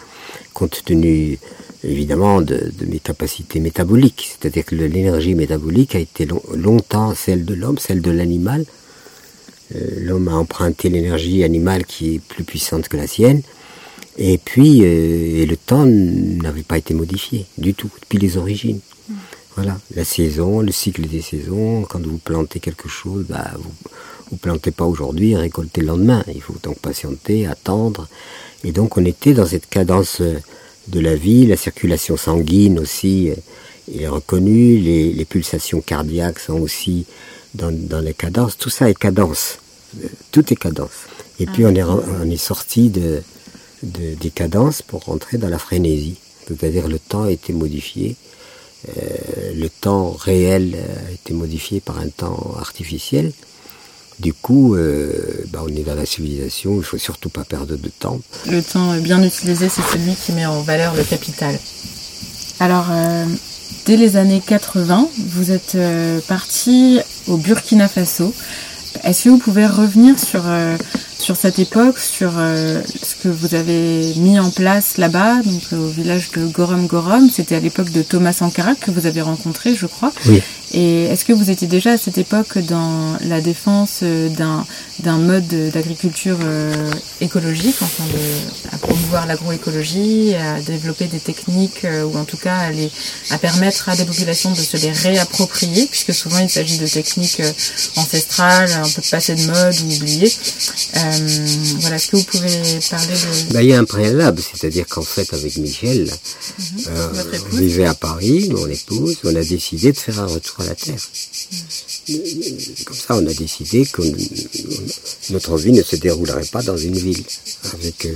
compte 0.54 0.82
tenu 0.84 1.38
évidemment 1.84 2.40
de, 2.40 2.72
mes 2.86 3.00
capacités 3.00 3.60
métaboliques. 3.60 4.30
C'est-à-dire 4.30 4.64
que 4.64 4.74
l'énergie 4.76 5.34
métabolique 5.34 5.94
a 5.94 5.98
été 5.98 6.26
longtemps 6.54 7.14
celle 7.14 7.44
de 7.44 7.54
l'homme, 7.54 7.78
celle 7.78 8.00
de 8.00 8.10
l'animal, 8.10 8.64
l'homme 9.74 10.28
a 10.28 10.34
emprunté 10.34 10.88
l'énergie 10.88 11.44
animale 11.44 11.84
qui 11.84 12.16
est 12.16 12.18
plus 12.20 12.44
puissante 12.44 12.88
que 12.88 12.96
la 12.96 13.06
sienne. 13.06 13.42
Et 14.18 14.38
puis, 14.38 14.80
euh, 14.82 15.44
le 15.44 15.56
temps 15.56 15.84
n'avait 15.84 16.62
pas 16.62 16.78
été 16.78 16.94
modifié 16.94 17.46
du 17.58 17.74
tout, 17.74 17.90
depuis 18.00 18.18
les 18.18 18.36
origines. 18.36 18.80
Voilà, 19.56 19.78
la 19.94 20.04
saison, 20.04 20.60
le 20.60 20.72
cycle 20.72 21.06
des 21.06 21.22
saisons, 21.22 21.82
quand 21.82 22.04
vous 22.04 22.18
plantez 22.18 22.60
quelque 22.60 22.88
chose, 22.88 23.24
bah, 23.28 23.52
vous 23.56 23.70
ne 24.32 24.38
plantez 24.38 24.70
pas 24.70 24.84
aujourd'hui 24.84 25.34
récoltez 25.34 25.80
le 25.80 25.88
lendemain. 25.88 26.22
Il 26.34 26.42
faut 26.42 26.56
donc 26.62 26.78
patienter, 26.78 27.46
attendre. 27.46 28.06
Et 28.64 28.72
donc 28.72 28.98
on 28.98 29.04
était 29.04 29.32
dans 29.32 29.46
cette 29.46 29.68
cadence 29.68 30.20
de 30.20 31.00
la 31.00 31.14
vie, 31.14 31.46
la 31.46 31.56
circulation 31.56 32.16
sanguine 32.16 32.78
aussi 32.78 33.30
est 33.94 34.08
reconnue, 34.08 34.78
les, 34.78 35.12
les 35.12 35.24
pulsations 35.24 35.80
cardiaques 35.80 36.38
sont 36.38 36.60
aussi 36.60 37.06
dans, 37.56 38.00
les 38.00 38.14
cadences. 38.14 38.56
Tout 38.58 38.70
ça 38.70 38.88
est 38.90 38.94
cadence. 38.94 39.58
Tout 40.30 40.52
est 40.52 40.56
cadence. 40.56 41.06
Et 41.40 41.46
puis 41.46 41.64
on 41.66 41.74
est, 41.74 41.82
on 41.82 42.30
est 42.30 42.36
sorti 42.36 42.90
de, 42.90 43.22
des 43.82 44.30
cadences 44.30 44.82
pour 44.82 45.04
rentrer 45.04 45.38
dans 45.38 45.48
la 45.48 45.58
frénésie. 45.58 46.16
C'est-à-dire 46.46 46.88
le 46.88 46.98
temps 46.98 47.24
a 47.24 47.30
été 47.30 47.52
modifié. 47.52 48.16
Euh, 48.88 49.52
le 49.54 49.68
temps 49.68 50.12
réel 50.12 50.76
a 51.08 51.10
été 51.10 51.32
modifié 51.32 51.80
par 51.80 51.98
un 51.98 52.08
temps 52.08 52.54
artificiel. 52.58 53.32
Du 54.18 54.32
coup, 54.32 54.76
euh, 54.76 55.44
bah, 55.48 55.62
on 55.64 55.68
est 55.68 55.82
dans 55.82 55.94
la 55.94 56.06
civilisation, 56.06 56.74
il 56.74 56.78
ne 56.78 56.82
faut 56.82 56.96
surtout 56.96 57.28
pas 57.28 57.44
perdre 57.44 57.76
de 57.76 57.88
temps. 57.88 58.20
Le 58.48 58.62
temps 58.62 58.96
bien 58.98 59.22
utilisé, 59.22 59.68
c'est 59.68 59.82
celui 59.82 60.14
qui 60.14 60.32
met 60.32 60.46
en 60.46 60.62
valeur 60.62 60.94
le 60.94 61.04
capital. 61.04 61.58
Alors, 62.58 62.86
euh, 62.90 63.26
dès 63.86 63.96
les 63.96 64.16
années 64.16 64.42
80, 64.44 65.08
vous 65.16 65.52
êtes 65.52 65.76
euh, 65.76 66.18
parti 66.26 66.98
au 67.28 67.36
Burkina 67.36 67.86
Faso. 67.86 68.34
Est-ce 69.04 69.24
que 69.24 69.28
vous 69.28 69.38
pouvez 69.38 69.66
revenir 69.66 70.18
sur, 70.18 70.42
euh, 70.46 70.76
sur 71.18 71.36
cette 71.36 71.60
époque, 71.60 71.98
sur 71.98 72.32
euh, 72.36 72.82
ce 73.02 73.14
que 73.14 73.28
vous 73.28 73.54
avez 73.54 74.12
mis 74.16 74.38
en 74.40 74.50
place 74.50 74.98
là-bas, 74.98 75.36
donc 75.44 75.62
au 75.72 75.86
village 75.86 76.30
de 76.32 76.46
Gorom 76.46 76.86
Gorom? 76.86 77.30
C'était 77.30 77.54
à 77.54 77.60
l'époque 77.60 77.90
de 77.92 78.02
Thomas 78.02 78.32
Sankara 78.32 78.74
que 78.74 78.90
vous 78.90 79.06
avez 79.06 79.20
rencontré, 79.20 79.74
je 79.74 79.86
crois. 79.86 80.12
Et 80.72 81.04
est-ce 81.04 81.24
que 81.24 81.32
vous 81.32 81.50
étiez 81.50 81.68
déjà 81.68 81.92
à 81.92 81.98
cette 81.98 82.18
époque 82.18 82.58
dans 82.58 83.16
la 83.22 83.40
défense 83.40 84.00
euh, 84.02 84.28
d'un 84.28 85.18
mode 85.18 85.46
d'agriculture 85.72 86.38
euh, 86.42 86.90
écologique, 87.20 87.76
enfin 87.82 88.04
de, 88.04 88.74
à 88.74 88.78
promouvoir 88.78 89.26
l'agroécologie, 89.26 90.34
à 90.34 90.60
développer 90.60 91.06
des 91.06 91.20
techniques 91.20 91.84
euh, 91.84 92.04
ou 92.04 92.16
en 92.16 92.24
tout 92.24 92.36
cas 92.36 92.56
à, 92.56 92.70
les, 92.72 92.90
à 93.30 93.38
permettre 93.38 93.88
à 93.88 93.96
des 93.96 94.04
populations 94.04 94.50
de 94.50 94.56
se 94.56 94.76
les 94.78 94.90
réapproprier, 94.90 95.86
puisque 95.86 96.12
souvent 96.12 96.38
il 96.38 96.50
s'agit 96.50 96.78
de 96.78 96.86
techniques 96.86 97.42
ancestrales, 97.94 98.72
un 98.72 98.88
peu 98.88 99.02
passées 99.08 99.36
de 99.36 99.46
mode 99.46 99.74
ou 99.84 99.94
oubliées. 99.94 100.32
voilà, 101.80 101.96
est-ce 101.96 102.08
que 102.08 102.16
vous 102.16 102.24
pouvez 102.24 102.80
parler 102.90 103.14
de... 103.14 103.52
Bah, 103.52 103.62
il 103.62 103.68
y 103.70 103.72
a 103.72 103.78
un 103.78 103.84
préalable, 103.84 104.42
c'est-à-dire 104.42 104.86
qu'en 104.88 105.02
fait 105.02 105.32
avec 105.32 105.56
Michel, 105.58 106.10
mhm. 106.58 106.84
on 107.52 107.56
vivait 107.56 107.86
à 107.86 107.94
Paris, 107.94 108.50
mon 108.50 108.66
épouse, 108.66 109.16
on 109.22 109.34
a 109.36 109.44
décidé 109.44 109.92
de 109.92 109.98
faire 109.98 110.20
un 110.20 110.26
retour 110.26 110.56
la 110.66 110.74
terre. 110.74 111.00
Comme 112.84 112.96
ça, 112.96 113.16
on 113.16 113.26
a 113.26 113.34
décidé 113.34 113.86
que 113.86 114.02
notre 115.30 115.56
vie 115.56 115.72
ne 115.72 115.82
se 115.82 115.96
déroulerait 115.96 116.46
pas 116.52 116.62
dans 116.62 116.76
une 116.76 116.96
ville 116.96 117.24
avec 117.74 118.06
euh, 118.06 118.14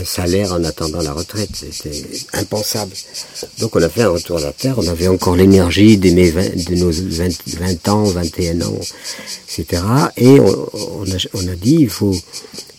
un 0.00 0.04
salaire 0.04 0.52
en 0.52 0.64
attendant 0.64 1.02
la 1.02 1.12
retraite. 1.12 1.50
C'était 1.54 2.02
impensable. 2.32 2.92
Donc 3.58 3.76
on 3.76 3.82
a 3.82 3.88
fait 3.88 4.02
un 4.02 4.10
retour 4.10 4.38
à 4.38 4.40
la 4.40 4.52
terre. 4.52 4.78
On 4.78 4.88
avait 4.88 5.08
encore 5.08 5.36
l'énergie 5.36 5.98
de, 5.98 6.08
de 6.10 6.74
nos 6.76 6.90
20, 6.90 7.88
ans, 7.88 8.04
21 8.04 8.62
ans, 8.62 8.80
etc. 9.48 9.82
Et 10.16 10.40
on, 10.40 11.48
a, 11.48 11.54
dit 11.56 11.76
il 11.80 11.90
faut 11.90 12.16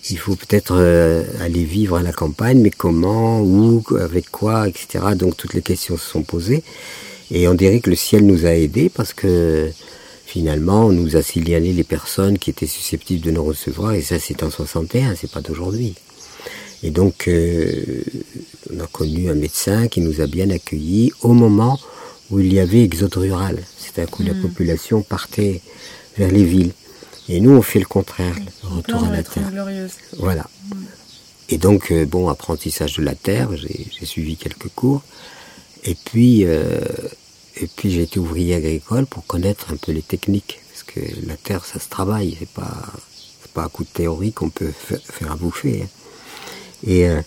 il 0.09 0.17
faut 0.17 0.35
peut-être 0.35 0.73
euh, 0.75 1.23
aller 1.39 1.63
vivre 1.63 1.97
à 1.97 2.01
la 2.01 2.11
campagne, 2.11 2.59
mais 2.59 2.71
comment, 2.71 3.39
où, 3.41 3.83
avec 3.99 4.29
quoi, 4.29 4.67
etc. 4.67 4.99
Donc 5.15 5.37
toutes 5.37 5.53
les 5.53 5.61
questions 5.61 5.97
se 5.97 6.09
sont 6.09 6.23
posées. 6.23 6.63
Et 7.31 7.47
on 7.47 7.53
dirait 7.53 7.79
que 7.79 7.89
le 7.89 7.95
ciel 7.95 8.25
nous 8.25 8.45
a 8.45 8.49
aidés 8.51 8.89
parce 8.89 9.13
que 9.13 9.71
finalement, 10.25 10.85
on 10.85 10.91
nous 10.91 11.15
a 11.15 11.21
signalé 11.21 11.73
les 11.73 11.83
personnes 11.83 12.37
qui 12.37 12.49
étaient 12.49 12.67
susceptibles 12.67 13.21
de 13.21 13.31
nous 13.31 13.43
recevoir, 13.43 13.93
et 13.93 14.01
ça 14.01 14.19
c'est 14.19 14.43
en 14.43 14.49
61, 14.49 15.15
c'est 15.15 15.31
pas 15.31 15.41
d'aujourd'hui. 15.41 15.95
Et 16.83 16.89
donc, 16.89 17.27
euh, 17.27 18.03
on 18.73 18.79
a 18.79 18.87
connu 18.87 19.29
un 19.29 19.35
médecin 19.35 19.87
qui 19.87 20.01
nous 20.01 20.19
a 20.21 20.27
bien 20.27 20.49
accueillis 20.49 21.11
au 21.21 21.33
moment 21.33 21.79
où 22.31 22.39
il 22.39 22.53
y 22.53 22.59
avait 22.59 22.83
exode 22.83 23.13
rural. 23.15 23.61
Un 23.97 24.05
coup 24.05 24.23
la 24.23 24.33
hmm. 24.33 24.41
population 24.41 25.01
partait 25.01 25.61
vers 26.17 26.31
les 26.31 26.45
villes. 26.45 26.71
Et 27.27 27.41
nous, 27.41 27.51
on 27.51 27.61
fait 27.61 27.79
le 27.79 27.85
contraire, 27.85 28.35
le 28.63 28.77
retour 28.77 29.03
à 29.03 29.11
la 29.11 29.21
terre. 29.21 29.51
Voilà. 30.17 30.47
Hmm. 30.69 30.83
Et 31.49 31.57
donc, 31.57 31.91
euh, 31.91 32.05
bon, 32.05 32.29
apprentissage 32.29 32.95
de 32.95 33.03
la 33.03 33.15
terre, 33.15 33.49
j'ai 33.57 34.05
suivi 34.05 34.37
quelques 34.37 34.69
cours. 34.69 35.03
Et 35.83 35.95
puis, 35.95 36.45
euh, 36.45 36.79
et 37.61 37.67
puis 37.67 37.91
j'ai 37.91 38.03
été 38.03 38.19
ouvrier 38.19 38.55
agricole 38.55 39.05
pour 39.05 39.25
connaître 39.25 39.71
un 39.71 39.77
peu 39.77 39.91
les 39.91 40.01
techniques, 40.01 40.59
parce 40.71 40.83
que 40.83 40.99
la 41.27 41.37
terre, 41.37 41.65
ça 41.65 41.79
se 41.79 41.89
travaille, 41.89 42.35
c'est 42.39 42.49
pas, 42.49 42.85
pas 43.53 43.63
un 43.63 43.69
coup 43.69 43.83
de 43.83 43.89
théorie 43.89 44.33
qu'on 44.33 44.49
peut 44.49 44.71
faire 44.71 45.31
à 45.31 45.35
bouffer. 45.35 45.83
Hein. 45.83 45.87
Et, 46.87 47.07
euh, 47.07 47.21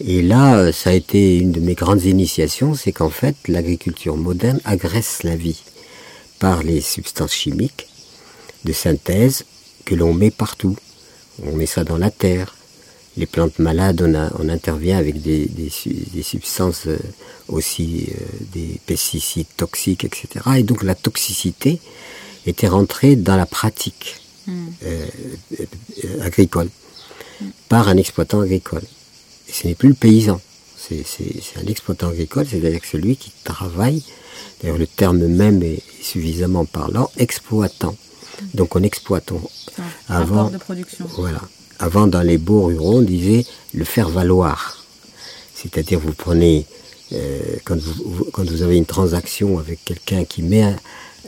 et 0.00 0.22
là, 0.22 0.72
ça 0.72 0.90
a 0.90 0.92
été 0.94 1.38
une 1.38 1.52
de 1.52 1.60
mes 1.60 1.74
grandes 1.74 2.04
initiations, 2.04 2.74
c'est 2.74 2.92
qu'en 2.92 3.10
fait, 3.10 3.36
l'agriculture 3.48 4.16
moderne 4.16 4.60
agresse 4.64 5.22
la 5.22 5.36
vie 5.36 5.62
par 6.38 6.62
les 6.62 6.80
substances 6.80 7.32
chimiques 7.32 7.88
de 8.64 8.72
synthèse 8.72 9.44
que 9.84 9.94
l'on 9.94 10.12
met 10.12 10.30
partout. 10.30 10.76
On 11.42 11.52
met 11.52 11.66
ça 11.66 11.84
dans 11.84 11.98
la 11.98 12.10
terre, 12.10 12.56
les 13.16 13.26
plantes 13.26 13.58
malades, 13.58 14.02
on, 14.38 14.48
intervient 14.48 14.98
avec 14.98 15.22
des, 15.22 15.48
substances 16.22 16.86
euh, 16.86 16.98
aussi, 17.48 18.08
euh, 18.10 18.24
des 18.52 18.80
pesticides 18.86 19.46
toxiques, 19.56 20.04
etc. 20.04 20.28
Et 20.58 20.62
donc 20.62 20.82
la 20.82 20.94
toxicité 20.94 21.80
était 22.46 22.68
rentrée 22.68 23.16
dans 23.16 23.36
la 23.36 23.46
pratique 23.46 24.16
hmm. 24.46 24.66
euh, 24.84 25.06
agricole 26.20 26.68
par 27.68 27.88
un 27.88 27.96
exploitant 27.96 28.40
agricole. 28.40 28.84
Et 29.48 29.52
ce 29.52 29.66
n'est 29.66 29.74
plus 29.74 29.88
le 29.90 29.94
paysan, 29.94 30.40
C'est 30.76 31.04
un 31.56 31.66
exploitant 31.66 32.08
agricole, 32.08 32.46
c'est-à-dire 32.48 32.80
celui 32.90 33.16
qui 33.16 33.32
travaille. 33.44 34.02
D'ailleurs, 34.60 34.78
le 34.78 34.86
terme 34.86 35.26
même 35.26 35.62
est 35.62 35.82
suffisamment 36.02 36.64
parlant, 36.64 37.10
exploitant. 37.16 37.96
Donc 38.54 38.76
on 38.76 38.82
exploite. 38.82 39.32
avant, 40.08 40.50
de 40.50 40.58
production. 40.58 41.06
Voilà. 41.16 41.40
Avant, 41.78 42.06
dans 42.06 42.22
les 42.22 42.38
beaux 42.38 42.64
ruraux, 42.64 42.98
on 42.98 43.02
disait 43.02 43.44
le 43.74 43.84
faire 43.84 44.08
valoir. 44.08 44.84
C'est-à-dire, 45.54 45.98
vous 45.98 46.12
prenez, 46.12 46.66
euh, 47.12 47.40
quand, 47.64 47.78
vous, 47.78 48.24
quand 48.32 48.48
vous 48.48 48.62
avez 48.62 48.76
une 48.76 48.86
transaction 48.86 49.58
avec 49.58 49.84
quelqu'un 49.84 50.24
qui 50.24 50.42
met 50.42 50.74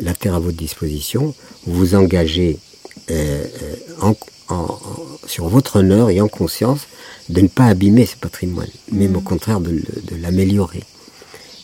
la 0.00 0.14
terre 0.14 0.34
à 0.34 0.38
votre 0.38 0.56
disposition, 0.56 1.34
vous 1.66 1.74
vous 1.74 1.94
engagez 1.94 2.58
euh, 3.10 3.44
euh, 3.62 4.12
en, 4.50 4.78
sur 5.26 5.48
votre 5.48 5.76
honneur 5.76 6.10
et 6.10 6.20
en 6.20 6.28
conscience 6.28 6.80
de 7.28 7.42
ne 7.42 7.48
pas 7.48 7.66
abîmer 7.66 8.06
ce 8.06 8.16
patrimoine, 8.16 8.70
mais 8.90 9.06
au 9.06 9.20
mmh. 9.20 9.22
contraire 9.22 9.60
de, 9.60 9.82
l'améliorer. 10.20 10.82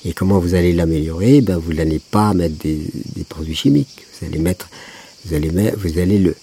Et 0.04 0.12
comment 0.12 0.38
vous 0.38 0.54
allez 0.54 0.74
l'améliorer? 0.74 1.40
Ben, 1.40 1.56
Vous 1.56 1.72
n'allez 1.72 1.98
pas 1.98 2.34
mettre 2.34 2.56
des, 2.56 2.78
des, 3.16 3.24
produits 3.24 3.54
chimiques. 3.54 4.04
Vous 4.12 4.26
allez 4.26 4.38
mettre, 4.38 4.68
vous 5.24 5.34
allez, 5.34 5.50
mettre, 5.50 5.78
vous 5.78 5.98
allez 5.98 6.18
le, 6.18 6.36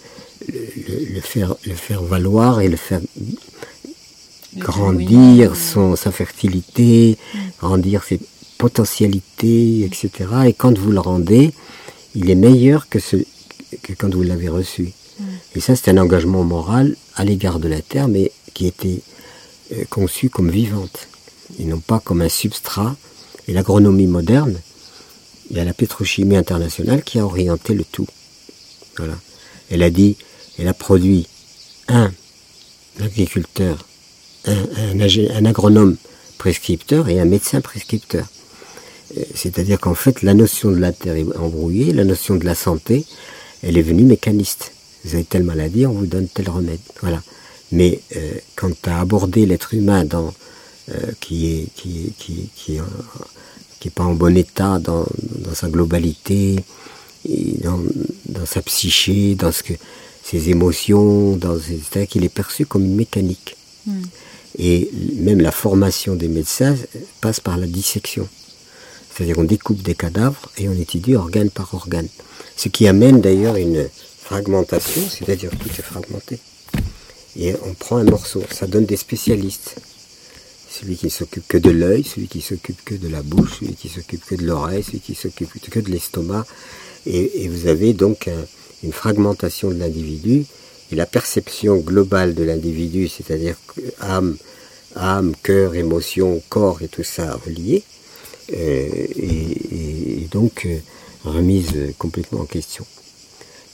le, 0.48 1.22
faire, 1.22 1.56
le 1.66 1.74
faire 1.74 2.04
valoir 2.04 2.62
et 2.62 2.68
le 2.68 2.78
faire 2.78 3.02
grandir 4.58 5.56
son, 5.56 5.96
sa 5.96 6.12
fertilité, 6.12 7.18
grandir 7.60 8.04
ses 8.04 8.20
potentialités, 8.58 9.86
etc. 9.86 10.10
Et 10.48 10.54
quand 10.54 10.78
vous 10.78 10.92
le 10.92 11.00
rendez, 11.00 11.52
il 12.16 12.30
est 12.30 12.36
meilleur 12.36 12.90
que, 12.90 13.00
ce, 13.00 13.18
que 13.82 13.94
quand 13.94 14.14
vous 14.14 14.24
l'avez 14.24 14.50
reçu. 14.50 14.92
Mm. 15.20 15.24
Et 15.56 15.60
ça, 15.62 15.76
c'est 15.76 15.90
un 15.90 15.98
engagement 15.98 16.44
moral 16.44 16.96
à 17.16 17.24
l'égard 17.24 17.60
de 17.60 17.68
la 17.68 17.82
terre, 17.82 18.08
mais 18.08 18.32
qui 18.54 18.68
était 18.68 19.02
euh, 19.74 19.84
conçu 19.90 20.30
comme 20.30 20.52
vivante, 20.52 21.08
et 21.60 21.66
non 21.66 21.80
pas 21.80 22.00
comme 22.00 22.22
un 22.22 22.30
substrat. 22.30 22.96
Et 23.48 23.54
l'agronomie 23.54 24.08
moderne, 24.08 24.60
il 25.50 25.58
y 25.58 25.60
a 25.60 25.66
la 25.66 25.74
pétrochimie 25.74 26.36
internationale 26.38 27.04
qui 27.04 27.20
a 27.20 27.26
orienté 27.26 27.74
le 27.74 27.84
tout. 27.84 28.08
Voilà. 28.98 29.16
Elle 29.70 29.84
a 29.84 29.90
dit, 29.90 30.18
elle 30.62 30.68
a 30.68 30.74
produit 30.76 31.28
un 31.88 32.12
agriculteur, 33.00 33.84
un, 34.46 35.46
agronome 35.46 35.98
prescripteur 36.38 37.10
et 37.10 37.20
un 37.20 37.26
médecin 37.26 37.62
prescripteur. 37.62 38.28
Euh, 39.18 39.24
c'est-à-dire 39.34 39.80
qu'en 39.80 39.96
fait, 39.96 40.22
la 40.22 40.36
notion 40.36 40.72
de 40.72 40.78
la 40.78 40.92
terre 40.92 41.16
est 41.16 41.26
embrouillée, 41.36 41.94
la 41.94 42.04
notion 42.04 42.36
de 42.36 42.46
la 42.46 42.54
santé, 42.54 43.06
elle 43.64 43.78
est 43.78 43.82
venue 43.82 44.04
mécaniste. 44.04 44.72
Vous 45.04 45.16
avez 45.16 45.24
telle 45.24 45.44
maladie, 45.44 45.88
on 45.88 45.94
vous 45.94 46.06
donne 46.06 46.28
tel 46.28 46.48
remède. 46.48 46.80
Voilà. 47.02 47.24
Mais 47.72 48.00
euh, 48.16 48.32
quand 48.56 48.70
tu 48.80 48.90
as 48.90 49.00
abordé 49.00 49.48
l'être 49.48 49.74
humain 49.74 50.08
euh, 50.14 51.12
qui 51.20 51.48
est 51.48 51.68
qui, 51.76 52.14
qui, 52.20 52.50
qui, 52.56 52.80
qui 53.80 53.88
est 53.88 53.92
pas 53.92 54.04
en 54.04 54.14
bon 54.14 54.38
état 54.38 54.78
dans, 54.78 55.08
dans 55.40 55.56
sa 55.56 55.70
globalité, 55.70 56.64
dans, 57.64 57.80
dans, 58.28 58.46
sa 58.46 58.62
psyché, 58.62 59.36
dans 59.36 59.52
ce 59.52 59.64
que 59.64 59.74
ses 60.24 60.50
émotions, 60.50 61.36
dans 61.36 61.58
c'est-à-dire 61.60 62.08
qu'il 62.08 62.24
est 62.24 62.30
perçu 62.30 62.66
comme 62.66 62.86
une 62.86 62.96
mécanique. 62.96 63.56
Hmm. 63.86 64.02
Et 64.58 64.92
même 65.16 65.42
la 65.42 65.52
formation 65.52 66.16
des 66.16 66.28
médecins 66.28 66.76
passe 67.22 67.40
par 67.40 67.58
la 67.58 67.68
dissection. 67.68 68.28
C'est-à-dire 69.14 69.36
qu'on 69.36 69.44
découpe 69.44 69.82
des 69.82 69.96
cadavres 69.96 70.52
et 70.58 70.70
on 70.70 70.74
étudie 70.74 71.16
organe 71.16 71.50
par 71.50 71.74
organe. 71.74 72.08
Ce 72.56 72.70
qui 72.70 72.88
amène 72.88 73.22
d'ailleurs 73.22 73.56
une 73.56 73.88
fragmentation, 74.22 75.02
c'est-à-dire 75.10 75.52
tout 75.52 75.70
est 75.70 75.82
fragmenté. 75.82 76.40
Et 77.38 77.54
on 77.66 77.74
prend 77.74 77.98
un 77.98 78.04
morceau, 78.04 78.44
ça 78.52 78.68
donne 78.68 78.86
des 78.86 78.98
spécialistes. 78.98 79.76
Celui 80.70 80.96
qui 80.96 81.10
s'occupe 81.10 81.48
que 81.48 81.58
de 81.58 81.70
l'œil, 81.70 82.04
celui 82.04 82.28
qui 82.28 82.42
s'occupe 82.42 82.84
que 82.86 82.96
de 82.96 83.10
la 83.10 83.22
bouche, 83.24 83.60
celui 83.60 83.76
qui 83.76 83.90
s'occupe 83.90 84.26
que 84.26 84.36
de 84.36 84.46
l'oreille, 84.46 84.84
celui 84.84 85.00
qui 85.00 85.16
s'occupe 85.16 85.52
que 85.70 85.80
de 85.80 85.92
l'estomac. 85.92 86.46
Et, 87.06 87.44
et, 87.44 87.48
vous 87.50 87.68
avez 87.68 87.94
donc 87.94 88.28
un, 88.28 88.46
une 88.84 88.94
fragmentation 88.94 89.70
de 89.70 89.76
l'individu 89.76 90.46
et 90.92 90.96
la 90.96 91.06
perception 91.06 91.78
globale 91.78 92.34
de 92.36 92.44
l'individu, 92.44 93.08
c'est-à-dire 93.08 93.56
âme, 94.02 94.38
âme, 94.96 95.34
cœur, 95.44 95.76
émotion, 95.76 96.42
corps 96.50 96.82
et 96.82 96.88
tout 96.88 97.04
ça 97.04 97.40
relié, 97.46 97.84
euh, 98.54 99.08
et, 99.16 100.28
donc 100.32 100.66
euh, 100.66 100.78
remise 101.24 101.74
complètement 101.98 102.42
en 102.42 102.46
question. 102.46 102.86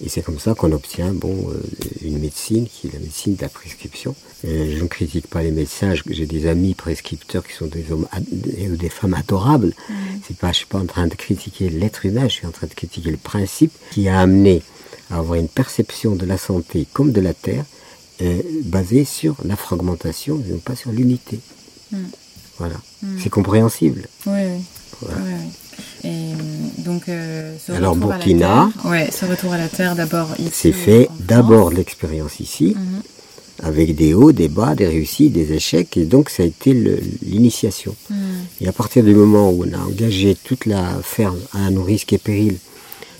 Et 0.03 0.09
c'est 0.09 0.21
comme 0.21 0.39
ça 0.39 0.53
qu'on 0.53 0.71
obtient 0.73 1.11
bon, 1.11 1.49
euh, 1.49 1.59
une 2.03 2.19
médecine 2.19 2.67
qui 2.67 2.87
est 2.87 2.93
la 2.93 2.99
médecine 2.99 3.35
de 3.35 3.41
la 3.41 3.49
prescription. 3.49 4.15
je 4.43 4.79
ne 4.81 4.87
critique 4.87 5.27
pas 5.27 5.41
les 5.41 5.51
médecins, 5.51 5.93
j'ai 6.07 6.27
des 6.27 6.47
amis 6.47 6.75
prescripteurs 6.75 7.45
qui 7.45 7.53
sont 7.53 7.65
des 7.65 7.91
hommes 7.91 8.07
et 8.57 8.67
des 8.67 8.89
femmes 8.89 9.15
adorables. 9.15 9.73
Mmh. 9.89 9.93
C'est 10.27 10.37
pas, 10.37 10.51
je 10.51 10.57
suis 10.57 10.65
pas 10.67 10.79
en 10.79 10.85
train 10.85 11.07
de 11.07 11.15
critiquer 11.15 11.69
l'être 11.69 12.05
humain, 12.05 12.27
je 12.27 12.33
suis 12.33 12.47
en 12.47 12.51
train 12.51 12.67
de 12.67 12.75
critiquer 12.75 13.09
le 13.09 13.17
principe 13.17 13.71
qui 13.91 14.07
a 14.07 14.19
amené 14.19 14.61
à 15.11 15.17
avoir 15.17 15.39
une 15.39 15.47
perception 15.47 16.15
de 16.15 16.25
la 16.25 16.37
santé 16.37 16.87
comme 16.93 17.11
de 17.11 17.21
la 17.21 17.33
terre 17.33 17.65
euh, 18.21 18.41
basée 18.63 19.05
sur 19.05 19.35
la 19.45 19.55
fragmentation 19.55 20.41
et 20.47 20.51
non 20.51 20.57
pas 20.57 20.75
sur 20.75 20.91
l'unité. 20.91 21.39
Hmm. 21.91 21.97
Voilà. 22.57 22.75
Hmm. 23.03 23.17
C'est 23.21 23.29
compréhensible. 23.29 24.07
Oui, 24.25 24.41
oui. 25.03 25.09
Et 26.03 26.07
euh, 26.07 26.35
donc, 26.79 27.09
euh, 27.09 27.55
ce 27.63 27.71
Alors 27.71 27.95
Burkina, 27.95 28.71
ouais, 28.85 29.09
ce 29.11 29.25
retour 29.25 29.53
à 29.53 29.57
la 29.57 29.67
terre 29.67 29.95
d'abord 29.95 30.29
ici. 30.39 30.51
C'est 30.53 30.71
fait 30.71 31.09
d'abord 31.19 31.71
l'expérience 31.71 32.39
ici, 32.39 32.75
mhm. 32.75 33.01
avec 33.63 33.95
des 33.95 34.13
hauts, 34.13 34.31
des 34.31 34.47
bas, 34.47 34.75
des 34.75 34.87
réussites, 34.87 35.33
des 35.33 35.53
échecs, 35.53 35.97
et 35.97 36.05
donc 36.05 36.29
ça 36.29 36.43
a 36.43 36.45
été 36.45 36.73
l'initiation. 37.21 37.95
Hmm. 38.09 38.15
Et 38.61 38.67
à 38.67 38.71
partir 38.71 39.03
du 39.03 39.13
moment 39.13 39.51
où 39.51 39.65
on 39.65 39.73
a 39.73 39.79
engagé 39.83 40.35
toute 40.35 40.65
la 40.65 40.99
ferme 41.03 41.39
à 41.53 41.59
un 41.59 41.83
risque 41.83 42.13
et 42.13 42.17
péril 42.17 42.57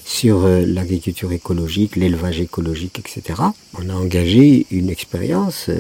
sur 0.07 0.45
euh, 0.45 0.65
l'agriculture 0.65 1.33
écologique, 1.33 1.97
l'élevage 1.97 2.39
écologique, 2.39 2.99
etc. 2.99 3.41
On 3.77 3.89
a 3.89 3.93
engagé 3.93 4.65
une 4.71 4.89
expérience 4.89 5.65
euh, 5.67 5.75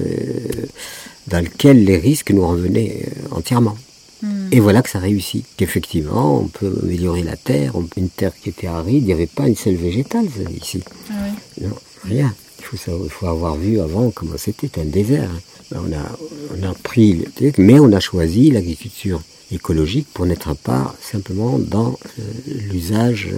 dans 1.27 1.41
laquelle 1.41 1.85
les 1.85 1.97
risques 1.97 2.31
nous 2.31 2.45
revenaient 2.45 3.05
euh, 3.07 3.35
entièrement. 3.35 3.77
Hmm. 4.21 4.49
Et 4.51 4.59
voilà 4.59 4.81
que 4.81 4.89
ça 4.89 4.99
réussit. 4.99 5.45
Qu'effectivement, 5.55 6.41
on 6.41 6.47
peut 6.47 6.77
améliorer 6.83 7.23
la 7.23 7.37
terre. 7.37 7.73
Une 7.95 8.09
terre 8.09 8.33
qui 8.35 8.49
était 8.49 8.67
aride, 8.67 9.03
il 9.03 9.05
n'y 9.05 9.13
avait 9.13 9.27
pas 9.27 9.47
une 9.47 9.55
seule 9.55 9.75
végétale 9.75 10.25
ici. 10.61 10.83
Ah 11.09 11.13
non, 11.61 11.75
rien. 12.03 12.35
Il 12.59 12.65
faut, 12.65 13.05
il 13.05 13.09
faut, 13.09 13.27
avoir 13.27 13.55
vu 13.55 13.79
avant 13.79 14.11
comment 14.11 14.37
c'était 14.37 14.81
un 14.81 14.85
désert. 14.85 15.29
Hein. 15.31 15.39
Ben, 15.71 15.81
on, 15.87 15.93
a, 15.93 16.59
on 16.59 16.69
a 16.69 16.73
pris 16.73 17.13
le 17.13 17.31
truc, 17.31 17.59
mais 17.59 17.79
on 17.79 17.93
a 17.93 18.01
choisi 18.01 18.51
l'agriculture 18.51 19.21
écologique 19.51 20.07
pour 20.13 20.25
n'être 20.25 20.53
pas 20.53 20.93
simplement 20.99 21.57
dans 21.59 21.97
l'usage 22.45 23.29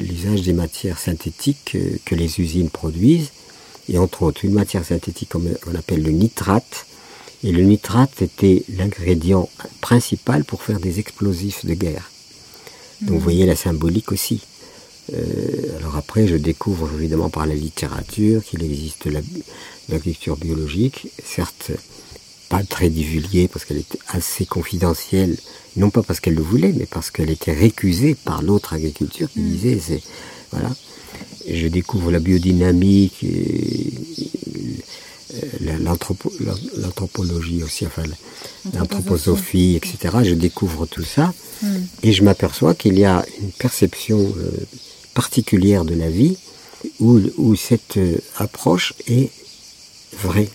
l'usage 0.00 0.42
des 0.42 0.52
matières 0.52 0.98
synthétiques 0.98 1.72
euh, 1.74 1.96
que 2.04 2.14
les 2.14 2.40
usines 2.40 2.70
produisent, 2.70 3.30
et 3.88 3.98
entre 3.98 4.22
autres 4.22 4.44
une 4.44 4.52
matière 4.52 4.84
synthétique 4.84 5.30
qu'on 5.30 5.74
appelle 5.74 6.02
le 6.02 6.10
nitrate. 6.10 6.86
Et 7.42 7.52
le 7.52 7.62
nitrate 7.62 8.20
était 8.20 8.64
l'ingrédient 8.68 9.48
principal 9.80 10.44
pour 10.44 10.62
faire 10.62 10.78
des 10.78 11.00
explosifs 11.00 11.64
de 11.64 11.74
guerre. 11.74 12.10
Donc 13.00 13.10
vous 13.10 13.14
mhm. 13.16 13.22
voyez 13.22 13.46
la 13.46 13.56
symbolique 13.56 14.12
aussi. 14.12 14.42
Euh, 15.14 15.78
alors 15.78 15.96
après, 15.96 16.28
je 16.28 16.36
découvre 16.36 16.88
évidemment 16.94 17.30
par 17.30 17.46
la 17.46 17.54
littérature 17.54 18.44
qu'il 18.44 18.62
existe 18.62 19.08
l'agriculture 19.88 20.36
biologique, 20.36 21.08
certes 21.24 21.72
pas 22.50 22.62
très 22.64 22.90
divulguée 22.90 23.48
parce 23.48 23.64
qu'elle 23.64 23.78
était 23.78 24.00
assez 24.08 24.44
confidentielle 24.44 25.36
non 25.76 25.90
pas 25.90 26.02
parce 26.02 26.20
qu'elle 26.20 26.34
le 26.34 26.42
voulait, 26.42 26.74
mais 26.76 26.86
parce 26.86 27.10
qu'elle 27.10 27.30
était 27.30 27.52
récusée 27.52 28.14
par 28.14 28.42
l'autre 28.42 28.74
agriculture 28.74 29.30
qui 29.30 29.40
mm. 29.40 29.50
disait, 29.50 29.80
c'est, 29.80 30.02
voilà. 30.50 30.70
je 31.48 31.68
découvre 31.68 32.10
la 32.10 32.18
biodynamique, 32.18 33.24
l'anthropologie 35.60 37.62
aussi, 37.62 37.86
enfin 37.86 38.02
l'anthroposophie, 38.74 39.76
etc. 39.76 40.18
Je 40.24 40.34
découvre 40.34 40.86
tout 40.86 41.04
ça 41.04 41.32
mm. 41.62 41.76
et 42.02 42.12
je 42.12 42.24
m'aperçois 42.24 42.74
qu'il 42.74 42.98
y 42.98 43.04
a 43.04 43.24
une 43.40 43.52
perception 43.52 44.18
euh, 44.18 44.50
particulière 45.14 45.84
de 45.84 45.94
la 45.94 46.10
vie 46.10 46.36
où, 46.98 47.20
où 47.36 47.54
cette 47.54 47.96
euh, 47.96 48.18
approche 48.38 48.94
est 49.06 49.30
vraie. 50.18 50.48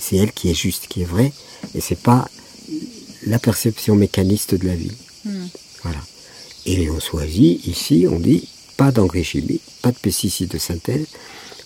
C'est 0.00 0.16
elle 0.16 0.32
qui 0.32 0.50
est 0.50 0.54
juste, 0.54 0.86
qui 0.88 1.02
est 1.02 1.06
vraie, 1.06 1.32
et 1.74 1.80
c'est 1.80 1.98
pas 1.98 2.28
la 3.26 3.38
perception 3.38 3.94
mécaniste 3.94 4.54
de 4.54 4.66
la 4.66 4.74
vie. 4.74 4.92
Hmm. 5.24 5.46
Voilà. 5.82 6.00
Et 6.66 6.90
on 6.90 7.00
choisit, 7.00 7.66
ici, 7.66 8.06
on 8.10 8.18
dit, 8.18 8.48
pas 8.76 8.92
d'engrais 8.92 9.24
chimiques, 9.24 9.62
pas 9.82 9.90
de 9.90 9.98
pesticides 9.98 10.50
de 10.50 10.58
synthèse. 10.58 11.06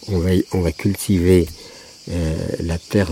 On 0.09 0.19
va, 0.19 0.31
on 0.53 0.61
va 0.61 0.73
cultiver 0.73 1.47
euh, 2.11 2.37
la 2.61 2.79
terre, 2.79 3.11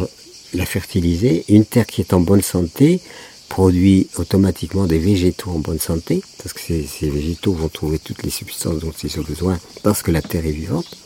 la 0.54 0.66
fertiliser. 0.66 1.44
Une 1.48 1.64
terre 1.64 1.86
qui 1.86 2.00
est 2.00 2.12
en 2.12 2.20
bonne 2.20 2.42
santé 2.42 3.00
produit 3.48 4.06
automatiquement 4.16 4.86
des 4.86 4.98
végétaux 4.98 5.50
en 5.50 5.58
bonne 5.58 5.80
santé, 5.80 6.22
parce 6.38 6.52
que 6.52 6.60
ces, 6.60 6.86
ces 6.86 7.10
végétaux 7.10 7.52
vont 7.52 7.68
trouver 7.68 7.98
toutes 7.98 8.22
les 8.22 8.30
substances 8.30 8.78
dont 8.78 8.92
ils 9.02 9.18
ont 9.18 9.24
besoin, 9.24 9.58
parce 9.82 10.02
que 10.02 10.12
la 10.12 10.22
terre 10.22 10.46
est 10.46 10.52
vivante. 10.52 10.96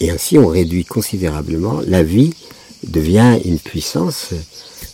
Et 0.00 0.10
ainsi, 0.10 0.38
on 0.38 0.48
réduit 0.48 0.86
considérablement. 0.86 1.82
La 1.86 2.02
vie 2.02 2.32
devient 2.84 3.38
une 3.44 3.58
puissance 3.58 4.28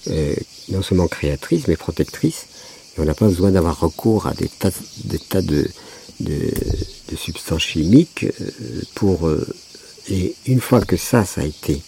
euh, 0.08 0.34
non 0.68 0.82
seulement 0.82 1.08
créatrice, 1.08 1.68
mais 1.68 1.76
protectrice. 1.76 2.46
Et 2.96 3.00
on 3.00 3.04
n'a 3.04 3.14
pas 3.14 3.26
besoin 3.28 3.50
d'avoir 3.50 3.78
recours 3.80 4.26
à 4.26 4.34
des 4.34 4.48
tas, 4.48 4.70
des 5.04 5.18
tas 5.18 5.42
de, 5.42 5.68
de, 6.20 6.50
de 7.10 7.16
substances 7.16 7.62
chimiques 7.62 8.24
euh, 8.24 8.50
pour... 8.94 9.28
euh, 9.28 9.46
et 10.08 10.34
une 10.46 10.60
fois 10.60 10.80
que 10.80 10.96
ça, 10.96 11.24
ça 11.24 11.40
a 11.40 11.44
été 11.44 11.82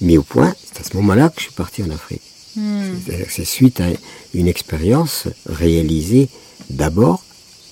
mis 0.00 0.16
au 0.18 0.22
point, 0.22 0.54
c'est 0.72 0.80
à 0.80 0.84
ce 0.84 0.96
moment-là 0.96 1.28
que 1.30 1.40
je 1.40 1.46
suis 1.46 1.52
parti 1.54 1.82
en 1.82 1.90
Afrique. 1.90 2.22
Que 2.54 3.12
C'est 3.28 3.44
suite 3.44 3.80
à 3.80 3.88
une 4.32 4.46
expérience 4.46 5.26
réalisée 5.46 6.28
d'abord 6.70 7.24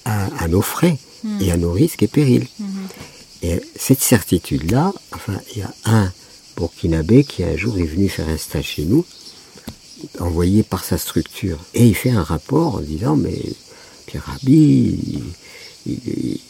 à, 0.04 0.26
à 0.42 0.48
nos 0.48 0.62
frais 0.62 0.98
et 1.40 1.52
à 1.52 1.56
nos 1.56 1.70
risques 1.70 2.02
et 2.02 2.08
périls. 2.08 2.48
Et 3.42 3.60
cette 3.76 4.00
certitude-là, 4.00 4.92
enfin, 5.12 5.40
il 5.54 5.58
y 5.60 5.62
a 5.62 5.72
un 5.84 6.12
Burkinabé 6.56 7.24
qui 7.24 7.44
un 7.44 7.56
jour 7.56 7.78
est 7.78 7.84
venu 7.84 8.08
faire 8.08 8.28
un 8.28 8.36
stage 8.38 8.66
chez 8.66 8.84
nous, 8.84 9.04
envoyé 10.18 10.62
par 10.62 10.84
sa 10.84 10.98
structure. 10.98 11.58
Et 11.74 11.86
il 11.86 11.94
fait 11.94 12.10
un 12.10 12.22
rapport 12.22 12.76
en 12.76 12.80
disant, 12.80 13.16
mais 13.16 13.40
Pierre 14.06 14.24
Rabhi, 14.26 14.44
il, 14.56 15.22
il- 15.86 16.00
il- 16.06 16.40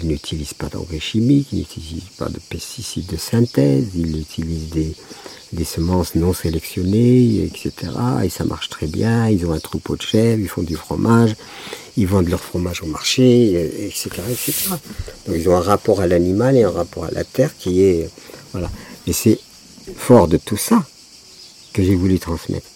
il 0.00 0.06
n'utilise 0.06 0.54
pas 0.54 0.68
d'engrais 0.68 1.00
chimiques, 1.00 1.48
il 1.52 1.58
n'utilise 1.60 2.04
pas 2.16 2.28
de 2.28 2.38
pesticides 2.48 3.06
de 3.06 3.16
synthèse, 3.16 3.86
il 3.96 4.16
utilise 4.18 4.68
des, 4.70 4.94
semences 5.64 6.14
non 6.14 6.32
sélectionnées, 6.34 7.42
etc. 7.44 7.72
Et 8.24 8.28
ça 8.28 8.44
marche 8.44 8.68
très 8.68 8.86
bien, 8.86 9.28
ils 9.28 9.44
ont 9.46 9.52
un 9.52 9.58
troupeau 9.58 9.96
de 9.96 10.02
chèvres, 10.02 10.40
ils 10.40 10.48
font 10.48 10.62
du 10.62 10.76
fromage, 10.76 11.34
ils 11.96 12.06
vendent 12.06 12.28
leur 12.28 12.40
fromage 12.40 12.82
au 12.82 12.86
marché, 12.86 13.52
et- 13.52 13.86
etc., 13.86 14.10
etc. 14.30 14.52
Donc 15.26 15.36
ils 15.36 15.48
ont 15.48 15.56
un 15.56 15.60
rapport 15.60 16.00
à 16.00 16.06
l'animal 16.06 16.56
et 16.56 16.62
un 16.62 16.70
rapport 16.70 17.04
à 17.06 17.10
la 17.10 17.24
terre 17.24 17.56
qui 17.58 17.80
est... 17.82 18.08
Et 19.06 19.12
c'est 19.12 19.38
fort 19.96 20.28
de 20.28 20.36
tout 20.36 20.56
ça 20.56 20.84
que 21.72 21.82
j'ai 21.82 21.94
voulu 21.94 22.18
transmettre. 22.18 22.66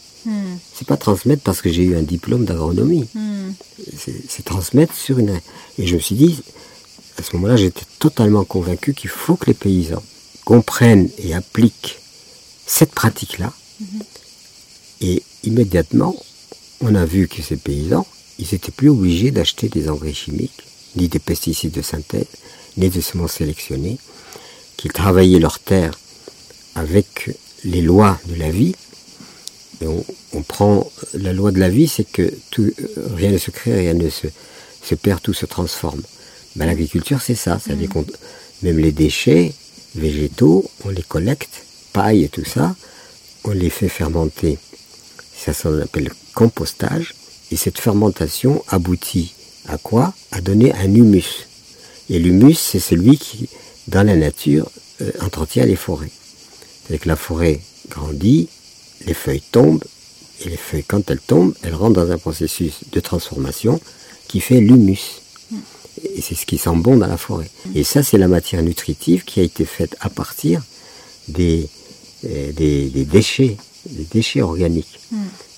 C'est 0.75 0.87
pas 0.87 0.97
transmettre 0.97 1.43
parce 1.43 1.63
que 1.63 1.71
j'ai 1.73 1.83
eu 1.83 1.97
un 1.97 2.03
diplôme 2.03 2.45
d'agronomie. 2.45 3.09
C'est 3.97 4.23
c'est 4.29 4.45
transmettre 4.45 4.95
sur 4.95 5.19
une... 5.19 5.41
Et 5.79 5.87
je 5.87 5.95
me 5.97 6.01
suis 6.01 6.15
dit, 6.15 6.43
à 7.19 7.23
ce 7.23 7.35
moment-là, 7.37 7.57
j'étais 7.57 7.87
totalement 7.99 8.45
convaincu 8.45 8.95
qu'il 8.95 9.11
faut 9.11 9.37
que 9.37 9.47
les 9.47 9.55
paysans 9.55 10.03
comprennent 10.45 11.09
et 11.19 11.35
appliquent 11.35 11.99
cette 12.67 12.93
pratique-là. 12.93 13.53
Et 15.01 15.23
immédiatement, 15.43 16.15
on 16.81 16.95
a 16.95 17.05
vu 17.05 17.29
que 17.29 17.43
ces 17.43 17.57
paysans, 17.57 18.07
ils 18.39 18.49
n'étaient 18.53 18.73
plus 18.73 18.91
obligés 18.91 19.31
d'acheter 19.31 19.69
des 19.69 19.89
engrais 19.89 20.15
chimiques, 20.15 20.63
ni 20.97 21.09
des 21.09 21.19
pesticides 21.19 21.73
de 21.73 21.83
synthèse, 21.83 22.27
ni 22.77 22.89
des 22.89 23.01
semences 23.01 23.35
sélectionnées, 23.35 23.99
qu'ils 24.77 24.93
travaillaient 24.93 25.39
leur 25.39 25.59
terre 25.59 25.99
avec 26.75 27.31
les 27.65 27.83
lois 27.83 28.19
de 28.27 28.35
la 28.37 28.51
vie. 28.51 28.75
Et 29.81 29.87
on, 29.87 30.05
on 30.33 30.43
prend 30.43 30.91
la 31.15 31.33
loi 31.33 31.53
de 31.53 31.59
la 31.59 31.69
vie, 31.69 31.89
c'est 31.89 32.05
que 32.05 32.33
tout, 32.51 32.71
rien 33.15 33.31
ne 33.31 33.39
se 33.39 33.51
crée, 33.51 33.75
rien 33.75 33.95
ne 33.95 34.11
se, 34.11 34.27
se 34.83 34.95
perd, 34.95 35.23
tout 35.23 35.33
se 35.33 35.47
transforme. 35.47 36.03
Ben, 36.57 36.67
L'agriculture, 36.67 37.21
c'est 37.23 37.35
ça. 37.35 37.61
C'est-à-dire 37.63 37.89
qu'on, 37.89 38.05
même 38.63 38.79
les 38.79 38.93
déchets 38.93 39.53
végétaux, 39.95 40.71
on 40.85 40.91
les 40.91 41.03
collecte, 41.03 41.65
paille 41.93 42.25
et 42.25 42.29
tout 42.29 42.45
ça, 42.45 42.75
on 43.45 43.51
les 43.53 43.71
fait 43.71 43.89
fermenter. 43.89 44.59
Ça 45.37 45.53
s'appelle 45.53 46.05
le 46.05 46.15
compostage. 46.35 47.15
Et 47.51 47.57
cette 47.57 47.79
fermentation 47.79 48.63
aboutit 48.69 49.35
à 49.67 49.79
quoi? 49.79 50.15
À 50.31 50.41
donner 50.41 50.73
un 50.75 50.95
humus. 50.95 51.47
Et 52.09 52.19
l'humus, 52.19 52.55
c'est 52.55 52.81
celui 52.81 53.19
qui, 53.19 53.49
dans 53.89 54.07
la 54.07 54.17
nature, 54.17 54.71
euh, 55.01 55.11
entretient 55.21 55.65
les 55.65 55.77
forêts. 55.77 56.11
C'est 56.91 56.99
que 56.99 57.09
la 57.09 57.17
forêt 57.17 57.61
grandit, 57.89 58.49
les 59.07 59.15
feuilles 59.15 59.43
tombent, 59.53 59.85
et 60.45 60.49
les 60.49 60.57
feuilles, 60.57 60.85
quand 60.87 61.09
elles 61.11 61.21
tombent, 61.21 61.55
elles 61.63 61.75
rentrent 61.75 61.95
dans 62.05 62.11
un 62.11 62.19
processus 62.19 62.81
de 62.91 63.01
transformation 63.01 63.81
qui 64.27 64.41
fait 64.41 64.61
l'humus. 64.61 65.21
Et 66.17 66.21
c'est 66.23 66.35
ce 66.35 66.47
qui 66.47 66.59
sent 66.59 66.71
bon 66.77 66.97
dans 66.97 67.07
la 67.07 67.17
forêt. 67.19 67.51
Et 67.75 67.85
ça, 67.85 68.03
c'est 68.03 68.19
la 68.19 68.27
matière 68.29 68.63
nutritive 68.63 69.25
qui 69.25 69.39
a 69.41 69.43
été 69.43 69.65
faite 69.65 69.97
à 70.01 70.09
partir 70.11 70.63
des, 71.29 71.69
euh, 72.25 72.53
des, 72.53 72.89
des 72.89 73.05
déchets, 73.05 73.57
des 73.89 74.05
déchets 74.11 74.41
organiques. 74.43 74.99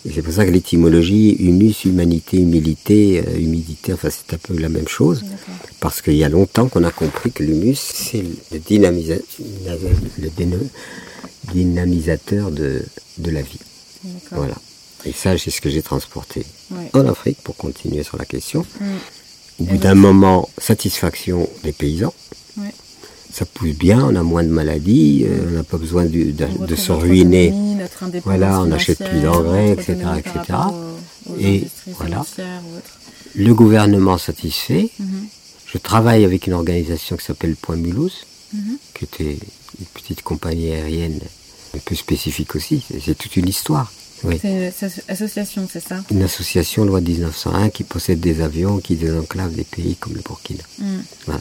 Et 0.05 0.11
c'est 0.13 0.21
pour 0.23 0.35
ça 0.35 0.45
que 0.45 0.51
l'étymologie 0.51 1.31
humus, 1.39 1.85
humanité, 1.85 2.39
humilité, 2.39 3.23
euh, 3.27 3.39
humidité, 3.39 3.93
enfin 3.93 4.09
c'est 4.11 4.35
un 4.35 4.39
peu 4.39 4.59
la 4.59 4.69
même 4.69 4.89
chose. 4.89 5.23
Parce 5.79 6.03
qu'il 6.03 6.17
y 6.17 6.25
a 6.25 6.29
longtemps 6.29 6.69
qu'on 6.69 6.83
a 6.83 6.91
compris 6.91 7.31
que 7.31 7.45
l'humus, 7.45 7.77
c'est 7.77 8.23
le, 8.53 8.59
dynamisa- 8.59 9.23
le 10.19 10.29
dynamisateur 11.53 12.51
de, 12.51 12.83
de 13.19 13.31
la 13.31 13.43
vie. 13.43 13.59
Voilà. 14.31 14.55
Et 15.05 15.13
ça, 15.13 15.37
c'est 15.39 15.51
ce 15.51 15.61
que 15.61 15.71
j'ai 15.71 15.83
transporté 15.83 16.45
Ouais. 16.71 16.89
en 16.95 17.07
Afrique, 17.07 17.39
pour 17.43 17.57
continuer 17.57 18.03
sur 18.03 18.17
la 18.19 18.25
question. 18.25 18.65
Mm. 18.81 18.85
Au 19.61 19.65
bout 19.65 19.77
d'un 19.77 19.95
moment, 19.95 20.49
satisfaction 20.59 21.49
des 21.65 21.73
paysans. 21.73 22.15
Ouais. 22.57 22.73
Ça 23.33 23.45
pousse 23.47 23.75
bien, 23.75 24.05
on 24.05 24.15
a 24.17 24.23
moins 24.23 24.43
de 24.45 24.49
maladies, 24.49 25.25
euh, 25.29 25.47
on 25.49 25.51
n'a 25.53 25.63
pas 25.65 25.77
besoin 25.79 26.05
du- 26.05 26.33
de, 26.33 26.77
se 26.77 26.93
ruiner. 26.93 27.53
Voilà, 28.25 28.61
on 28.61 28.67
n'achète 28.67 28.99
plus 29.09 29.21
d'engrais, 29.21 29.71
etc., 29.73 29.97
etc. 30.19 30.31
rapport 30.37 30.75
aux- 31.29 31.33
aux 31.33 31.37
Et 31.39 31.65
voilà. 31.99 32.25
Le 33.35 33.55
gouvernement 33.55 34.19
satisfait. 34.19 34.91
Mhm. 34.99 35.27
Je 35.67 35.79
travaille 35.79 36.25
avec 36.25 36.47
une 36.47 36.53
organisation 36.53 37.17
qui 37.17 37.25
s'appelle 37.25 37.57
Point 37.57 37.77
Mulhouse, 37.77 38.27
Mhm. 38.53 38.77
qui 38.95 39.05
était 39.05 39.39
une 39.81 39.87
petite 39.87 40.23
compagnie 40.23 40.71
aérienne 40.73 41.21
un 41.75 41.79
peu 41.79 41.95
spécifique 41.95 42.55
aussi. 42.55 42.83
C'est- 43.05 43.15
toute 43.17 43.37
une 43.37 43.49
histoire. 43.49 43.93
Oui. 44.25 44.39
C'est 44.41 44.51
une 44.53 44.63
asso- 44.69 45.01
association, 45.09 45.69
c'est 45.73 45.83
ça? 45.83 46.05
Une 46.11 46.23
association 46.23 46.85
loi 46.85 47.01
1901 47.01 47.71
qui 47.71 47.83
possède 47.83 48.21
des 48.21 48.41
avions 48.41 48.79
qui 48.79 48.95
désenclavent 48.95 49.55
des 49.55 49.65
pays 49.65 49.97
comme 49.97 50.15
le 50.15 50.21
Burkina. 50.21 50.63
Mm. 50.79 50.85
Voilà. 51.27 51.41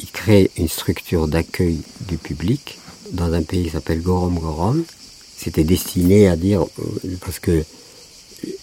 Il 0.00 0.10
crée 0.10 0.50
une 0.56 0.68
structure 0.68 1.28
d'accueil 1.28 1.78
du 2.08 2.18
public 2.18 2.78
dans 3.12 3.32
un 3.32 3.42
pays 3.42 3.64
qui 3.64 3.70
s'appelle 3.70 4.02
Gorom 4.02 4.38
Gorom. 4.38 4.84
C'était 5.38 5.64
destiné 5.64 6.28
à 6.28 6.34
dire, 6.36 6.62
euh, 6.80 7.16
parce 7.20 7.38
que 7.38 7.64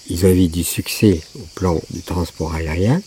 ils 0.10 0.26
avaient 0.26 0.48
du 0.50 0.64
succès 0.64 1.22
au 1.36 1.46
plan 1.56 1.80
du 1.92 2.02
transport 2.02 2.54
aérien, 2.54 3.02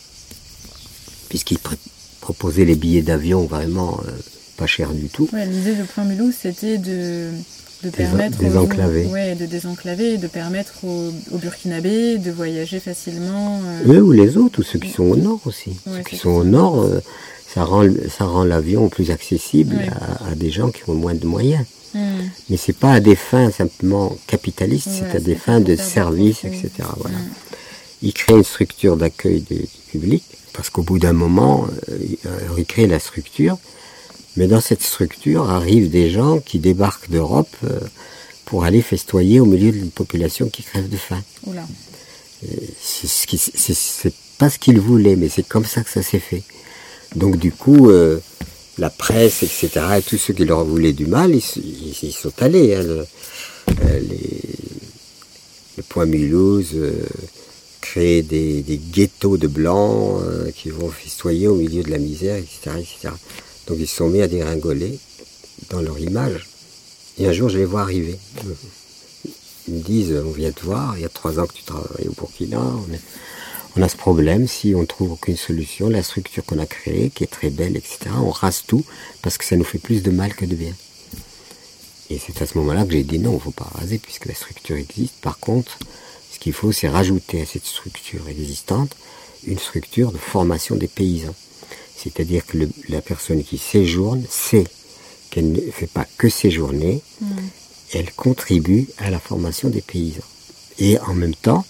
puisqu'ils 1.29 1.59
pr- 1.59 1.76
proposaient 2.20 2.64
les 2.64 2.74
billets 2.74 3.02
d'avion 3.02 3.44
vraiment 3.46 4.00
euh, 4.07 4.11
pas 4.57 4.66
chers 4.66 4.90
du 4.92 5.09
tout. 5.09 5.29
Ouais, 5.33 5.47
l'idée 5.47 5.75
de 5.75 5.83
Point 5.85 6.05
Mulhouse, 6.05 6.35
c'était 6.40 6.79
de, 6.79 7.31
permettre 7.92 8.38
désenclaver. 8.38 9.07
Aux, 9.07 9.11
ouais, 9.12 9.35
de 9.35 9.47
désenclaver, 9.47 10.14
et 10.14 10.19
de 10.19 10.27
permettre 10.27 10.85
aux, 10.85 11.12
aux 11.33 11.38
Burkinabés 11.38 12.19
de 12.19 12.31
voyager 12.31 12.81
facilement. 12.81 13.61
euh, 13.87 13.95
Eux 13.95 14.03
ou 14.03 14.12
les 14.12 14.37
autres, 14.37 14.61
ou 14.61 14.62
ceux 14.62 14.79
qui 14.79 14.90
sont 14.90 15.05
au 15.05 15.16
nord 15.16 15.40
aussi. 15.45 15.71
Ouais, 15.87 15.99
ceux 15.99 16.03
qui 16.03 16.16
sont 16.16 16.31
au 16.31 16.45
nord, 16.45 16.83
euh, 16.83 17.01
ça 17.53 17.64
rend, 17.64 17.85
ça 18.09 18.25
rend 18.25 18.45
l'avion 18.45 18.88
plus 18.88 19.11
accessible 19.11 19.77
Ouais. 19.77 19.88
à, 20.25 20.31
à 20.31 20.35
des 20.35 20.51
gens 20.51 20.71
qui 20.71 20.83
ont 20.88 20.95
moins 20.95 21.14
de 21.14 21.27
moyens. 21.27 21.64
mm. 21.95 21.99
Mais 22.51 22.57
c'est 22.57 22.73
pas 22.77 22.92
à 22.95 23.01
des 23.01 23.16
fins 23.16 23.51
simplement 23.51 24.16
capitalistes, 24.27 24.88
c'est 24.90 25.16
à 25.16 25.21
des 25.21 25.35
fins 25.37 25.61
de 25.61 25.66
des 25.66 25.77
service, 25.77 26.45
etc. 26.45 26.71
Voilà. 26.99 27.19
Mm. 27.19 27.29
Il 28.03 28.12
crée 28.12 28.35
une 28.35 28.45
structure 28.45 28.97
d'accueil 28.97 29.40
du 29.40 29.62
public, 29.90 30.23
parce 30.53 30.71
qu'au 30.71 30.83
bout 30.83 30.99
d'un 30.99 31.12
moment, 31.14 31.66
euh, 31.88 31.97
il- 32.01 32.19
euh, 32.27 32.38
il 32.59 32.64
crée 32.66 32.87
la 32.87 32.99
structure, 32.99 33.57
mais 34.37 34.46
dans 34.46 34.61
cette 34.61 34.83
structure 34.83 35.51
arrivent 35.51 35.90
des 35.90 36.11
gens 36.11 36.38
qui 36.40 36.59
débarquent 36.59 37.11
d'Europe 37.11 37.55
euh, 37.64 37.79
pour 38.44 38.64
aller 38.64 38.83
festoyer 38.83 39.40
au 39.40 39.46
milieu 39.46 39.72
d'une 39.72 39.90
population 39.90 40.49
qui 40.49 40.62
crève 40.62 40.88
de 40.88 40.96
faim. 40.96 41.22
C'est 42.81 43.07
ce 43.75 44.09
pas 44.38 44.51
ce 44.51 44.59
qu'ils 44.59 44.79
voulaient, 44.81 45.16
mais 45.16 45.29
c'est 45.29 45.46
comme 45.49 45.64
ça 45.64 45.83
que 45.83 45.90
ça 45.90 46.03
s'est 46.03 46.18
fait. 46.20 46.42
Donc 47.14 47.37
du 47.38 47.51
coup, 47.53 47.90
euh, 47.90 48.18
la 48.79 48.90
presse, 48.90 49.42
etc., 49.42 49.70
et 49.99 50.03
tous 50.03 50.18
ceux 50.18 50.35
qui 50.35 50.44
leur 50.44 50.64
voulaient 50.64 50.92
du 50.92 51.07
mal, 51.07 51.31
ils, 51.35 51.38
s- 51.38 51.57
ils- 51.57 51.96
ils 52.03 52.12
sont 52.12 52.33
allés. 52.42 52.75
hein, 52.75 52.83
le, 52.83 53.07
euh, 53.85 53.99
les, 54.01 54.40
le 55.79 55.83
Point 55.83 56.07
Mulhouse 56.07 56.72
euh, 56.75 56.92
crée 57.81 58.22
des, 58.22 58.62
des 58.62 58.77
ghettos 58.79 59.38
de 59.38 59.46
blancs 59.49 60.20
qui 60.55 60.68
vont 60.70 60.90
festoyer 60.90 61.49
au 61.49 61.55
milieu 61.55 61.83
de 61.83 61.90
la 61.90 61.99
misère, 61.99 62.37
etc., 62.37 62.77
etc. 62.79 63.14
Donc 63.66 63.79
ils 63.81 63.87
se 63.87 63.96
sont 63.96 64.08
mis 64.08 64.23
à 64.23 64.29
dégringoler 64.29 64.98
dans 65.71 65.81
leur 65.81 65.98
image. 65.98 66.48
Et 67.19 67.27
un 67.27 67.33
jour, 67.33 67.48
je 67.48 67.58
les 67.58 67.64
vois 67.64 67.83
arriver. 67.83 68.19
Ils 69.69 69.75
me 69.75 69.81
disent, 69.81 70.14
on 70.25 70.31
vient 70.31 70.52
te 70.52 70.64
voir, 70.64 70.96
il 70.96 71.02
y 71.02 71.06
a 71.06 71.08
trois 71.08 71.40
ans 71.40 71.46
que 71.46 71.54
tu 71.54 71.64
travailles 71.64 72.08
au 72.08 72.12
Burkina, 72.12 72.60
on, 72.60 72.87
on 73.79 73.83
a 73.83 73.88
ce 73.88 73.96
problème, 73.96 74.46
si 74.46 74.75
on 74.75 74.87
trouve 74.87 75.12
aucune 75.12 75.37
solution, 75.37 75.88
la 75.88 76.02
structure 76.02 76.44
qu'on 76.44 76.58
a 76.58 76.67
créée, 76.67 77.10
qui 77.10 77.25
est 77.25 77.27
très 77.27 77.50
belle, 77.50 77.77
etc., 77.77 77.98
on 78.23 78.31
rase 78.31 78.62
tout, 78.67 78.85
parce 79.21 79.37
que 79.38 79.44
ça 79.44 79.56
nous 79.56 79.64
fait 79.64 79.79
plus 79.79 80.02
de 80.02 80.10
mal 80.10 80.35
que 80.35 80.46
de 80.46 80.54
bien. 80.54 80.73
Et 82.08 82.19
c'est 82.19 82.40
à 82.40 82.46
ce 82.46 82.56
moment-là 82.58 82.85
que 82.85 82.92
j'ai 82.92 83.02
dit 83.02 83.19
non, 83.19 83.33
il 83.33 83.35
ne 83.35 83.40
faut 83.40 83.50
pas 83.50 83.69
raser, 83.75 83.98
puisque 83.98 84.27
la 84.27 84.35
structure 84.35 84.77
existe. 84.77 85.17
Par 85.21 85.38
contre, 85.38 85.79
ce 86.33 86.38
qu'il 86.38 86.52
faut, 86.52 86.73
c'est 86.73 86.88
rajouter 86.88 87.42
à 87.42 87.46
cette 87.46 87.67
structure 87.67 88.29
existante 88.29 88.96
une 89.46 89.58
structure 89.58 90.12
de 90.12 90.19
formation 90.19 90.77
des 90.77 90.88
paysans. 90.88 91.35
C'est-à-dire 92.15 92.46
que 92.46 92.59
le- 92.59 92.71
la 92.88 93.00
personne 93.00 93.42
qui 93.42 93.59
séjourne 93.59 94.25
sait 94.31 94.65
qu'elle 95.31 95.50
ne 95.52 95.61
fait 95.73 95.87
pas 95.88 96.07
que 96.19 96.29
séjourner, 96.29 97.00
elle 97.92 98.13
contribue 98.13 98.87
à 98.98 99.11
la 99.11 99.19
formation 99.19 99.69
des 99.69 99.81
paysans. 99.81 100.21
Et 100.79 100.98
en 101.00 101.15
même 101.15 101.35
temps, 101.35 101.65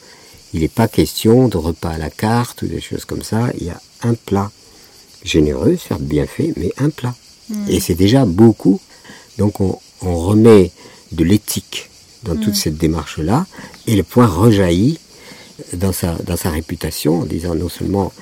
il 0.54 0.60
n'est 0.60 0.68
pas 0.68 0.88
question 0.88 1.48
de 1.48 1.56
repas 1.56 1.90
à 1.90 1.98
la 1.98 2.10
carte 2.10 2.62
ou 2.62 2.66
des 2.66 2.80
choses 2.80 3.04
comme 3.04 3.22
ça. 3.22 3.50
Il 3.58 3.66
y 3.66 3.70
a 3.70 3.80
un 4.02 4.14
plat 4.14 4.50
généreux, 5.24 5.76
certes 5.76 6.02
bien 6.02 6.26
fait, 6.26 6.52
mais 6.56 6.72
un 6.78 6.90
plat. 6.90 7.14
Mm. 7.48 7.68
Et 7.68 7.80
c'est 7.80 7.94
déjà 7.94 8.24
beaucoup. 8.24 8.80
Donc 9.38 9.60
on, 9.60 9.78
on 10.02 10.16
remet 10.18 10.70
de 11.12 11.24
l'éthique 11.24 11.90
dans 12.24 12.36
toute 12.36 12.56
cette 12.56 12.76
démarche-là, 12.76 13.46
et 13.86 13.94
le 13.94 14.02
point 14.02 14.26
rejaillit 14.26 14.98
dans 15.74 15.92
sa, 15.92 16.14
dans 16.26 16.36
sa 16.36 16.50
réputation 16.50 17.20
en 17.20 17.24
disant 17.24 17.54
non 17.54 17.68
seulement 17.68 18.12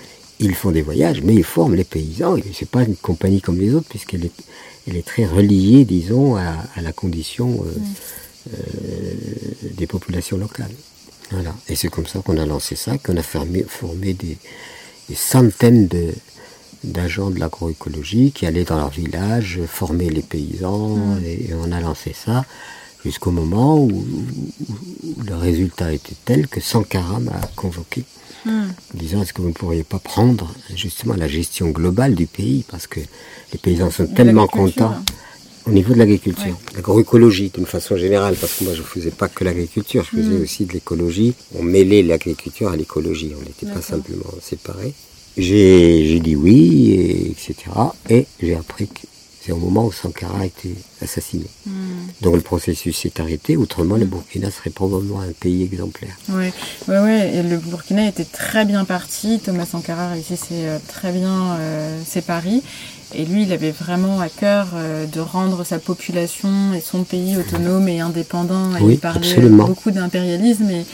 ils 0.40 0.54
font 0.54 0.70
des 0.72 0.82
voyages, 0.82 1.22
mais 1.22 1.34
ils 1.34 1.44
forment 1.44 1.74
les 1.74 1.84
paysans. 1.84 2.36
Et 2.36 2.44
c'est 2.52 2.68
pas 2.68 2.82
une 2.82 2.96
compagnie 2.96 3.40
comme 3.40 3.58
les 3.58 3.74
autres, 3.74 3.88
puisqu'elle 3.88 4.24
est, 4.24 4.32
elle 4.88 4.96
est 4.96 5.06
très 5.06 5.26
reliée, 5.26 5.84
disons, 5.84 6.36
à, 6.36 6.54
à 6.76 6.82
la 6.82 6.92
condition 6.92 7.64
euh, 7.64 8.52
euh, 8.52 9.14
des 9.76 9.86
populations 9.86 10.36
locales. 10.36 10.70
Voilà. 11.30 11.54
Et 11.68 11.76
c'est 11.76 11.88
comme 11.88 12.06
ça 12.06 12.20
qu'on 12.20 12.36
a 12.38 12.46
lancé 12.46 12.76
ça, 12.76 12.98
qu'on 12.98 13.16
a 13.16 13.22
formé, 13.22 13.64
formé 13.66 14.12
des, 14.12 14.36
des 15.08 15.14
centaines 15.14 15.88
de, 15.88 16.08
d'agents 16.84 17.30
de 17.30 17.38
l'agroécologie 17.40 18.30
qui 18.32 18.44
allaient 18.46 18.64
dans 18.64 18.76
leur 18.76 18.90
village 18.90 19.60
former 19.66 20.10
les 20.10 20.22
paysans 20.22 20.98
et, 21.24 21.46
et 21.48 21.54
on 21.54 21.72
a 21.72 21.80
lancé 21.80 22.12
ça 22.14 22.44
jusqu'au 23.04 23.30
moment 23.30 23.78
où, 23.78 23.88
où- 23.90 24.74
où 25.06 25.22
le 25.26 25.34
résultat 25.34 25.92
était 25.92 26.16
tel 26.24 26.46
que 26.48 26.60
Sankara 26.60 27.20
m'a 27.20 27.40
convoqué 27.56 28.04
Hmm. 28.46 28.68
en 28.94 28.98
disant 28.98 29.22
est-ce 29.22 29.32
que 29.32 29.40
vous 29.40 29.48
ne 29.48 29.54
pourriez 29.54 29.84
pas 29.84 29.98
prendre 29.98 30.52
justement 30.74 31.14
la 31.14 31.28
gestion 31.28 31.70
globale 31.70 32.14
du 32.14 32.26
pays? 32.26 32.64
Parce 32.70 32.86
que 32.86 33.00
les 33.52 33.58
paysans 33.58 33.90
sont 33.90 34.04
De 34.04 34.14
tellement 34.14 34.46
contents 34.46 34.94
au 35.66 35.70
niveau 35.70 35.94
de 35.94 35.98
l'agriculture, 35.98 36.58
l'agroécologie 36.74 37.50
d'une 37.54 37.64
façon 37.64 37.96
générale, 37.96 38.34
parce 38.38 38.54
que 38.54 38.64
moi 38.64 38.74
je 38.74 38.80
ne 38.80 38.86
faisais 38.86 39.10
pas 39.10 39.28
que 39.28 39.44
l'agriculture, 39.44 40.04
je 40.04 40.18
faisais 40.18 40.36
aussi 40.36 40.66
de 40.66 40.72
l'écologie. 40.74 41.34
On 41.54 41.62
mêlait 41.62 42.02
l'agriculture 42.02 42.68
à 42.68 42.76
l'écologie, 42.76 43.32
on 43.38 43.42
n'était 43.42 43.72
pas 43.72 43.80
simplement 43.80 44.30
séparés. 44.42 44.92
J'ai 45.38 46.06
j'ai 46.06 46.20
dit 46.20 46.36
oui, 46.36 46.90
et, 46.90 47.30
etc. 47.30 47.54
Et 48.10 48.26
j'ai 48.40 48.56
appris 48.56 48.88
que 48.88 49.06
c'est 49.44 49.52
au 49.52 49.56
moment 49.56 49.84
où 49.84 49.92
Sankara 49.92 50.40
a 50.40 50.44
été 50.46 50.74
assassiné. 51.02 51.46
Hmm. 51.66 51.72
Donc 52.22 52.34
le 52.36 52.40
processus 52.40 52.96
s'est 52.96 53.20
arrêté, 53.20 53.56
autrement 53.56 53.96
le 53.96 54.06
Burkina 54.06 54.50
serait 54.50 54.70
probablement 54.70 55.20
un 55.20 55.32
pays 55.38 55.62
exemplaire. 55.64 56.16
Ouais, 56.30 56.52
ouais. 56.88 57.32
Et 57.34 57.42
le 57.42 57.58
Burkina 57.58 58.06
était 58.08 58.24
très 58.24 58.64
bien 58.64 58.84
parti. 58.84 59.40
Thomas 59.44 59.66
Sankara 59.66 60.08
réussissait 60.10 60.66
euh, 60.68 60.78
très 60.88 61.12
bien 61.12 61.56
euh, 61.58 62.00
ses 62.06 62.22
paris. 62.22 62.62
Et 63.14 63.24
lui, 63.24 63.42
il 63.42 63.52
avait 63.52 63.70
vraiment 63.70 64.20
à 64.20 64.28
cœur 64.28 64.68
euh, 64.74 65.06
de 65.06 65.20
rendre 65.20 65.64
sa 65.64 65.78
population 65.78 66.72
et 66.74 66.80
son 66.80 67.04
pays 67.04 67.36
autonome 67.36 67.88
et 67.88 68.00
indépendant. 68.00 68.74
Et 68.76 68.82
Oui, 68.82 68.94
il 68.94 68.98
parlait 68.98 69.28
absolument. 69.28 69.66
beaucoup 69.66 69.90
d'impérialisme. 69.90 70.68
Et 70.70 70.84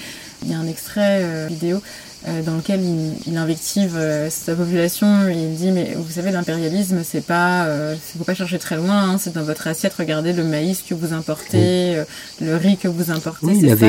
il 0.45 0.51
y 0.51 0.55
a 0.55 0.59
un 0.59 0.67
extrait 0.67 1.21
euh, 1.23 1.47
vidéo 1.49 1.81
euh, 2.29 2.43
dans 2.43 2.57
lequel 2.57 2.81
il, 2.83 3.13
il 3.27 3.37
invective 3.37 3.95
euh, 3.97 4.29
sa 4.31 4.55
population. 4.55 5.29
Il 5.29 5.55
dit 5.55 5.71
mais 5.71 5.95
vous 5.97 6.11
savez 6.11 6.31
l'impérialisme 6.31 7.03
c'est 7.05 7.25
pas, 7.25 7.65
euh, 7.67 7.95
faut 8.19 8.25
pas 8.25 8.35
chercher 8.35 8.59
très 8.59 8.77
loin. 8.77 9.11
hein, 9.11 9.19
c'est 9.19 9.33
dans 9.35 9.43
votre 9.45 9.67
assiette. 9.67 9.95
Regardez 9.95 10.33
le 10.33 10.45
maïs 10.45 10.83
que 10.83 10.95
vous 10.95 11.13
importez, 11.13 11.97
euh, 11.97 12.05
le 12.41 12.57
riz 12.57 12.77
que 12.77 12.89
vous 12.89 13.11
importez. 13.11 13.47
Oui, 13.47 13.59
il, 13.63 13.77
ça 13.77 13.89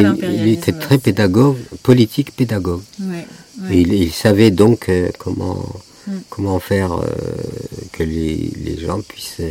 était 0.53 0.71
très 0.73 0.97
pédagogue, 0.97 1.57
politique 1.83 2.35
pédagogue. 2.35 2.81
Ouais, 3.01 3.25
ouais. 3.63 3.75
Et 3.75 3.81
il, 3.81 3.93
il 3.93 4.11
savait 4.11 4.51
donc 4.51 4.89
comment, 5.17 5.65
Mm. 6.07 6.11
comment 6.31 6.59
faire 6.59 6.99
que 7.91 8.01
les, 8.01 8.51
les 8.65 8.77
gens 8.79 9.01
puissent 9.01 9.41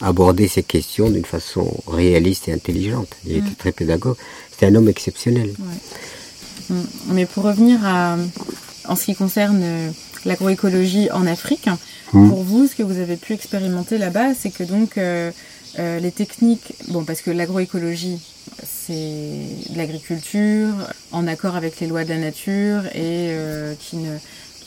aborder 0.00 0.46
ces 0.46 0.62
questions 0.62 1.10
d'une 1.10 1.24
façon 1.24 1.66
réaliste 1.88 2.46
et 2.46 2.52
intelligente. 2.52 3.08
Il 3.26 3.32
Mm. 3.32 3.38
était 3.46 3.54
très 3.56 3.72
pédagogue. 3.72 4.14
C'était 4.52 4.66
un 4.66 4.76
homme 4.76 4.88
exceptionnel. 4.88 5.50
Mais 7.08 7.26
pour 7.26 7.44
revenir 7.44 7.84
à, 7.84 8.16
en 8.86 8.96
ce 8.96 9.04
qui 9.06 9.14
concerne 9.14 9.60
euh, 9.62 9.90
l'agroécologie 10.24 11.10
en 11.10 11.26
Afrique, 11.26 11.68
Mm. 12.12 12.30
pour 12.30 12.42
vous, 12.42 12.66
ce 12.66 12.74
que 12.74 12.82
vous 12.82 12.98
avez 12.98 13.16
pu 13.16 13.34
expérimenter 13.34 13.98
là-bas, 13.98 14.34
c'est 14.34 14.50
que 14.50 14.64
donc 14.64 14.96
euh, 14.96 15.30
euh, 15.78 15.98
les 16.00 16.10
techniques, 16.10 16.74
bon, 16.88 17.04
parce 17.04 17.20
que 17.20 17.30
l'agroécologie, 17.30 18.18
c'est 18.66 18.92
de 19.70 19.76
l'agriculture 19.76 20.70
en 21.12 21.26
accord 21.26 21.54
avec 21.56 21.80
les 21.80 21.86
lois 21.86 22.04
de 22.04 22.08
la 22.10 22.18
nature 22.18 22.86
et 22.94 23.28
euh, 23.32 23.74
qui 23.78 23.96
ne 23.96 24.16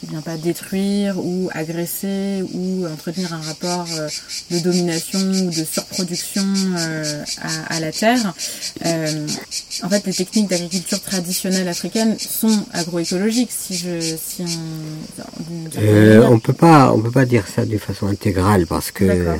qui 0.01 0.07
vient 0.07 0.21
pas 0.21 0.35
détruire 0.35 1.17
ou 1.19 1.49
agresser 1.53 2.43
ou 2.53 2.85
entretenir 2.87 3.33
un 3.33 3.41
rapport 3.41 3.85
euh, 3.97 4.09
de 4.49 4.59
domination 4.59 5.19
ou 5.19 5.49
de 5.51 5.63
surproduction 5.63 6.43
euh, 6.77 7.23
à, 7.41 7.75
à 7.75 7.79
la 7.79 7.91
terre. 7.91 8.33
Euh, 8.85 9.27
en 9.83 9.89
fait, 9.89 10.05
les 10.07 10.13
techniques 10.13 10.49
d'agriculture 10.49 11.01
traditionnelle 11.01 11.67
africaine 11.67 12.17
sont 12.19 12.65
agroécologiques, 12.73 13.51
si 13.51 13.75
je, 13.77 13.99
si 14.01 14.41
on, 14.41 14.45
Euh, 15.77 16.25
on 16.29 16.39
peut 16.39 16.53
pas, 16.53 16.91
on 16.93 16.99
peut 16.99 17.11
pas 17.11 17.25
dire 17.25 17.45
ça 17.47 17.65
d'une 17.65 17.79
façon 17.79 18.07
intégrale 18.07 18.65
parce 18.67 18.91
que 18.91 19.03
euh, 19.03 19.37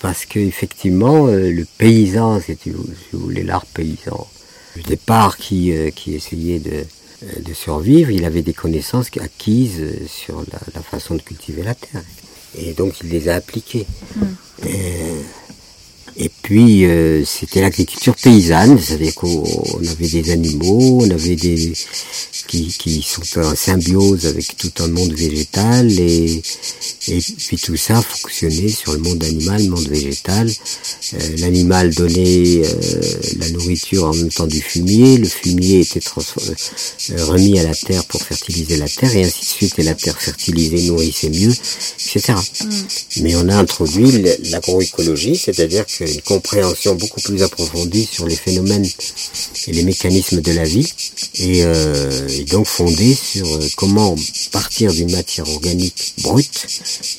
parce 0.00 0.24
que 0.24 0.38
effectivement 0.38 1.26
euh, 1.26 1.50
le 1.50 1.66
paysan, 1.78 2.40
si 2.40 2.70
vous 2.70 2.86
voulez 3.12 3.42
l'art 3.42 3.66
paysan, 3.66 4.26
du 4.74 4.82
départ 4.82 5.36
qui 5.36 5.72
euh, 5.72 5.90
qui 5.90 6.14
essayait 6.14 6.58
de 6.58 6.70
euh, 6.70 6.84
de 7.22 7.54
survivre, 7.54 8.10
il 8.10 8.24
avait 8.24 8.42
des 8.42 8.52
connaissances 8.52 9.08
acquises 9.20 9.80
euh, 9.80 10.06
sur 10.06 10.40
la, 10.52 10.58
la 10.74 10.82
façon 10.82 11.14
de 11.14 11.22
cultiver 11.22 11.62
la 11.62 11.74
terre 11.74 12.02
et 12.56 12.72
donc 12.72 13.00
il 13.02 13.10
les 13.10 13.28
a 13.28 13.34
appliquées. 13.34 13.86
Euh, 14.64 14.68
et 14.68 15.45
puis 16.42 16.86
euh, 16.86 17.24
c'était 17.24 17.60
l'agriculture 17.60 18.14
paysanne, 18.16 18.78
c'est-à-dire 18.80 19.14
qu'on 19.14 19.44
on 19.74 19.86
avait 19.86 20.08
des 20.08 20.30
animaux, 20.30 21.00
on 21.02 21.10
avait 21.10 21.36
des 21.36 21.72
qui, 22.46 22.68
qui 22.68 23.02
sont 23.02 23.40
en 23.40 23.54
symbiose 23.54 24.26
avec 24.26 24.56
tout 24.56 24.72
un 24.78 24.88
monde 24.88 25.12
végétal 25.12 25.90
et, 25.98 26.42
et 27.08 27.18
puis 27.20 27.56
tout 27.56 27.76
ça 27.76 28.00
fonctionnait 28.00 28.68
sur 28.68 28.92
le 28.92 28.98
monde 28.98 29.22
animal, 29.24 29.62
le 29.62 29.70
monde 29.70 29.88
végétal. 29.88 30.48
Euh, 30.48 31.36
L'animal 31.38 31.94
donnait 31.94 32.62
euh, 32.64 32.70
la 33.38 33.50
nourriture 33.50 34.04
en 34.04 34.14
même 34.14 34.30
temps 34.30 34.46
du 34.46 34.60
fumier, 34.60 35.18
le 35.18 35.28
fumier 35.28 35.80
était 35.80 36.00
remis 37.18 37.58
à 37.58 37.64
la 37.64 37.74
terre 37.74 38.04
pour 38.04 38.22
fertiliser 38.22 38.76
la 38.76 38.88
terre 38.88 39.14
et 39.14 39.24
ainsi 39.24 39.40
de 39.40 39.46
suite 39.46 39.78
et 39.78 39.82
la 39.82 39.94
terre 39.94 40.18
fertilisée 40.18 40.88
nourrissait 40.88 41.30
mieux, 41.30 41.52
etc. 41.52 42.34
Mais 43.20 43.34
on 43.36 43.48
a 43.48 43.56
introduit 43.56 44.22
l'agroécologie, 44.50 45.36
c'est-à-dire 45.36 45.84
qu'une 46.06 46.22
compréhension 46.22 46.94
beaucoup 46.94 47.20
plus 47.20 47.42
approfondie 47.42 48.08
sur 48.10 48.26
les 48.26 48.36
phénomènes 48.36 48.86
et 49.66 49.72
les 49.72 49.82
mécanismes 49.82 50.40
de 50.40 50.52
la 50.52 50.64
vie, 50.64 50.86
et, 51.34 51.64
euh, 51.64 52.28
et 52.28 52.44
donc 52.44 52.66
fondée 52.66 53.14
sur 53.14 53.46
euh, 53.56 53.68
comment 53.76 54.14
partir 54.52 54.92
d'une 54.92 55.10
matière 55.12 55.48
organique 55.48 56.14
brute 56.18 56.66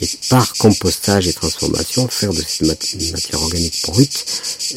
et 0.02 0.10
par 0.30 0.54
compostage 0.56 1.28
et 1.28 1.34
transformation 1.34 2.08
faire 2.08 2.34
de 2.34 2.42
cette 2.48 2.68
mat- 2.68 2.96
matière 3.12 3.42
organique 3.42 3.82
brute 3.84 4.26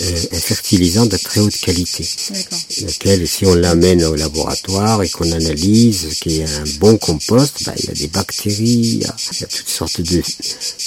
euh, 0.01 0.23
un 0.33 0.41
fertilisant 0.41 1.07
de 1.07 1.17
très 1.17 1.41
haute 1.41 1.57
qualité. 1.59 2.05
Lequel, 2.83 3.27
si 3.29 3.47
on 3.47 3.55
l'amène 3.55 4.05
au 4.05 4.15
laboratoire 4.15 5.03
et 5.03 5.09
qu'on 5.09 5.31
analyse, 5.33 6.09
qu'il 6.21 6.33
y 6.37 6.43
a 6.43 6.49
un 6.49 6.65
bon 6.79 6.97
compost, 6.99 7.63
bah, 7.65 7.75
il 7.79 7.85
y 7.87 7.91
a 7.91 7.95
des 7.95 8.09
bactéries, 8.09 8.65
il 8.65 8.99
y 9.03 9.05
a, 9.05 9.17
il 9.33 9.41
y 9.41 9.45
a 9.45 9.47
toutes 9.47 9.69
sortes 9.69 10.01
de, 10.01 10.17
de, 10.17 10.23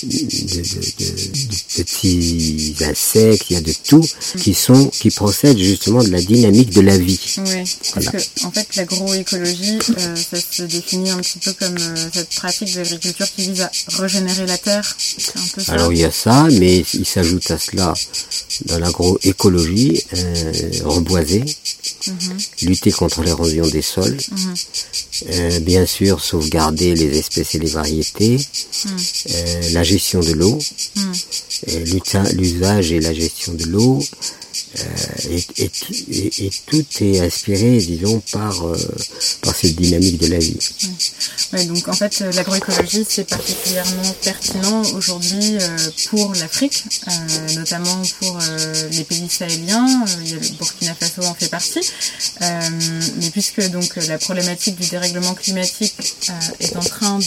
de- 0.03 0.17
de- 0.24 1.13
de 1.53 1.84
petits 1.84 2.76
insectes, 2.82 3.12
il 3.16 3.53
y 3.53 3.55
a 3.55 3.61
de 3.61 3.74
tout 3.88 4.05
qui 4.41 4.53
sont, 4.53 4.88
qui 4.88 5.09
procèdent 5.11 5.57
justement 5.57 6.03
de 6.03 6.09
la 6.09 6.22
dynamique 6.22 6.70
de 6.72 6.82
la 6.82 6.97
vie. 6.97 7.20
Ouais, 7.38 7.64
parce 7.93 8.07
que 8.07 8.18
en 8.45 8.51
fait 8.51 8.68
l'agroécologie, 8.76 9.80
euh, 9.97 10.16
ça 10.16 10.38
se 10.51 10.64
définit 10.64 11.09
un 11.11 11.18
petit 11.18 11.39
peu 11.39 11.53
comme 11.53 11.76
euh, 11.80 11.95
cette 12.14 12.30
pratique 12.30 12.74
d'agriculture 12.76 13.28
qui 13.36 13.49
vise 13.49 13.61
à 13.61 13.72
régénérer 13.89 14.45
la 14.45 14.57
terre. 14.57 14.95
C'est 14.97 15.38
un 15.38 15.41
peu 15.53 15.61
ça. 15.61 15.74
Alors 15.74 15.91
il 15.93 15.99
y 15.99 16.03
a 16.05 16.11
ça, 16.11 16.47
mais 16.51 16.84
il 16.93 17.05
s'ajoute 17.05 17.49
à 17.51 17.57
cela 17.59 17.93
dans 18.66 18.80
l'agroécologie, 18.80 20.01
euh, 20.16 20.51
reboiser, 20.86 21.43
Mhm, 22.05 22.38
lutter 22.64 22.91
contre 22.91 23.24
l'érosion 23.24 23.66
des 23.66 23.82
sols, 23.82 24.18
mhm, 24.32 25.59
bien 25.61 25.86
sûr 25.86 26.22
sauvegarder 26.22 26.95
les 26.95 27.18
espèces 27.18 27.55
et 27.55 27.59
les 27.59 27.70
variétés, 27.70 28.38
mhm, 28.86 28.97
la 29.72 29.84
gestion 29.84 30.20
de 30.20 30.34
l'eau, 30.34 30.59
l'usa- 31.68 32.32
l'usage 32.34 32.91
et 32.91 32.99
la 33.04 33.14
gestion 33.14 33.54
de 33.54 33.66
l'eau, 33.66 33.99
et, 35.30 35.45
et, 36.45 36.51
tout 36.65 36.86
est 37.01 37.19
inspiré, 37.19 37.78
disons, 37.78 38.19
par, 38.32 38.67
euh, 38.67 38.78
cette 39.53 39.76
dynamique 39.76 40.17
de 40.17 40.28
la 40.28 40.39
vie. 40.39 40.57
Donc 41.67 41.88
en 41.88 41.93
fait, 41.93 42.21
euh, 42.21 42.32
l'agroécologie, 42.32 43.05
c'est 43.07 43.28
particulièrement 43.28 44.15
pertinent 44.24 44.82
aujourd'hui 44.93 45.57
euh, 45.59 45.78
pour 46.09 46.34
l'Afrique, 46.36 46.84
euh, 47.07 47.53
notamment 47.55 48.01
pour 48.19 48.39
euh, 48.41 48.89
les 48.91 49.03
pays 49.03 49.30
sahéliens. 49.30 50.05
Euh, 50.07 50.24
le 50.32 50.57
Burkina 50.57 50.93
Faso 50.95 51.24
en 51.24 51.34
fait 51.34 51.49
partie. 51.49 51.82
Euh, 52.41 52.69
mais 53.17 53.30
puisque 53.30 53.69
donc 53.69 53.95
la 53.95 54.17
problématique 54.17 54.76
du 54.80 54.88
dérèglement 54.89 55.34
climatique 55.34 55.93
euh, 56.30 56.34
est 56.59 56.76
en 56.76 56.82
train 56.82 57.19
de, 57.19 57.26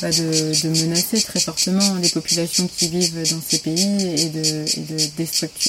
bah, 0.00 0.10
de, 0.10 0.68
menacer 0.68 1.22
très 1.22 1.40
fortement 1.40 1.94
les 1.96 2.08
populations 2.08 2.68
qui 2.76 2.88
vivent 2.88 3.22
dans 3.30 3.40
ces 3.46 3.58
pays 3.58 4.20
et 4.20 4.28
de, 4.28 4.64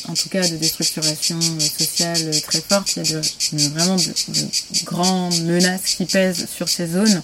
en 0.09 0.13
tout 0.13 0.29
cas 0.29 0.47
de 0.47 0.55
destruction 0.57 0.86
structuration 0.87 1.39
sociale 1.39 2.31
très 2.41 2.61
forte, 2.61 2.97
il 2.97 3.61
y 3.61 3.65
a 3.65 3.69
vraiment 3.69 3.95
de, 3.95 4.85
grandes 4.85 5.41
menaces 5.43 5.95
qui 5.95 6.05
pèsent 6.05 6.47
sur 6.49 6.69
ces 6.69 6.87
zones. 6.87 7.21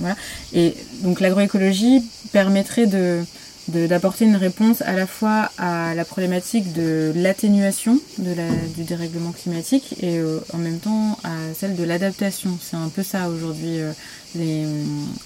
voilà. 0.00 0.16
Et 0.52 0.74
donc 1.02 1.20
l'agroécologie 1.20 2.02
permettrait 2.32 2.86
de 2.86 3.24
d'apporter 3.68 4.24
une 4.24 4.36
réponse 4.36 4.82
à 4.82 4.92
la 4.92 5.06
fois 5.06 5.50
à 5.56 5.94
la 5.94 6.04
problématique 6.04 6.72
de 6.72 7.12
l'atténuation 7.14 7.98
du 8.18 8.82
dérèglement 8.84 9.32
climatique 9.32 9.94
et 10.00 10.18
euh, 10.18 10.40
en 10.52 10.58
même 10.58 10.78
temps 10.78 11.18
à 11.22 11.30
celle 11.56 11.76
de 11.76 11.84
l'adaptation. 11.84 12.58
C'est 12.60 12.76
un 12.76 12.88
peu 12.88 13.02
ça 13.02 13.28
aujourd'hui, 13.28 13.80
euh, 13.80 13.92
les, 14.34 14.66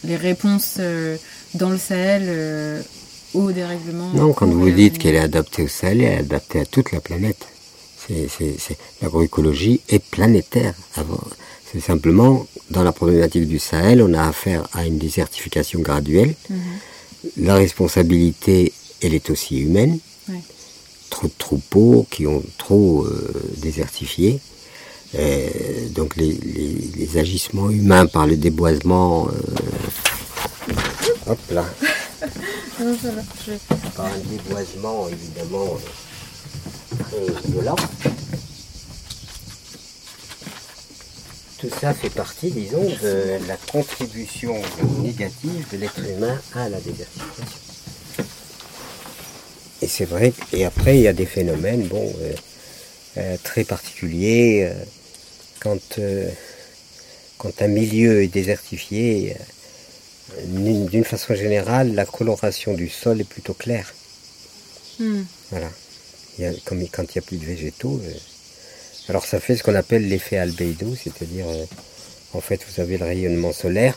les, 0.04 0.16
réponses 0.16 0.76
euh, 0.78 1.16
dans 1.54 1.70
le 1.70 1.78
Sahel 1.78 2.82
au 3.34 3.52
dérèglement. 3.52 4.10
Non, 4.14 4.32
quand 4.32 4.46
vous 4.46 4.70
dites 4.70 4.98
qu'elle 4.98 5.14
est 5.14 5.20
adaptée 5.20 5.62
au 5.62 5.68
Sahel, 5.68 6.00
elle 6.00 6.12
est 6.12 6.18
adaptée 6.18 6.60
à 6.60 6.66
toute 6.66 6.92
la 6.92 7.00
planète. 7.00 7.46
L'agroécologie 9.02 9.80
est 9.88 9.98
planétaire. 9.98 10.74
C'est 11.72 11.80
simplement, 11.80 12.46
dans 12.70 12.84
la 12.84 12.92
problématique 12.92 13.48
du 13.48 13.58
Sahel, 13.58 14.00
on 14.00 14.14
a 14.14 14.28
affaire 14.28 14.68
à 14.72 14.86
une 14.86 14.98
désertification 14.98 15.80
graduelle. 15.80 16.34
Mhm 16.48 16.56
la 17.36 17.54
responsabilité, 17.54 18.72
elle 19.02 19.14
est 19.14 19.30
aussi 19.30 19.58
humaine. 19.60 19.98
Trop 21.10 21.28
de 21.28 21.32
troupeaux 21.38 22.06
qui 22.10 22.26
ont 22.26 22.42
trop 22.58 23.04
euh, 23.04 23.32
désertifié. 23.58 24.40
Euh, 25.14 25.48
donc 25.90 26.16
les, 26.16 26.36
agissements 27.16 27.70
humains 27.70 28.06
par 28.06 28.26
le 28.26 28.36
déboisement. 28.36 29.28
Euh, 29.28 30.72
hop 31.28 31.38
là. 31.50 31.64
Par 33.96 34.06
un 34.06 34.18
déboisement 34.18 35.08
évidemment 35.08 35.78
très 36.98 37.50
violent. 37.50 37.76
Tout 41.58 41.70
ça 41.80 41.94
fait 41.94 42.10
partie, 42.10 42.50
disons, 42.50 42.84
de 43.02 43.38
la 43.48 43.56
contribution 43.56 44.54
négative 45.02 45.66
de 45.72 45.78
l'être 45.78 46.00
humain 46.00 46.38
à 46.54 46.68
la 46.68 46.78
désertification. 46.80 47.56
Et 49.82 49.88
c'est 49.88 50.04
vrai, 50.04 50.32
et 50.52 50.64
après 50.64 50.96
il 50.96 51.02
y 51.02 51.08
a 51.08 51.12
des 51.12 51.26
phénomènes, 51.26 51.86
bon, 51.86 52.12
euh, 52.20 52.32
euh, 53.18 53.36
très 53.42 53.64
particuliers. 53.64 54.68
Euh, 54.70 54.84
quand, 55.60 55.98
quand 57.38 57.62
un 57.62 57.66
milieu 57.68 58.22
est 58.22 58.28
désertifié, 58.28 59.34
d'une 60.48 61.04
façon 61.04 61.34
générale, 61.34 61.94
la 61.94 62.04
coloration 62.04 62.74
du 62.74 62.88
sol 62.88 63.20
est 63.20 63.24
plutôt 63.28 63.54
claire. 63.54 63.94
Hmm. 64.98 65.22
Voilà. 65.50 65.68
comme 66.64 66.86
quand 66.88 67.02
il 67.02 67.18
n'y 67.18 67.18
a 67.18 67.22
plus 67.22 67.36
de 67.36 67.44
végétaux, 67.44 68.00
alors 69.08 69.24
ça 69.24 69.38
fait 69.38 69.56
ce 69.56 69.62
qu'on 69.62 69.74
appelle 69.74 70.08
l'effet 70.08 70.36
albédo, 70.36 70.94
c'est-à-dire 70.96 71.46
euh, 71.48 71.64
en 72.32 72.40
fait 72.40 72.60
vous 72.68 72.80
avez 72.80 72.98
le 72.98 73.04
rayonnement 73.04 73.52
solaire. 73.52 73.96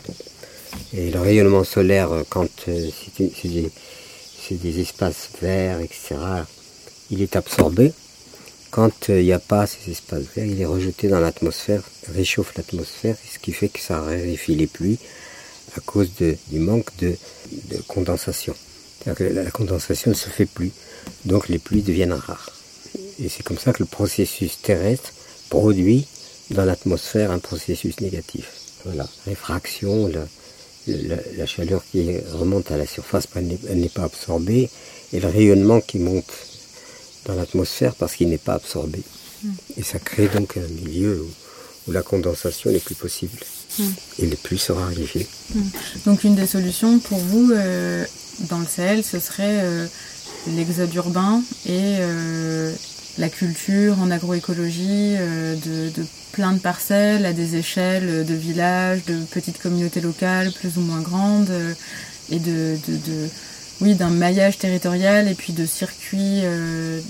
Et 0.94 1.10
le 1.10 1.18
rayonnement 1.18 1.64
solaire, 1.64 2.12
euh, 2.12 2.22
quand 2.28 2.48
euh, 2.68 2.88
c'est 3.18 4.54
des, 4.62 4.80
espaces 4.80 5.30
verts, 5.42 5.80
etc., 5.80 6.14
il 7.10 7.22
est 7.22 7.34
absorbé. 7.34 7.92
Quand 8.70 9.08
il 9.08 9.24
n'y 9.24 9.32
a 9.32 9.40
pas 9.40 9.66
ces 9.66 9.90
espaces 9.90 10.26
verts, 10.36 10.46
il 10.46 10.60
est 10.60 10.66
rejeté 10.66 11.08
dans 11.08 11.18
l'atmosphère, 11.18 11.82
réchauffe 12.14 12.54
l'atmosphère, 12.56 13.16
ce 13.32 13.40
qui 13.40 13.50
fait 13.50 13.68
que 13.68 13.80
ça 13.80 14.00
raréfie 14.00 14.54
les 14.54 14.68
pluies 14.68 15.00
à 15.76 15.80
cause 15.80 16.10
du 16.14 16.58
manque 16.58 16.88
de, 16.98 17.16
condensation. 17.88 18.54
Que 19.16 19.24
la 19.24 19.50
condensation 19.50 20.10
ne 20.10 20.16
se 20.16 20.28
fait 20.28 20.46
plus, 20.46 20.72
donc 21.24 21.48
les 21.48 21.58
pluies 21.58 21.82
deviennent 21.82 22.12
rares. 22.12 22.50
Et 23.18 23.28
c'est 23.28 23.42
comme 23.42 23.58
ça 23.58 23.72
que 23.72 23.82
le 23.82 23.86
processus 23.86 24.60
terrestre 24.60 25.12
produit 25.48 26.06
dans 26.50 26.64
l'atmosphère 26.64 27.30
un 27.30 27.38
processus 27.38 28.00
négatif. 28.00 28.50
Voilà, 28.84 29.08
réfraction, 29.26 30.10
la, 30.86 31.46
chaleur 31.46 31.82
qui 31.90 32.18
remonte 32.32 32.70
à 32.70 32.76
la 32.76 32.86
surface, 32.86 33.26
elle 33.34 33.80
n'est 33.80 33.88
pas 33.88 34.04
absorbée, 34.04 34.70
et 35.12 35.20
le 35.20 35.28
rayonnement 35.28 35.80
qui 35.80 35.98
monte 35.98 36.32
dans 37.26 37.34
l'atmosphère 37.34 37.94
parce 37.94 38.14
qu'il 38.14 38.28
n'est 38.28 38.38
pas 38.38 38.54
absorbé. 38.54 39.00
Hmm. 39.42 39.52
Et 39.76 39.82
ça 39.82 39.98
crée 39.98 40.28
donc 40.28 40.56
un 40.56 40.84
milieu 40.84 41.22
où, 41.22 41.92
la 41.92 42.02
condensation 42.02 42.70
n'est 42.70 42.78
plus 42.78 42.94
possible. 42.94 43.38
Et 44.18 44.26
les 44.26 44.36
pluies 44.36 44.58
sera 44.58 44.84
raréfiées. 44.86 45.26
Hmm. 45.54 45.62
Donc 46.06 46.24
une 46.24 46.34
des 46.34 46.46
solutions 46.46 46.98
pour 46.98 47.18
vous 47.18 47.52
euh, 47.52 48.04
dans 48.48 48.58
le 48.58 48.66
Sahel, 48.66 49.04
ce 49.04 49.18
serait 49.18 49.60
euh, 49.62 49.86
l'exode 50.48 50.94
urbain 50.94 51.42
et 51.66 51.98
euh, 52.00 52.72
la 53.18 53.28
culture 53.28 54.00
en 54.00 54.10
agroécologie, 54.10 55.16
de, 55.16 55.90
plein 56.32 56.52
de 56.52 56.58
parcelles 56.58 57.26
à 57.26 57.32
des 57.32 57.56
échelles 57.56 58.24
de 58.24 58.34
villages, 58.34 59.04
de 59.04 59.16
petites 59.24 59.60
communautés 59.60 60.00
locales 60.00 60.52
plus 60.52 60.78
ou 60.78 60.80
moins 60.80 61.00
grandes, 61.00 61.50
et 62.30 62.38
de, 62.38 62.78
oui, 63.80 63.94
d'un 63.94 64.10
maillage 64.10 64.58
territorial 64.58 65.28
et 65.28 65.34
puis 65.34 65.52
de 65.52 65.64
circuits 65.66 66.40
euh, 66.44 67.00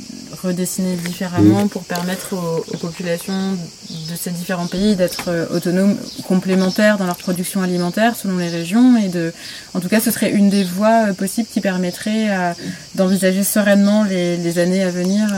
redessinés 0.42 0.96
différemment 0.96 1.68
pour 1.68 1.84
permettre 1.84 2.34
aux, 2.34 2.76
populations 2.78 3.52
de 3.52 4.16
ces 4.16 4.30
différents 4.30 4.66
pays 4.66 4.96
d'être 4.96 5.48
autonomes, 5.52 5.96
complémentaires 6.26 6.96
dans 6.96 7.06
leur 7.06 7.16
production 7.16 7.62
alimentaire 7.62 8.16
selon 8.16 8.38
les 8.38 8.48
régions 8.48 8.96
et 8.96 9.08
de, 9.08 9.32
en 9.74 9.80
tout 9.80 9.88
cas, 9.88 10.00
ce 10.00 10.10
serait 10.10 10.30
une 10.30 10.48
des 10.48 10.64
voies 10.64 11.12
possibles 11.18 11.48
qui 11.48 11.60
permettrait 11.60 12.54
d'envisager 12.94 13.44
sereinement 13.44 14.04
les, 14.04 14.36
les, 14.36 14.58
années 14.58 14.82
à 14.82 14.90
venir 14.90 15.28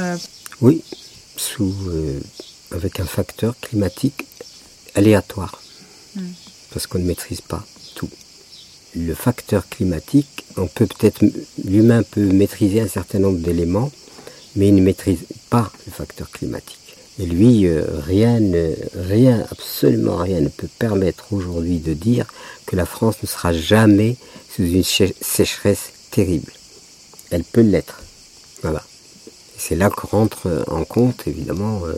oui, 0.62 0.84
sous, 1.36 1.74
euh, 1.88 2.20
avec 2.70 3.00
un 3.00 3.04
facteur 3.04 3.58
climatique 3.60 4.26
aléatoire, 4.94 5.60
hmm. 6.14 6.22
parce 6.72 6.86
qu'on 6.86 7.00
ne 7.00 7.04
maîtrise 7.04 7.40
pas. 7.40 7.66
Le 8.94 9.14
facteur 9.14 9.68
climatique, 9.68 10.44
on 10.56 10.66
peut 10.66 10.86
peut-être, 10.86 11.24
l'humain 11.64 12.02
peut 12.02 12.24
maîtriser 12.26 12.80
un 12.80 12.88
certain 12.88 13.18
nombre 13.18 13.38
d'éléments, 13.38 13.90
mais 14.54 14.68
il 14.68 14.74
ne 14.74 14.82
maîtrise 14.82 15.20
pas 15.48 15.72
le 15.86 15.92
facteur 15.92 16.30
climatique. 16.30 16.78
Et 17.18 17.26
lui, 17.26 17.66
euh, 17.66 17.84
rien, 18.06 18.40
rien, 18.94 19.46
absolument 19.50 20.16
rien 20.16 20.40
ne 20.40 20.48
peut 20.48 20.68
permettre 20.78 21.32
aujourd'hui 21.32 21.78
de 21.78 21.94
dire 21.94 22.26
que 22.66 22.76
la 22.76 22.86
France 22.86 23.16
ne 23.22 23.28
sera 23.28 23.52
jamais 23.52 24.16
sous 24.54 24.64
une 24.64 24.84
sécheresse 24.84 25.92
terrible. 26.10 26.52
Elle 27.30 27.44
peut 27.44 27.62
l'être. 27.62 28.02
Voilà 28.62 28.82
c'est 29.62 29.76
là 29.76 29.90
que 29.90 30.06
rentrent 30.06 30.64
en 30.68 30.84
compte 30.84 31.28
évidemment 31.28 31.82
euh, 31.84 31.92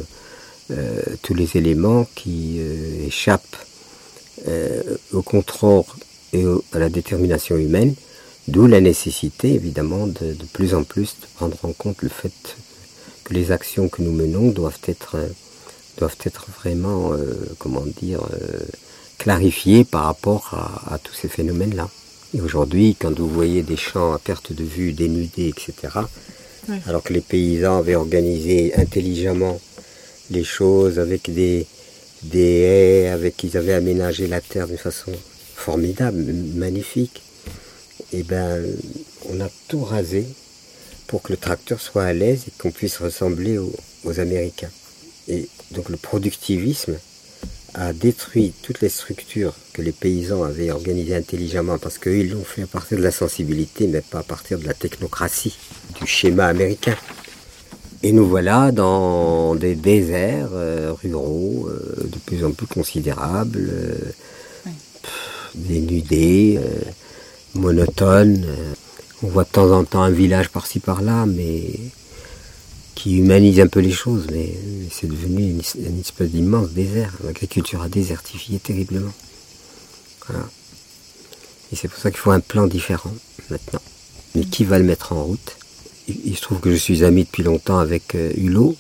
euh, 0.71 1.03
tous 1.23 1.33
les 1.33 1.57
éléments 1.57 2.07
qui 2.15 2.61
échappent 3.07 3.57
au 5.13 5.23
contrôle 5.23 5.85
et 6.35 6.45
à 6.73 6.79
la 6.79 6.91
détermination 6.91 7.57
humaine, 7.57 7.95
d'où 8.49 8.67
la 8.67 8.81
nécessité 8.81 9.55
évidemment 9.55 10.07
de, 10.07 10.35
de, 10.35 10.45
plus 10.53 10.75
en 10.75 10.85
plus 10.85 11.17
de 11.21 11.27
prendre 11.37 11.57
en 11.63 11.73
compte 11.73 12.03
le 12.03 12.09
fait 12.09 12.57
que 13.25 13.33
les 13.33 13.53
actions 13.53 13.89
que 13.89 14.03
nous 14.03 14.13
menons 14.13 14.51
doivent 14.51 14.81
être, 14.87 15.17
doivent 15.97 16.19
être 16.25 16.47
vraiment, 16.61 17.13
comment 17.59 17.85
dire, 18.03 18.21
clarifiées 19.17 19.85
par 19.85 20.05
rapport 20.05 20.51
à, 20.53 20.95
à 20.95 20.99
tous 20.99 21.15
ces 21.15 21.29
phénomènes-là. 21.29 21.89
Et 22.35 22.41
aujourd'hui, 22.41 22.97
quand 22.99 23.17
vous 23.19 23.29
voyez 23.29 23.63
des 23.63 23.77
champs 23.77 24.13
à 24.13 24.19
perte 24.19 24.53
de 24.53 24.65
vue, 24.65 24.93
dénudés, 24.93 25.49
etc., 25.49 26.01
alors 26.87 27.03
que 27.03 27.13
les 27.13 27.21
paysans 27.21 27.79
avaient 27.79 27.95
organisé 27.95 28.75
intelligemment 28.77 29.61
les 30.31 30.45
choses 30.45 30.99
avec 30.99 31.33
des, 31.33 31.67
des 32.23 32.39
haies, 32.39 33.09
avec 33.09 33.37
qu'ils 33.37 33.57
avaient 33.57 33.75
aménagé 33.75 34.27
la 34.27 34.41
terre 34.41 34.67
d'une 34.67 34.79
façon 34.79 35.13
formidable, 35.55 36.23
magnifique. 36.55 37.23
Et 38.13 38.21
eh 38.21 38.23
ben, 38.23 38.63
on 39.29 39.41
a 39.41 39.49
tout 39.69 39.83
rasé 39.83 40.27
pour 41.07 41.23
que 41.23 41.33
le 41.33 41.37
tracteur 41.37 41.81
soit 41.81 42.05
à 42.05 42.13
l'aise 42.13 42.45
et 42.49 42.53
qu'on 42.59 42.71
puisse 42.71 42.99
ressembler 42.99 43.59
aux, 43.59 44.21
Américains. 44.21 44.71
Et 45.29 45.49
donc 45.71 45.89
le 45.89 45.97
productivisme 45.97 46.99
a 47.73 47.93
détruit 47.95 48.53
toutes 48.63 48.83
les 48.83 48.91
structures 48.91 49.55
que 49.73 49.81
les 49.81 49.93
paysans 49.93 50.45
avaient 50.45 50.71
organisées 50.71 51.17
intelligemment 51.17 51.79
parce 51.79 51.99
qu'ils 51.99 52.31
l'ont 52.31 52.45
fait 52.45 52.63
à 52.63 52.67
partir 52.67 52.99
de 52.99 53.03
la 53.03 53.11
sensibilité, 53.11 53.87
mais 53.87 54.03
pas 54.03 54.19
à 54.19 54.23
partir 54.23 54.59
de 54.59 54.67
la 54.67 54.75
technocratie, 54.75 55.57
du 56.01 56.07
schéma 56.07 56.47
américain. 56.47 56.97
Et 58.03 58.13
nous 58.13 58.27
voilà 58.27 58.71
dans 58.71 59.55
des 59.55 59.75
déserts 59.75 60.51
euh, 60.53 60.93
ruraux 60.93 61.71
euh, 61.71 62.05
de 62.05 62.19
plus 62.27 62.45
en 62.45 62.51
plus 62.51 62.67
considérables, 62.67 63.71
euh, 63.73 63.95
dénudés, 65.55 66.59
monotones. 67.55 68.47
on 69.23 69.29
voit 69.29 69.45
de 69.45 69.51
temps 69.51 69.71
en 69.71 69.85
temps 69.85 70.03
un 70.03 70.11
village 70.11 70.49
par-ci 70.51 70.81
par-là, 70.81 71.27
mais 71.27 71.63
qui 72.95 73.19
humanise 73.19 73.61
un 73.61 73.67
peu 73.67 73.81
les 73.81 73.91
choses, 73.91 74.27
mais 74.33 74.57
c'est 74.91 75.09
devenu 75.09 75.51
une, 75.51 76.01
espèce 76.01 76.31
d'immense 76.31 76.71
désert. 76.71 77.13
L'agriculture 77.25 77.83
a 77.83 77.89
désertifié 77.89 78.59
terriblement. 78.59 79.13
Voilà. 80.27 80.49
Et 81.73 81.77
c'est 81.77 81.89
pour 81.89 81.99
ça 81.99 82.11
qu'il 82.11 82.21
faut 82.21 82.31
un 82.31 82.41
plan 82.41 82.67
différent 82.67 83.15
maintenant. 83.51 83.83
Mais 84.35 84.45
qui 84.45 84.65
va 84.65 84.79
le 84.79 84.85
mettre 84.85 85.13
en 85.13 85.25
route? 85.25 85.57
Il, 86.09 86.37
se 86.37 86.43
trouve 86.43 86.61
que 86.61 86.71
je 86.71 86.77
suis 86.77 87.05
ami 87.05 87.25
depuis 87.25 87.43
longtemps 87.43 87.79
avec 87.79 88.15
euh, 88.15 88.33
Hulot. 88.37 88.77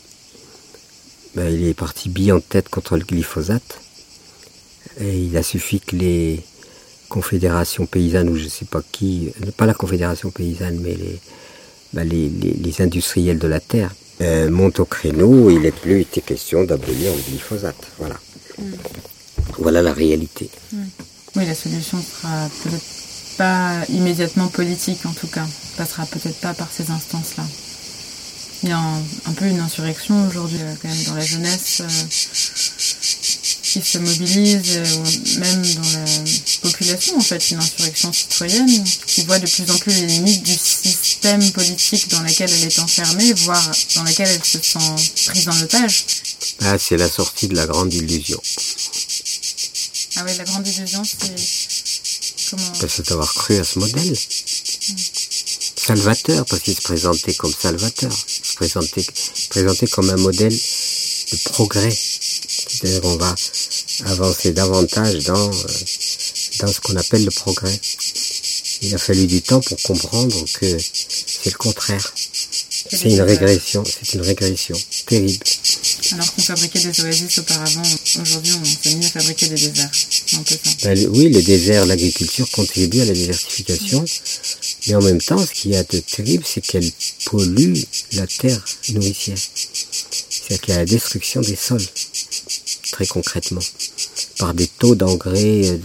Ben, 1.34 1.52
il 1.52 1.66
est 1.66 1.74
parti 1.74 2.08
bille 2.08 2.32
en 2.32 2.40
tête 2.40 2.68
contre 2.68 2.96
le 2.96 3.04
glyphosate. 3.04 3.80
Et 5.00 5.18
il 5.18 5.36
a 5.36 5.42
suffi 5.42 5.80
que 5.80 5.96
les 5.96 6.42
confédérations 7.14 7.86
paysannes, 7.86 8.28
ou 8.28 8.36
je 8.36 8.44
ne 8.44 8.48
sais 8.48 8.64
pas 8.64 8.82
qui, 8.90 9.30
pas 9.56 9.66
la 9.66 9.74
confédération 9.74 10.30
paysanne, 10.30 10.80
mais 10.82 10.94
les, 10.94 11.20
ben, 11.92 12.02
les, 12.08 12.28
les, 12.28 12.82
industriels 12.82 13.38
de 13.38 13.46
la 13.46 13.60
terre, 13.60 13.92
euh, 14.20 14.50
montent 14.50 14.80
au 14.80 14.84
créneau. 14.84 15.48
Il 15.48 15.60
n'est 15.60 15.78
plus 15.84 16.00
été 16.00 16.20
question 16.20 16.64
d'abolir 16.64 17.12
le 17.14 17.22
glyphosate. 17.28 17.84
Voilà. 17.98 18.16
Mm. 18.58 18.62
Voilà 19.58 19.80
la 19.80 19.92
réalité. 19.92 20.50
Mm. 20.72 20.82
Oui, 21.36 21.46
la 21.46 21.54
solution 21.54 21.98
sera 22.02 22.48
peut-être 22.64 22.90
pas 23.38 23.84
immédiatement 23.90 24.48
politique 24.48 25.06
en 25.06 25.12
tout 25.12 25.28
cas. 25.28 25.46
Passera 25.76 26.06
peut-être 26.06 26.40
pas 26.40 26.54
par 26.54 26.70
ces 26.72 26.90
instances-là. 26.90 27.44
Il 28.64 28.70
y 28.70 28.72
a 28.72 28.78
un, 28.78 29.32
peu 29.36 29.44
une 29.44 29.60
insurrection 29.60 30.26
aujourd'hui 30.26 30.56
euh, 30.62 30.74
quand 30.80 30.88
même 30.88 31.04
dans 31.04 31.16
la 31.16 31.24
jeunesse 31.24 31.82
euh, 31.82 31.86
qui 33.62 33.82
se 33.82 33.98
mobilise, 33.98 34.78
euh, 34.78 34.84
même 35.40 35.62
dans 35.74 35.98
la 35.98 36.23
population 36.84 37.16
en 37.16 37.20
fait, 37.20 37.50
une 37.50 37.58
insurrection 37.58 38.12
citoyenne 38.12 38.84
qui 39.06 39.22
voit 39.22 39.38
de 39.38 39.46
plus 39.46 39.70
en 39.70 39.78
plus 39.78 39.92
les 39.92 40.06
limites 40.06 40.42
du 40.42 40.52
système 40.52 41.50
politique 41.52 42.08
dans 42.08 42.20
lequel 42.20 42.50
elle 42.52 42.64
est 42.64 42.78
enfermée, 42.78 43.32
voire 43.32 43.70
dans 43.96 44.04
lequel 44.04 44.28
elle 44.28 44.44
se 44.44 44.58
sent 44.60 45.24
prise 45.26 45.48
en 45.48 45.60
otage. 45.62 46.04
Ah, 46.60 46.76
c'est 46.78 46.96
la 46.96 47.08
sortie 47.08 47.48
de 47.48 47.56
la 47.56 47.66
grande 47.66 47.92
illusion. 47.92 48.40
Ah 50.16 50.24
oui, 50.26 50.32
la 50.36 50.44
grande 50.44 50.66
illusion, 50.66 51.02
c'est 51.04 51.34
c'est 52.88 53.08
d'avoir 53.08 53.32
cru 53.34 53.56
à 53.56 53.64
ce 53.64 53.78
modèle. 53.78 54.16
Salvateur, 55.76 56.44
parce 56.44 56.62
qu'il 56.62 56.76
se 56.76 56.82
présentait 56.82 57.34
comme 57.34 57.52
salvateur. 57.58 58.12
Il 58.12 58.46
se 58.46 58.54
présentait, 58.54 59.06
présentait 59.48 59.86
comme 59.86 60.10
un 60.10 60.16
modèle 60.16 60.54
de 61.32 61.36
progrès. 61.50 61.96
C'est-à-dire 62.68 63.00
qu'on 63.00 63.16
va 63.16 63.34
avancer 64.06 64.52
davantage 64.52 65.24
dans, 65.24 65.50
euh, 65.50 65.66
dans 66.60 66.72
ce 66.72 66.80
qu'on 66.80 66.96
appelle 66.96 67.24
le 67.24 67.30
progrès. 67.30 67.78
Il 68.82 68.94
a 68.94 68.98
fallu 68.98 69.26
du 69.26 69.40
temps 69.42 69.60
pour 69.60 69.80
comprendre 69.82 70.44
que 70.54 70.78
c'est 70.78 71.50
le 71.50 71.56
contraire. 71.56 72.12
C'est 72.90 73.08
une 73.08 73.22
régression, 73.22 73.82
c'est 73.84 74.14
une 74.14 74.20
régression 74.20 74.76
terrible. 75.06 75.42
Alors 76.12 76.34
qu'on 76.34 76.42
fabriquait 76.42 76.80
des 76.80 77.00
oasis 77.00 77.38
auparavant, 77.38 77.82
aujourd'hui 78.20 78.52
on 78.60 78.64
s'est 78.64 78.94
mis 78.94 79.06
à 79.06 79.10
fabriquer 79.10 79.48
des 79.48 79.54
déserts. 79.54 79.90
Ben, 80.82 81.08
oui, 81.10 81.30
le 81.30 81.42
désert, 81.42 81.86
l'agriculture 81.86 82.50
contribue 82.50 83.00
à 83.00 83.04
la 83.06 83.14
désertification, 83.14 84.04
mais 84.86 84.94
en 84.94 85.02
même 85.02 85.20
temps, 85.20 85.44
ce 85.44 85.52
qui 85.52 85.72
est 85.72 85.92
de 85.92 86.00
terrible, 86.00 86.44
c'est 86.46 86.60
qu'elle 86.60 86.90
pollue 87.24 87.74
la 88.12 88.26
terre 88.26 88.62
nourricière. 88.90 89.38
C'est-à-dire 89.38 90.60
qu'il 90.60 90.74
y 90.74 90.76
a 90.76 90.80
la 90.80 90.84
destruction 90.84 91.40
des 91.40 91.56
sols, 91.56 91.86
très 92.94 93.06
concrètement, 93.06 93.60
par 94.38 94.54
des 94.54 94.68
taux 94.68 94.94
d'engrais, 94.94 95.62
euh, 95.68 95.78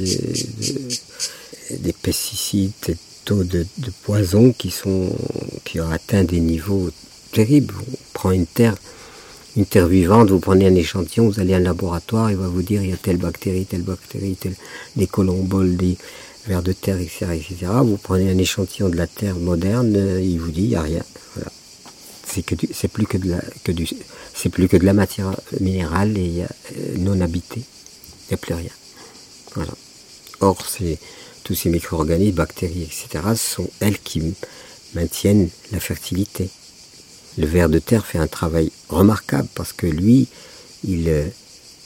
des 1.71 1.93
pesticides, 1.93 2.71
des 2.85 2.97
taux 3.25 3.43
de, 3.43 3.65
de 3.79 3.91
poison 4.03 4.53
qui 4.53 4.69
sont 4.69 5.09
qui 5.65 5.79
ont 5.81 5.89
atteint 5.89 6.23
des 6.23 6.39
niveaux 6.39 6.91
terribles. 7.31 7.73
On 7.79 7.97
prend 8.13 8.31
une 8.31 8.45
terre 8.45 8.75
une 9.57 9.65
terre 9.65 9.87
vivante, 9.87 10.29
vous 10.29 10.39
prenez 10.39 10.67
un 10.67 10.75
échantillon, 10.75 11.29
vous 11.29 11.39
allez 11.39 11.55
à 11.55 11.57
un 11.57 11.61
laboratoire, 11.61 12.29
il 12.29 12.37
va 12.37 12.47
vous 12.47 12.61
dire 12.61 12.83
il 12.83 12.91
y 12.91 12.93
a 12.93 12.97
telle 12.97 13.17
bactérie, 13.17 13.65
telle 13.65 13.81
bactérie, 13.81 14.35
telle, 14.35 14.55
des 14.95 15.07
colomboles, 15.07 15.75
des 15.75 15.97
vers 16.47 16.61
de 16.61 16.73
terre, 16.73 16.99
etc., 16.99 17.25
etc. 17.33 17.71
Vous 17.83 17.97
prenez 17.97 18.29
un 18.29 18.37
échantillon 18.37 18.89
de 18.89 18.95
la 18.95 19.07
terre 19.07 19.35
moderne, 19.35 19.93
euh, 19.95 20.21
il 20.21 20.39
vous 20.39 20.51
dit 20.51 20.63
il 20.63 20.69
n'y 20.69 20.75
a 20.75 20.83
rien. 20.83 21.03
C'est 22.31 22.43
que 22.43 22.55
c'est 22.71 22.87
plus 22.87 23.07
que 23.07 23.17
de 23.17 23.29
la 23.31 23.41
que 23.63 23.71
du 23.71 23.87
c'est 24.35 24.49
plus 24.49 24.67
que 24.67 24.77
de 24.77 24.85
la 24.85 24.93
matière 24.93 25.35
minérale 25.59 26.17
et 26.17 26.43
euh, 26.43 26.97
non 26.97 27.19
habitée. 27.21 27.63
Il 27.63 28.29
n'y 28.29 28.33
a 28.35 28.37
plus 28.37 28.53
rien. 28.53 28.71
Or, 30.41 30.57
tous 31.43 31.55
ces 31.55 31.69
micro-organismes, 31.69 32.35
bactéries, 32.35 32.83
etc., 32.83 33.23
sont 33.35 33.69
elles 33.79 33.99
qui 33.99 34.21
maintiennent 34.93 35.49
la 35.71 35.79
fertilité 35.79 36.49
le 37.39 37.45
ver 37.45 37.69
de 37.69 37.79
terre 37.79 38.05
fait 38.05 38.17
un 38.17 38.27
travail 38.27 38.71
remarquable 38.89 39.47
parce 39.55 39.73
que 39.73 39.87
lui, 39.87 40.27
il, 40.83 41.07
euh, 41.09 41.25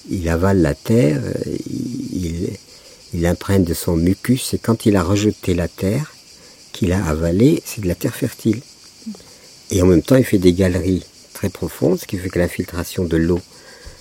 il 0.09 0.27
avale 0.29 0.61
la 0.61 0.73
terre, 0.73 1.21
euh, 1.23 1.55
il, 1.67 2.49
il 3.13 3.25
imprègne 3.25 3.63
de 3.63 3.73
son 3.73 3.95
mucus, 3.95 4.53
et 4.53 4.57
quand 4.57 4.85
il 4.85 4.95
a 4.95 5.03
rejeté 5.03 5.53
la 5.53 5.67
terre, 5.67 6.13
qu'il 6.71 6.91
a 6.91 7.05
avalé, 7.05 7.61
c'est 7.65 7.81
de 7.81 7.87
la 7.87 7.95
terre 7.95 8.15
fertile. 8.15 8.61
Et 9.73 9.81
en 9.81 9.87
même 9.87 10.03
temps, 10.03 10.15
il 10.15 10.23
fait 10.23 10.37
des 10.37 10.53
galeries 10.53 11.03
très 11.33 11.49
profondes, 11.49 11.99
ce 11.99 12.05
qui 12.05 12.17
fait 12.17 12.29
que 12.29 12.37
l'infiltration 12.37 13.05
de 13.05 13.17
l'eau 13.17 13.41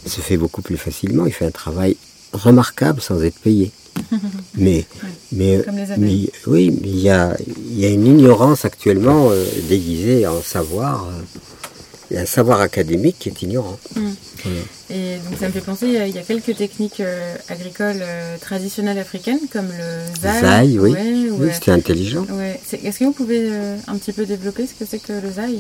se 0.07 0.21
fait 0.21 0.37
beaucoup 0.37 0.61
plus 0.61 0.77
facilement. 0.77 1.25
Il 1.25 1.33
fait 1.33 1.47
un 1.47 1.51
travail 1.51 1.97
remarquable 2.35 3.01
sans 3.01 3.23
être 3.23 3.39
payé. 3.39 3.73
mais, 4.55 4.85
mais, 5.33 5.65
mais, 5.97 6.29
oui, 6.47 6.79
il 6.85 6.99
y 6.99 7.09
a, 7.09 7.35
y 7.71 7.87
a, 7.87 7.89
une 7.89 8.07
ignorance 8.07 8.67
actuellement 8.67 9.31
euh, 9.31 9.47
déguisée 9.69 10.27
en 10.27 10.43
savoir. 10.43 11.07
Euh, 11.09 11.23
il 12.13 12.17
y 12.17 12.19
a 12.19 12.23
un 12.23 12.27
savoir 12.27 12.61
académique 12.61 13.17
qui 13.19 13.31
est 13.31 13.43
ignorant. 13.43 13.79
Mm. 13.97 14.11
Et 14.91 15.17
donc 15.19 15.39
ça 15.41 15.47
me 15.47 15.53
fait 15.53 15.61
penser, 15.61 15.87
il 15.87 16.15
y 16.15 16.19
a 16.19 16.23
quelques 16.23 16.55
techniques 16.57 17.01
euh, 17.01 17.35
agricoles 17.49 18.05
traditionnelles 18.41 18.99
africaines 18.99 19.41
comme 19.53 19.69
le 19.69 20.21
zai. 20.21 20.41
Zai, 20.41 20.79
oui. 20.79 20.95
oui 21.31 21.49
c'était 21.53 21.71
intelligent. 21.71 22.27
Est-ce 22.73 22.99
que 22.99 23.05
vous 23.05 23.13
pouvez 23.13 23.51
un 23.87 23.97
petit 23.97 24.13
peu 24.13 24.27
développer 24.27 24.67
ce 24.67 24.75
que 24.75 24.85
c'est 24.89 25.01
que 25.01 25.13
le 25.13 25.31
zai 25.31 25.59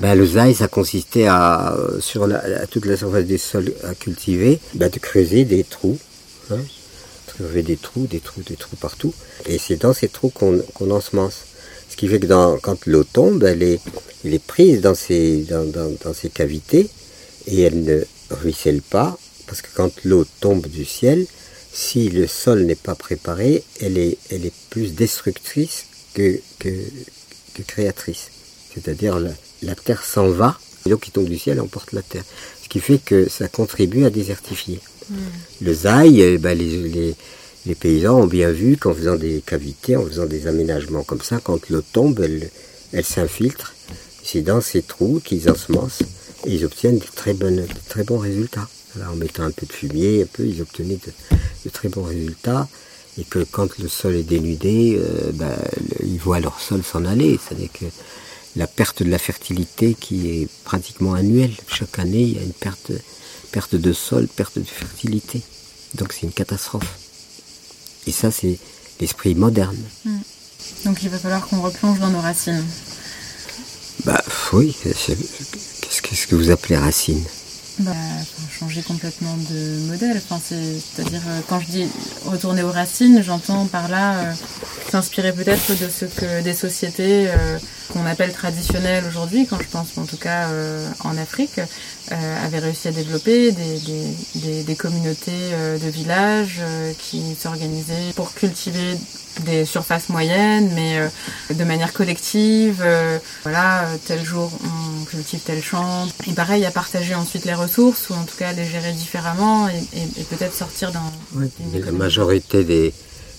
ben, 0.00 0.16
le 0.16 0.26
zai, 0.26 0.54
ça 0.54 0.66
consistait 0.66 1.26
à, 1.26 1.76
sur 2.00 2.26
la, 2.26 2.66
toute 2.66 2.84
la 2.84 2.96
surface 2.96 3.26
des 3.26 3.38
sols 3.38 3.72
à 3.84 3.94
cultiver, 3.94 4.58
ben, 4.74 4.90
de 4.90 4.98
creuser 4.98 5.44
des 5.44 5.62
trous. 5.62 5.98
Hein, 6.50 6.58
avait 7.40 7.62
des 7.62 7.76
trous, 7.76 8.06
des 8.06 8.20
trous, 8.20 8.42
des 8.42 8.56
trous 8.56 8.76
partout. 8.76 9.12
Et 9.46 9.58
c'est 9.58 9.76
dans 9.76 9.92
ces 9.92 10.08
trous 10.08 10.30
qu'on 10.30 10.90
ensemence. 10.90 11.44
Ce 11.94 11.96
qui 11.96 12.08
fait 12.08 12.18
que 12.18 12.26
dans, 12.26 12.58
quand 12.58 12.86
l'eau 12.86 13.04
tombe, 13.04 13.44
elle 13.44 13.62
est, 13.62 13.78
elle 14.24 14.34
est 14.34 14.44
prise 14.44 14.80
dans 14.80 14.96
ces, 14.96 15.42
dans, 15.42 15.64
dans, 15.64 16.12
ces 16.12 16.28
cavités 16.28 16.88
et 17.46 17.60
elle 17.60 17.84
ne 17.84 18.02
ruisselle 18.30 18.82
pas. 18.82 19.16
Parce 19.46 19.62
que 19.62 19.68
quand 19.76 19.92
l'eau 20.04 20.26
tombe 20.40 20.66
du 20.66 20.84
ciel, 20.84 21.24
si 21.72 22.08
le 22.08 22.26
sol 22.26 22.64
n'est 22.64 22.74
pas 22.74 22.96
préparé, 22.96 23.62
elle 23.80 23.96
est, 23.96 24.18
elle 24.30 24.44
est 24.44 24.52
plus 24.70 24.96
destructrice 24.96 25.84
que, 26.14 26.40
que, 26.58 26.70
que 27.54 27.62
créatrice. 27.62 28.32
C'est-à-dire 28.74 29.20
la, 29.20 29.30
la 29.62 29.76
terre 29.76 30.02
s'en 30.02 30.30
va, 30.30 30.58
l'eau 30.86 30.98
qui 30.98 31.12
tombe 31.12 31.28
du 31.28 31.38
ciel 31.38 31.60
emporte 31.60 31.92
la 31.92 32.02
terre. 32.02 32.24
Ce 32.60 32.68
qui 32.68 32.80
fait 32.80 32.98
que 32.98 33.28
ça 33.28 33.46
contribue 33.46 34.04
à 34.04 34.10
désertifier. 34.10 34.80
Le 35.60 35.72
zaï, 35.72 36.22
eh 36.22 36.38
ben, 36.38 36.58
les, 36.58 37.14
paysans 37.74 38.20
ont 38.20 38.26
bien 38.26 38.50
vu 38.50 38.76
qu'en 38.76 38.94
faisant 38.94 39.16
des 39.16 39.42
cavités, 39.44 39.96
en 39.96 40.04
faisant 40.04 40.26
des 40.26 40.46
aménagements 40.46 41.02
comme 41.02 41.22
ça, 41.22 41.40
quand 41.42 41.70
l'eau 41.70 41.80
tombe, 41.80 42.20
elle, 42.20 43.04
s'infiltre. 43.04 43.74
C'est 44.22 44.42
dans 44.42 44.60
ces 44.60 44.82
trous 44.82 45.20
qu'ils 45.24 45.50
ensemencent 45.50 46.02
et 46.46 46.54
ils 46.54 46.64
obtiennent 46.64 46.98
de 46.98 47.04
très, 47.14 47.32
bonnes, 47.32 47.66
très 47.88 48.04
bons 48.04 48.18
résultats. 48.18 48.68
en 49.10 49.16
mettant 49.16 49.44
un 49.44 49.50
peu 49.50 49.66
de 49.66 49.72
fumier, 49.72 50.22
un 50.22 50.26
peu, 50.26 50.46
ils 50.46 50.60
obtenaient 50.60 50.98
de, 51.64 51.70
très 51.70 51.88
bons 51.88 52.04
résultats. 52.04 52.68
Et 53.18 53.24
que 53.24 53.44
quand 53.50 53.78
le 53.78 53.88
sol 53.88 54.16
est 54.16 54.24
dénudé, 54.24 54.98
euh, 54.98 55.30
ben, 55.32 55.56
ils 56.02 56.18
voient 56.18 56.40
leur 56.40 56.60
sol 56.60 56.82
s'en 56.82 57.04
aller. 57.04 57.38
C'est-à-dire 57.42 57.70
que 57.72 57.86
la 58.56 58.66
perte 58.66 59.02
de 59.02 59.10
la 59.10 59.18
fertilité 59.18 59.94
qui 59.94 60.28
est 60.28 60.48
pratiquement 60.64 61.14
annuelle. 61.14 61.52
Chaque 61.68 61.98
année, 61.98 62.22
il 62.22 62.34
y 62.34 62.38
a 62.38 62.42
une 62.42 62.52
perte 62.52 62.92
perte 63.52 63.76
de 63.76 63.92
sol, 63.92 64.26
perte 64.26 64.58
de 64.58 64.64
fertilité. 64.64 65.40
Donc 65.94 66.12
c'est 66.12 66.22
une 66.22 66.32
catastrophe. 66.32 67.03
Et 68.06 68.12
ça, 68.12 68.30
c'est 68.30 68.58
l'esprit 69.00 69.34
moderne. 69.34 69.76
Hmm. 70.04 70.18
Donc 70.84 71.02
il 71.02 71.08
va 71.08 71.18
falloir 71.18 71.46
qu'on 71.46 71.60
replonge 71.60 71.98
dans 72.00 72.10
nos 72.10 72.20
racines. 72.20 72.64
Bah 74.04 74.22
oui, 74.52 74.76
qu'est-ce 74.82 76.26
que 76.26 76.34
vous 76.34 76.50
appelez 76.50 76.76
racines? 76.76 77.24
Bah, 77.80 77.92
changer 78.56 78.82
complètement 78.82 79.36
de 79.50 79.78
modèle. 79.88 80.16
Enfin, 80.16 80.40
C'est-à-dire, 80.40 81.22
euh, 81.26 81.40
quand 81.48 81.58
je 81.58 81.66
dis 81.66 81.86
retourner 82.24 82.62
aux 82.62 82.70
racines, 82.70 83.20
j'entends 83.22 83.66
par 83.66 83.88
là 83.88 84.14
euh, 84.14 84.32
s'inspirer 84.90 85.32
peut-être 85.32 85.72
de 85.72 85.88
ce 85.88 86.04
que 86.04 86.40
des 86.42 86.54
sociétés 86.54 87.28
euh, 87.28 87.58
qu'on 87.92 88.06
appelle 88.06 88.32
traditionnelles 88.32 89.04
aujourd'hui, 89.08 89.46
quand 89.46 89.58
je 89.60 89.68
pense 89.68 89.98
en 89.98 90.04
tout 90.04 90.16
cas 90.16 90.48
en 91.00 91.18
Afrique, 91.18 91.60
avaient 92.10 92.58
réussi 92.58 92.88
à 92.88 92.92
développer 92.92 93.52
des, 93.52 93.80
des, 94.34 94.62
des 94.62 94.76
communautés 94.76 95.52
de 95.82 95.88
villages 95.88 96.60
qui 96.98 97.34
s'organisaient 97.34 98.12
pour 98.14 98.34
cultiver 98.34 98.96
des 99.40 99.64
surfaces 99.64 100.08
moyennes, 100.08 100.70
mais 100.74 100.98
euh, 100.98 101.08
de 101.54 101.64
manière 101.64 101.92
collective. 101.92 102.82
Euh, 102.84 103.18
voilà, 103.42 103.84
euh, 103.84 103.96
tel 104.04 104.24
jour 104.24 104.50
on 104.64 105.04
cultive 105.04 105.40
tel 105.44 105.62
champ. 105.62 106.06
Et 106.26 106.32
pareil, 106.32 106.64
à 106.64 106.70
partager 106.70 107.14
ensuite 107.14 107.44
les 107.44 107.54
ressources, 107.54 108.10
ou 108.10 108.14
en 108.14 108.24
tout 108.24 108.36
cas 108.36 108.52
les 108.52 108.64
gérer 108.64 108.92
différemment, 108.92 109.68
et, 109.68 110.24
peut-être 110.30 110.54
sortir 110.54 110.92
d'un... 110.92 111.02
Oui, 111.34 111.50
la 111.72 111.92
majorité 111.92 112.64
des, 112.64 112.92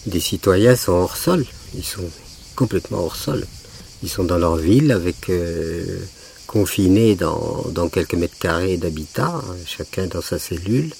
des 0.05 0.20
citoyens 0.20 0.76
sont 0.76 0.93
hors 0.93 1.18
sol. 1.18 1.45
Ils 1.76 1.84
sont 1.84 2.09
complètement 2.55 2.99
hors 2.99 3.16
sol. 3.16 3.45
Ils 4.03 4.09
sont 4.09 4.24
dans 4.24 4.38
leur 4.38 4.57
ville 4.57 4.91
avec 4.91 5.30
euh, 5.30 5.99
confinés 6.45 7.15
dans, 7.15 7.65
dans, 7.71 7.89
quelques 7.89 8.15
mètres 8.15 8.37
carrés 8.39 8.77
d'habitat, 8.77 9.33
hein, 9.35 9.55
chacun 9.65 10.07
dans 10.07 10.21
sa 10.21 10.39
cellule. 10.39 10.93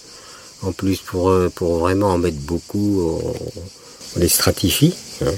En 0.62 0.72
plus, 0.72 0.98
pour, 0.98 1.32
pour 1.54 1.78
vraiment 1.80 2.12
en 2.12 2.18
mettre 2.18 2.38
beaucoup, 2.38 3.02
on, 3.02 3.34
on 4.16 4.20
les 4.20 4.30
stratifie, 4.30 4.94
hein, 5.22 5.32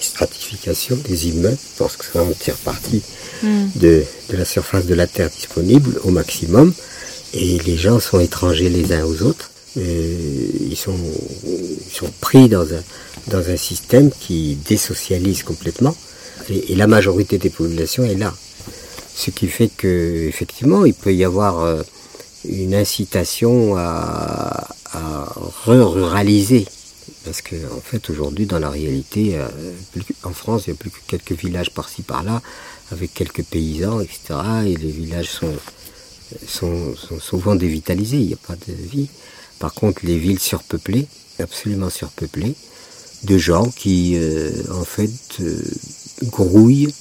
stratification 0.00 0.96
des 1.08 1.28
immeubles, 1.28 1.56
parce 1.78 1.96
que 1.96 2.04
ça 2.04 2.22
on 2.22 2.32
tire 2.32 2.56
parti 2.56 3.02
mm. 3.42 3.66
de, 3.76 4.04
de, 4.30 4.36
la 4.36 4.44
surface 4.44 4.86
de 4.86 4.94
la 4.94 5.06
terre 5.06 5.30
disponible 5.30 6.00
au 6.04 6.10
maximum, 6.10 6.72
et 7.32 7.58
les 7.60 7.76
gens 7.76 7.98
sont 8.00 8.20
étrangers 8.20 8.68
les 8.68 8.92
uns 8.92 9.04
aux 9.04 9.22
autres. 9.22 9.50
Et 9.76 10.16
ils, 10.70 10.76
sont, 10.76 10.94
ils 11.44 11.92
sont 11.92 12.10
pris 12.20 12.48
dans 12.48 12.62
un, 12.62 12.82
dans 13.26 13.48
un 13.48 13.56
système 13.56 14.10
qui 14.12 14.56
désocialise 14.68 15.42
complètement, 15.42 15.96
et, 16.48 16.72
et 16.72 16.76
la 16.76 16.86
majorité 16.86 17.38
des 17.38 17.50
populations 17.50 18.04
est 18.04 18.14
là. 18.14 18.32
Ce 19.14 19.30
qui 19.30 19.46
fait 19.48 19.68
que 19.68 20.26
effectivement, 20.28 20.84
il 20.84 20.94
peut 20.94 21.14
y 21.14 21.24
avoir 21.24 21.60
euh, 21.60 21.82
une 22.44 22.74
incitation 22.74 23.76
à, 23.76 24.68
re-ruraliser 25.66 26.66
parce 27.24 27.42
que 27.42 27.56
en 27.76 27.80
fait 27.80 28.10
aujourd'hui 28.10 28.46
dans 28.46 28.60
la 28.60 28.70
réalité, 28.70 29.36
en 30.22 30.32
France 30.32 30.64
il 30.66 30.70
n'y 30.70 30.76
a 30.76 30.78
plus 30.78 30.90
que 30.90 31.00
quelques 31.08 31.32
villages 31.32 31.70
par-ci 31.70 32.02
par-là, 32.02 32.40
avec 32.92 33.12
quelques 33.12 33.42
paysans, 33.42 34.00
etc. 34.00 34.20
Et 34.66 34.76
les 34.76 34.90
villages 34.90 35.30
sont 36.46 36.94
souvent 37.18 37.56
dévitalisés, 37.56 38.18
il 38.18 38.26
n'y 38.26 38.34
a 38.34 38.46
pas 38.46 38.54
de 38.54 38.72
vie. 38.72 39.08
Par 39.58 39.74
contre 39.74 40.04
les 40.04 40.18
villes 40.18 40.38
surpeuplées, 40.38 41.06
absolument 41.40 41.90
surpeuplées, 41.90 42.54
de 43.24 43.38
gens 43.38 43.70
qui 43.70 44.16
euh, 44.16 44.50
en 44.70 44.84
fait 44.84 45.10
euh, 45.40 45.62
grouillent 46.24 46.94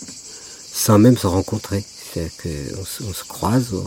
sans 0.74 0.98
même 0.98 1.18
se 1.18 1.28
rencontrer. 1.28 1.84
C'est-à-dire 2.14 2.32
qu'on 2.42 2.82
on 3.10 3.14
se 3.14 3.24
croise, 3.24 3.74
on, 3.74 3.86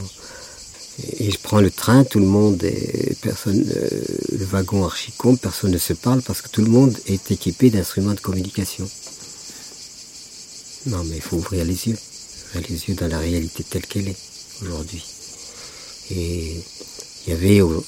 et 1.19 1.31
je 1.31 1.39
prends 1.39 1.61
le 1.61 1.71
train, 1.71 2.05
tout 2.05 2.19
le 2.19 2.27
monde 2.27 2.63
est, 2.65 3.19
personne, 3.21 3.65
euh, 3.77 3.89
le 4.33 4.45
wagon 4.45 4.85
archicombe, 4.85 5.39
personne 5.39 5.71
ne 5.71 5.79
se 5.79 5.93
parle 5.93 6.23
parce 6.23 6.41
que 6.41 6.49
tout 6.49 6.63
le 6.63 6.71
monde 6.71 6.97
est 7.07 7.31
équipé 7.31 7.69
d'instruments 7.71 8.15
de 8.15 8.21
communication. 8.21 8.89
Non, 10.87 11.05
mais 11.05 11.17
il 11.17 11.23
faut 11.23 11.37
ouvrir 11.37 11.65
les 11.65 11.89
yeux, 11.89 11.99
ouvrir 12.47 12.67
les 12.71 12.85
yeux 12.89 12.95
dans 12.95 13.09
la 13.09 13.19
réalité 13.19 13.63
telle 13.63 13.87
qu'elle 13.87 14.09
est 14.09 14.17
aujourd'hui. 14.63 15.05
Et 16.11 16.63
il 17.27 17.31
y 17.31 17.33
avait 17.33 17.61
euh, 17.61 17.81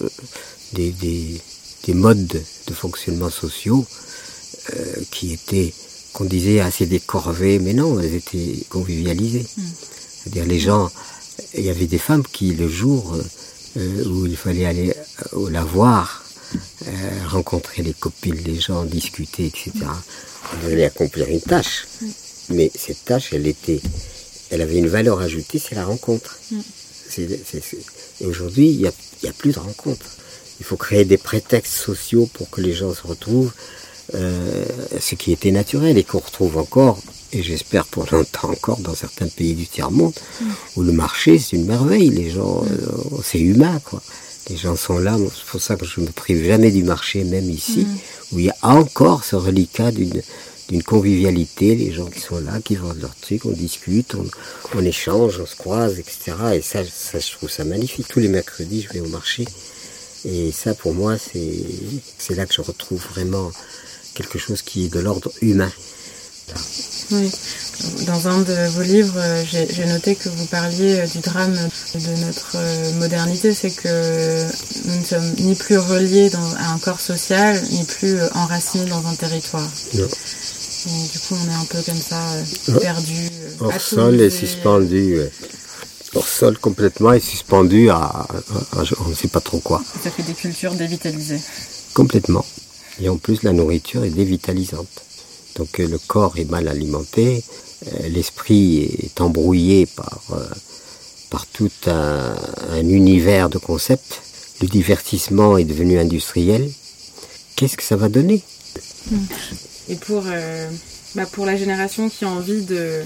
des, 0.75 1.95
modes 1.95 2.43
de 2.67 2.75
fonctionnement 2.75 3.31
sociaux 3.31 3.87
euh, 4.75 4.97
qui 5.11 5.33
étaient, 5.33 5.73
qu'on 6.13 6.25
disait, 6.27 6.61
assez 6.61 6.85
décorvés, 6.85 7.59
mais 7.59 7.73
non, 7.73 7.99
elles 7.99 8.17
étaient 8.17 8.67
convivialisées. 8.69 9.47
Mmh. 9.57 9.63
C'est-à-dire 10.23 10.47
les 10.47 10.61
gens 10.61 10.91
il 11.55 11.65
y 11.65 11.71
avait 11.71 11.87
des 11.87 11.99
femmes 11.99 12.25
qui, 12.25 12.53
le 12.55 12.69
jour 12.69 13.17
euh, 13.77 14.05
où 14.05 14.27
il 14.27 14.37
fallait 14.37 14.67
aller 14.67 14.95
euh, 15.35 15.51
la 15.51 15.65
voir, 15.65 16.25
euh, 16.87 16.91
rencontrer 17.29 17.83
les 17.83 17.93
copines, 17.93 18.41
les 18.45 18.59
gens, 18.61 18.85
discuter, 18.85 19.47
etc., 19.47 19.73
elles 20.53 20.73
allaient 20.73 20.85
accomplir 20.85 21.29
une 21.29 21.41
tâche. 21.41 21.87
Mais 22.51 22.71
cette 22.75 23.05
tâche, 23.05 23.33
elle 23.33 23.47
était, 23.47 23.81
elle 24.51 24.63
avait 24.63 24.79
une 24.79 24.89
valeur 24.89 25.21
ajoutée, 25.21 25.59
c'est 25.59 25.75
la 25.75 25.85
rencontre. 25.85 26.39
et 27.19 28.27
aujourd'hui, 28.27 28.71
il 28.71 28.79
n'y 28.79 28.87
a, 28.87 28.93
a, 29.29 29.33
plus 29.33 29.53
de 29.53 29.59
rencontre. 29.59 30.07
Il 30.61 30.67
faut 30.67 30.77
créer 30.77 31.05
des 31.05 31.19
prétextes 31.19 31.75
sociaux 31.75 32.29
pour 32.33 32.51
que 32.51 32.61
les 32.61 32.73
gens 32.73 32.93
se 32.95 33.07
retrouvent, 33.07 33.53
euh, 34.15 34.65
ce 34.99 35.15
qui 35.15 35.33
était 35.33 35.51
naturel 35.51 35.99
et 35.99 36.05
qu'on 36.05 36.19
retrouve 36.19 36.57
encore 36.57 36.99
et 37.33 37.43
j'espère 37.43 37.87
pour 37.87 38.07
longtemps 38.11 38.51
encore 38.51 38.79
dans 38.79 38.95
certains 38.95 39.29
pays 39.29 39.55
du 39.55 39.67
tiers-monde, 39.67 40.15
où 40.77 40.83
le 40.83 40.93
marché 40.93 41.39
c'est 41.39 41.57
une 41.57 41.67
merveille, 41.67 42.11
les 42.11 42.31
gens, 42.31 42.65
euh, 42.65 43.19
c'est 43.23 43.41
humain 43.41 43.81
quoi. 43.85 44.03
Les 44.49 44.57
gens 44.57 44.77
sont 44.77 44.99
là, 44.99 45.19
c'est 45.19 45.45
pour 45.45 45.61
ça 45.61 45.77
que 45.77 45.85
je 45.85 46.01
ne 46.01 46.07
me 46.07 46.11
prive 46.11 46.43
jamais 46.43 46.71
du 46.71 46.83
marché, 46.83 47.23
même 47.23 47.51
ici, 47.51 47.87
où 48.33 48.39
il 48.39 48.47
y 48.47 48.51
a 48.51 48.57
encore 48.63 49.25
ce 49.25 49.37
reliquat 49.37 49.91
d'une 49.91 50.23
d'une 50.69 50.83
convivialité, 50.83 51.75
les 51.75 51.93
gens 51.93 52.07
qui 52.07 52.21
sont 52.21 52.41
là, 52.41 52.61
qui 52.63 52.77
vendent 52.77 53.01
leurs 53.01 53.17
trucs, 53.17 53.47
on 53.47 53.53
discute, 53.53 54.15
on, 54.15 54.27
on, 54.77 54.85
échange, 54.85 55.41
on 55.41 55.47
se 55.47 55.57
croise, 55.57 55.99
etc. 55.99 56.37
Et 56.55 56.63
ça, 56.63 56.85
ça, 56.85 57.19
je 57.19 57.33
trouve 57.33 57.51
ça 57.51 57.65
magnifique. 57.65 58.07
Tous 58.09 58.21
les 58.21 58.29
mercredis, 58.29 58.83
je 58.83 58.93
vais 58.93 59.01
au 59.01 59.09
marché. 59.09 59.47
Et 60.27 60.53
ça, 60.53 60.75
pour 60.75 60.93
moi, 60.93 61.17
c'est 61.19 62.35
là 62.37 62.45
que 62.45 62.53
je 62.53 62.61
retrouve 62.61 63.03
vraiment 63.15 63.51
quelque 64.15 64.39
chose 64.39 64.61
qui 64.63 64.85
est 64.87 64.93
de 64.93 65.01
l'ordre 65.01 65.33
humain. 65.41 65.73
Oui. 67.11 67.31
Dans 68.07 68.29
un 68.29 68.41
de 68.41 68.69
vos 68.71 68.83
livres, 68.83 69.21
j'ai 69.51 69.87
noté 69.87 70.15
que 70.17 70.29
vous 70.29 70.47
parliez 70.47 71.07
du 71.07 71.21
drame 71.21 71.55
de 71.95 72.25
notre 72.27 72.57
modernité, 72.99 73.55
c'est 73.55 73.71
que 73.71 74.45
nous 74.87 74.97
ne 74.97 75.05
sommes 75.05 75.35
ni 75.39 75.55
plus 75.55 75.79
reliés 75.79 76.29
dans, 76.29 76.55
à 76.57 76.73
un 76.73 76.79
corps 76.79 77.01
social, 77.01 77.63
ni 77.71 77.85
plus 77.85 78.17
enracinés 78.35 78.91
dans 78.91 79.07
un 79.07 79.15
territoire. 79.15 79.69
Et 79.95 79.99
du 81.13 81.19
coup, 81.21 81.35
on 81.35 81.51
est 81.51 81.55
un 81.55 81.65
peu 81.67 81.81
comme 81.83 82.01
ça, 82.01 82.21
perdu. 82.81 83.31
Hors 83.61 83.81
sol 83.81 84.21
et 84.21 84.31
suspendu. 84.31 85.21
Hors 86.15 86.27
sol 86.27 86.59
complètement 86.59 87.13
et 87.13 87.21
suspendu 87.21 87.91
à, 87.91 87.97
à, 87.97 88.27
à, 88.77 88.83
on 89.07 89.11
ne 89.11 89.15
sait 89.15 89.29
pas 89.29 89.41
trop 89.41 89.61
quoi. 89.61 89.83
Ça 90.03 90.11
fait 90.11 90.23
des 90.25 90.35
cultures 90.35 90.75
dévitalisées. 90.75 91.41
Complètement. 91.95 92.45
Et 93.01 93.09
en 93.09 93.17
plus, 93.17 93.43
la 93.45 93.53
nourriture 93.53 94.05
est 94.05 94.11
dévitalisante. 94.11 94.89
Donc 95.59 95.79
le 95.79 95.99
corps 95.99 96.39
est 96.39 96.49
mal 96.49 96.69
alimenté, 96.69 97.43
l'esprit 98.09 98.85
est 99.03 99.21
embrouillé 99.21 99.87
par, 99.87 100.23
par 101.31 101.47
tout 101.47 101.71
un, 101.87 102.35
un, 102.71 102.89
univers 102.89 103.49
de 103.49 103.59
concepts. 103.59 104.23
Le 104.61 104.69
divertissement 104.69 105.59
est 105.59 105.65
devenu 105.65 105.99
industriel. 105.99 106.71
Qu'est-ce 107.57 107.77
que 107.77 107.83
ça 107.83 107.97
va 107.97 108.09
donner? 108.09 108.43
Et 109.89 109.97
pour, 109.97 110.25
euh, 110.27 110.69
bah 111.15 111.27
pour 111.27 111.47
la 111.47 111.57
génération 111.57 112.09
qui 112.09 112.25
a 112.25 112.29
envie 112.29 112.63
de, 112.63 113.03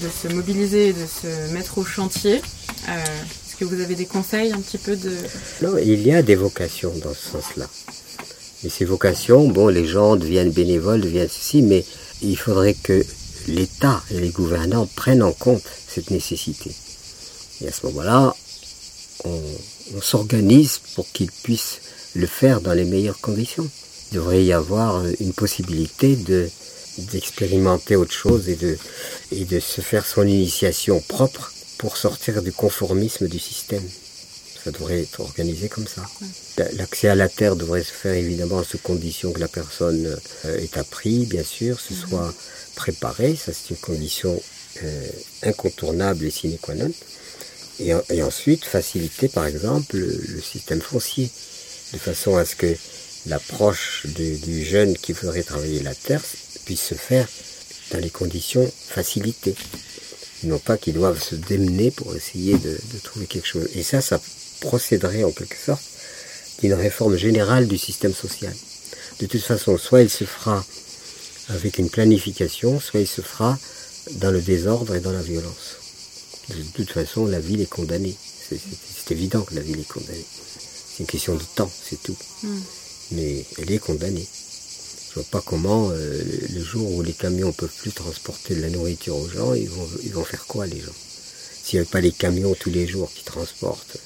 de 0.00 0.08
se 0.08 0.28
mobiliser, 0.28 0.92
de 0.92 1.06
se 1.06 1.52
mettre 1.52 1.78
au 1.78 1.84
chantier, 1.84 2.40
euh, 2.88 3.04
est-ce 3.46 3.56
que 3.56 3.64
vous 3.64 3.80
avez 3.80 3.94
des 3.94 4.06
conseils 4.06 4.52
un 4.52 4.60
petit 4.60 4.78
peu 4.78 4.96
de... 4.96 5.12
Non, 5.62 5.76
il 5.78 6.06
y 6.06 6.12
a 6.12 6.22
des 6.22 6.36
vocations 6.36 6.92
dans 7.02 7.14
ce 7.14 7.30
sens-là. 7.32 7.68
Et 8.64 8.68
ces 8.68 8.84
vocations, 8.84 9.48
bon, 9.48 9.68
les 9.68 9.86
gens 9.86 10.16
deviennent 10.16 10.50
bénévoles, 10.50 11.00
deviennent 11.00 11.28
ceci, 11.28 11.62
mais 11.62 11.84
il 12.22 12.36
faudrait 12.36 12.74
que 12.74 13.04
l'État 13.48 14.02
et 14.10 14.20
les 14.20 14.28
gouvernants 14.28 14.86
prennent 14.96 15.22
en 15.22 15.32
compte 15.32 15.62
cette 15.88 16.10
nécessité. 16.10 16.70
Et 17.62 17.68
à 17.68 17.72
ce 17.72 17.86
moment-là, 17.86 18.34
on, 19.24 19.40
s'organise 20.00 20.80
pour 20.94 21.10
qu'ils 21.10 21.32
puissent 21.32 21.80
le 22.14 22.26
faire 22.26 22.60
dans 22.60 22.74
les 22.74 22.84
meilleures 22.84 23.20
conditions. 23.20 23.68
Il 24.10 24.16
devrait 24.16 24.44
y 24.44 24.52
avoir 24.52 25.02
une 25.20 25.32
possibilité 25.32 26.16
de 26.16 26.48
d'expérimenter 27.12 27.96
autre 27.96 28.12
chose 28.12 28.48
et 28.48 28.56
de 28.56 29.60
se 29.60 29.80
faire 29.80 30.04
son 30.04 30.26
initiation 30.26 31.00
propre 31.08 31.52
pour 31.78 31.96
sortir 31.96 32.42
du 32.42 32.52
conformisme 32.52 33.26
du 33.26 33.38
système. 33.38 33.82
Ça 34.64 34.70
devrait 34.70 35.02
être 35.02 35.20
organisé 35.20 35.68
comme 35.68 35.86
ça. 35.86 36.02
L'accès 36.74 37.08
à 37.08 37.14
la 37.14 37.28
terre 37.28 37.56
devrait 37.56 37.82
se 37.82 37.92
faire 37.92 38.14
évidemment 38.14 38.62
sous 38.62 38.78
condition 38.78 39.32
que 39.32 39.40
la 39.40 39.48
personne 39.48 40.18
euh, 40.44 40.58
est 40.58 40.76
appris, 40.76 41.24
bien 41.26 41.44
sûr, 41.44 41.80
se 41.80 41.94
soit 41.94 42.34
préparée. 42.74 43.36
Ça, 43.36 43.52
c'est 43.52 43.70
une 43.70 43.80
condition 43.80 44.40
euh, 44.82 45.08
incontournable 45.44 46.26
et 46.26 46.30
sine 46.30 46.58
qua 46.58 46.74
non. 46.74 46.90
Et, 47.78 47.94
et, 48.10 48.22
ensuite, 48.22 48.66
faciliter, 48.66 49.28
par 49.28 49.46
exemple, 49.46 49.96
le, 49.96 50.20
le, 50.28 50.40
système 50.42 50.82
foncier, 50.82 51.30
de 51.94 51.98
façon 51.98 52.36
à 52.36 52.44
ce 52.44 52.54
que 52.54 52.76
l'approche 53.26 54.04
du, 54.06 54.36
du 54.36 54.62
jeune 54.62 54.94
qui 54.96 55.14
voudrait 55.14 55.42
travailler 55.42 55.82
la 55.82 55.94
terre 55.94 56.22
puisse 56.66 56.82
se 56.82 56.94
faire 56.94 57.26
dans 57.90 57.98
les 57.98 58.10
conditions 58.10 58.70
facilitées 58.88 59.54
non 60.44 60.58
pas 60.58 60.76
qu'ils 60.76 60.94
doivent 60.94 61.22
se 61.22 61.34
démener 61.34 61.90
pour 61.90 62.14
essayer 62.14 62.54
de, 62.54 62.70
de, 62.70 62.98
trouver 63.02 63.26
quelque 63.26 63.46
chose. 63.46 63.68
Et 63.74 63.82
ça, 63.82 64.00
ça 64.00 64.20
procéderait 64.60 65.24
en 65.24 65.32
quelque 65.32 65.56
sorte 65.56 65.82
d'une 66.60 66.74
réforme 66.74 67.16
générale 67.16 67.66
du 67.66 67.78
système 67.78 68.14
social. 68.14 68.54
De 69.20 69.26
toute 69.26 69.42
façon, 69.42 69.76
soit 69.78 70.02
il 70.02 70.10
se 70.10 70.24
fera 70.24 70.64
avec 71.48 71.78
une 71.78 71.90
planification, 71.90 72.80
soit 72.80 73.00
il 73.00 73.06
se 73.06 73.22
fera 73.22 73.58
dans 74.12 74.30
le 74.30 74.40
désordre 74.40 74.94
et 74.94 75.00
dans 75.00 75.12
la 75.12 75.22
violence. 75.22 75.76
De 76.48 76.62
toute 76.74 76.90
façon, 76.90 77.26
la 77.26 77.40
ville 77.40 77.60
est 77.60 77.68
condamnée. 77.68 78.16
C'est 78.48 79.12
évident 79.12 79.42
que 79.42 79.54
la 79.54 79.60
ville 79.60 79.80
est 79.80 79.88
condamnée. 79.88 80.24
C'est 80.28 81.00
une 81.00 81.06
question 81.06 81.34
de 81.34 81.42
temps, 81.54 81.70
c'est 81.88 82.02
tout. 82.02 82.16
Mm. 82.42 82.58
Mais 83.12 83.44
elle 83.58 83.70
est 83.72 83.78
condamnée. 83.78 84.26
Je 85.10 85.14
vois 85.14 85.24
pas 85.30 85.42
comment 85.44 85.90
euh, 85.90 86.22
le 86.50 86.62
jour 86.62 86.90
où 86.92 87.02
les 87.02 87.12
camions 87.12 87.52
peuvent 87.52 87.74
plus 87.78 87.92
transporter 87.92 88.54
de 88.54 88.62
la 88.62 88.70
nourriture 88.70 89.16
aux 89.16 89.28
gens, 89.28 89.54
ils 89.54 89.68
vont, 89.68 89.88
ils 90.04 90.12
vont 90.12 90.24
faire 90.24 90.46
quoi 90.46 90.66
les 90.66 90.80
gens? 90.80 90.94
S'il 91.62 91.78
n'y 91.78 91.80
avait 91.80 91.90
pas 91.90 92.00
les 92.00 92.12
camions 92.12 92.54
tous 92.54 92.70
les 92.70 92.86
jours 92.86 93.10
qui 93.12 93.24
transportent 93.24 93.98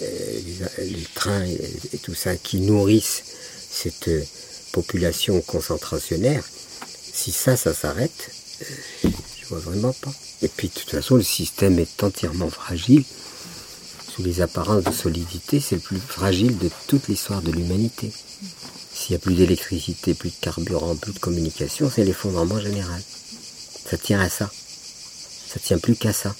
les, 0.00 0.84
les, 0.84 1.06
trains 1.14 1.44
et, 1.44 1.60
et, 1.92 1.98
tout 1.98 2.14
ça, 2.14 2.36
qui 2.36 2.60
nourrissent 2.60 3.22
cette 3.70 4.08
euh, 4.08 4.22
population 4.72 5.40
concentrationnaire, 5.40 6.44
si 7.12 7.32
ça, 7.32 7.56
ça 7.56 7.72
s'arrête, 7.72 8.30
euh, 8.62 9.08
Je 9.40 9.46
vois 9.48 9.58
vraiment 9.58 9.92
pas. 9.92 10.12
Et 10.42 10.48
puis 10.48 10.68
de 10.68 10.74
toute 10.74 10.90
façon, 10.90 11.16
le 11.16 11.22
système 11.22 11.78
est 11.78 12.02
entièrement 12.02 12.50
fragile. 12.50 13.04
Sous 14.14 14.22
les 14.22 14.40
apparences 14.40 14.84
de 14.84 14.92
solidité, 14.92 15.60
c'est 15.60 15.76
le 15.76 15.80
plus 15.80 15.98
fragile 15.98 16.56
de 16.58 16.70
toute 16.86 17.08
l'histoire 17.08 17.42
de 17.42 17.52
l'humanité. 17.52 18.12
S'il 18.94 19.12
n'y 19.12 19.16
a 19.16 19.18
plus 19.18 19.34
d'électricité, 19.34 20.14
plus 20.14 20.30
de 20.30 20.36
carburant, 20.40 20.96
plus 20.96 21.12
de 21.12 21.18
communication, 21.18 21.90
c'est 21.94 22.04
l'effondrement 22.04 22.60
général. 22.60 23.02
Ça 23.88 23.98
tient 23.98 24.20
à 24.20 24.28
ça. 24.28 24.50
Ça 25.48 25.60
tient 25.60 25.78
plus 25.78 25.96
qu'à 25.96 26.12
ça. 26.12 26.34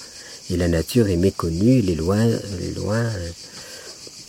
Et 0.51 0.57
la 0.57 0.69
nature 0.69 1.09
est 1.09 1.17
méconnue, 1.17 1.79
elle 1.81 1.91
est 1.91 1.95
loin, 1.97 2.21
elle 2.25 2.65
est 2.65 2.75
loin. 2.77 2.99
euh, 3.05 3.31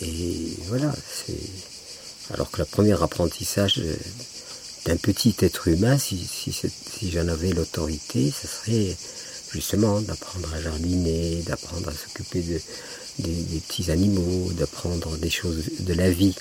Et 0.01 0.57
voilà. 0.67 0.93
Alors 2.33 2.49
que 2.51 2.57
le 2.59 2.65
premier 2.65 3.01
apprentissage 3.01 3.79
euh, 3.79 3.95
d'un 4.85 4.97
petit 4.97 5.35
être 5.41 5.67
humain, 5.67 5.97
si, 5.97 6.17
si, 6.17 6.51
j'en 7.11 7.27
avais 7.27 7.51
l'autorité, 7.51 8.31
ce 8.31 8.47
serait 8.47 8.95
justement 9.51 10.01
d'apprendre 10.01 10.53
à 10.53 10.61
jardiner, 10.61 11.41
d'apprendre 11.45 11.89
à 11.89 11.93
s'occuper 11.93 12.41
de, 12.41 12.59
des, 13.19 13.59
petits 13.59 13.91
animaux, 13.91 14.51
d'apprendre 14.53 15.17
des 15.17 15.29
choses 15.29 15.63
de 15.79 15.93
la 15.93 16.09
vie. 16.09 16.35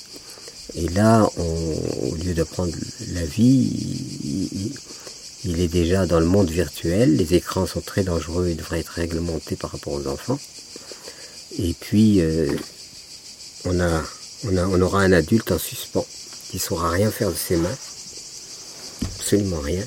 Et 0.75 0.89
là, 0.89 1.29
on- 1.37 2.09
au 2.11 2.15
lieu 2.17 2.35
d'apprendre 2.35 2.75
la 3.13 3.25
vie, 3.25 4.73
il 5.47 5.61
est 5.61 5.69
déjà 5.69 6.07
dans 6.07 6.19
le 6.19 6.27
monde 6.27 6.51
virtuel. 6.51 7.17
Les 7.17 7.35
écrans 7.35 7.67
sont 7.67 7.81
très 7.81 8.03
dangereux 8.03 8.49
et 8.49 8.55
devraient 8.55 8.81
être 8.81 8.89
réglementés 8.89 9.57
par 9.57 9.71
rapport 9.71 9.93
aux 9.93 10.07
enfants. 10.09 10.39
Et 11.59 11.73
puis, 11.73 12.21
euh, 12.21 12.49
on, 13.65 13.81
aura 14.83 15.03
un 15.03 15.13
adulte 15.13 15.53
en 15.53 15.59
suspens 15.59 16.07
qui 16.51 16.57
ne 16.57 16.61
saura 16.61 16.91
rien 16.91 17.11
faire 17.11 17.31
de 17.31 17.37
ses 17.37 17.57
mains, 17.57 17.77
absolument 19.19 19.61
rien, 19.61 19.83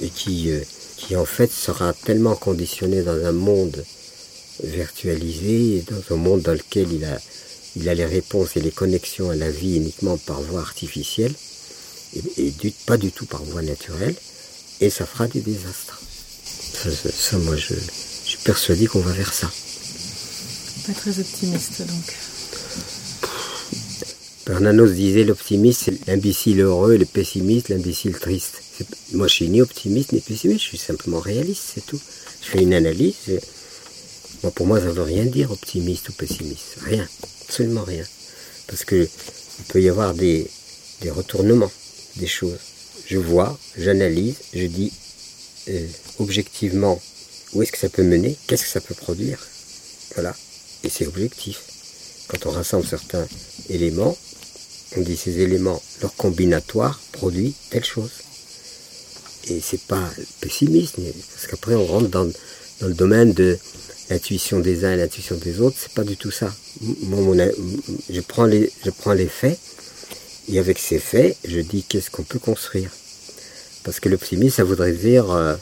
et 0.00 0.08
qui, 0.08 0.50
euh, 0.50 0.60
qui 0.96 1.16
en 1.16 1.24
fait 1.24 1.50
sera 1.50 1.92
tellement 1.92 2.34
conditionné 2.34 3.02
dans 3.02 3.24
un 3.24 3.32
monde 3.32 3.84
virtualisé, 4.62 5.84
dans 5.90 6.14
un 6.14 6.18
monde 6.18 6.42
dans 6.42 6.52
lequel 6.52 6.88
il 6.92 7.04
a, 7.04 7.94
les 7.94 8.04
réponses 8.04 8.56
et 8.56 8.60
les 8.60 8.72
connexions 8.72 9.30
à 9.30 9.36
la 9.36 9.50
vie 9.50 9.76
uniquement 9.76 10.18
par 10.18 10.42
voie 10.42 10.60
artificielle, 10.60 11.32
et, 12.16 12.52
pas 12.86 12.96
du 12.96 13.12
tout 13.12 13.26
par 13.26 13.42
voie 13.44 13.62
naturelle, 13.62 14.16
et 14.80 14.90
ça 14.90 15.06
fera 15.06 15.26
des 15.28 15.40
désastres. 15.40 16.00
Ça, 16.82 16.90
ça- 16.90 17.10
ça, 17.12 17.38
moi, 17.38 17.56
je, 17.56 17.74
je 17.74 18.28
suis 18.30 18.38
persuadé 18.44 18.86
qu'on 18.86 19.00
va 19.00 19.12
vers 19.12 19.32
ça. 19.32 19.50
Pas 20.86 20.94
très 20.94 21.18
optimiste 21.18 21.82
donc. 21.82 22.14
Bernanos 24.46 24.92
disait 24.92 25.24
l'optimiste, 25.24 25.82
c'est 25.84 26.06
l'imbécile 26.06 26.60
heureux, 26.60 26.96
le 26.96 27.04
pessimiste, 27.04 27.68
l'imbécile 27.68 28.18
triste. 28.18 28.62
Moi, 29.12 29.28
je 29.28 29.34
suis 29.34 29.48
ni 29.48 29.60
optimiste 29.60 30.12
ni 30.12 30.20
pessimiste, 30.20 30.60
je 30.62 30.68
suis 30.68 30.78
simplement 30.78 31.20
réaliste, 31.20 31.62
c'est 31.74 31.86
tout. 31.86 32.00
Je 32.42 32.48
fais 32.48 32.62
une 32.62 32.72
analyse. 32.74 33.14
Moi, 34.42 34.50
pour 34.52 34.66
moi, 34.66 34.80
ça 34.80 34.90
veut 34.90 35.02
rien 35.02 35.26
dire 35.26 35.50
optimiste 35.50 36.08
ou 36.08 36.12
pessimiste. 36.12 36.76
Rien, 36.86 37.06
absolument 37.46 37.84
rien. 37.84 38.04
Parce 38.66 38.84
que 38.84 38.96
il 39.58 39.64
peut 39.68 39.82
y 39.82 39.88
avoir 39.90 40.14
des, 40.14 40.50
des 41.02 41.10
retournements 41.10 41.70
des 42.16 42.26
choses. 42.26 42.58
Je 43.10 43.18
vois, 43.18 43.58
j'analyse, 43.76 44.36
je 44.54 44.66
dis 44.66 44.92
euh, 45.68 45.84
objectivement 46.20 47.02
où 47.52 47.62
est-ce 47.62 47.72
que 47.72 47.78
ça 47.78 47.88
peut 47.88 48.04
mener, 48.04 48.36
qu'est-ce 48.46 48.62
que 48.62 48.68
ça 48.68 48.80
peut 48.80 48.94
produire. 48.94 49.44
Voilà. 50.14 50.32
Et 50.84 50.88
c'est 50.88 51.08
objectif. 51.08 51.60
Quand 52.28 52.46
on 52.46 52.50
rassemble 52.50 52.86
certains 52.86 53.26
éléments, 53.68 54.16
on 54.96 55.00
dit 55.00 55.16
ces 55.16 55.40
éléments, 55.40 55.82
leur 56.02 56.14
combinatoire 56.14 57.00
produit 57.10 57.52
telle 57.70 57.84
chose. 57.84 58.12
Et 59.48 59.60
c'est 59.60 59.82
pas 59.82 60.08
pessimiste, 60.40 60.94
parce 61.34 61.48
qu'après 61.48 61.74
on 61.74 61.86
rentre 61.86 62.10
dans, 62.10 62.30
dans 62.80 62.86
le 62.86 62.94
domaine 62.94 63.32
de 63.32 63.58
l'intuition 64.08 64.60
des 64.60 64.84
uns 64.84 64.92
et 64.92 64.96
l'intuition 64.96 65.36
des 65.36 65.60
autres, 65.60 65.76
c'est 65.80 65.94
pas 65.94 66.04
du 66.04 66.16
tout 66.16 66.30
ça. 66.30 66.54
Moi, 66.80 67.20
mon 67.20 67.52
je, 68.08 68.20
prends 68.20 68.46
les, 68.46 68.70
je 68.84 68.90
prends 68.90 69.14
les 69.14 69.28
faits, 69.28 69.58
et 70.48 70.60
avec 70.60 70.78
ces 70.78 71.00
faits, 71.00 71.36
je 71.44 71.58
dis 71.58 71.82
qu'est-ce 71.82 72.10
qu'on 72.10 72.22
peut 72.22 72.38
construire? 72.38 72.90
Parce 73.84 74.00
que 74.00 74.08
l'optimiste, 74.08 74.56
ça 74.56 74.64
voudrait 74.64 74.92
dire, 74.92 75.30
euh, 75.30 75.54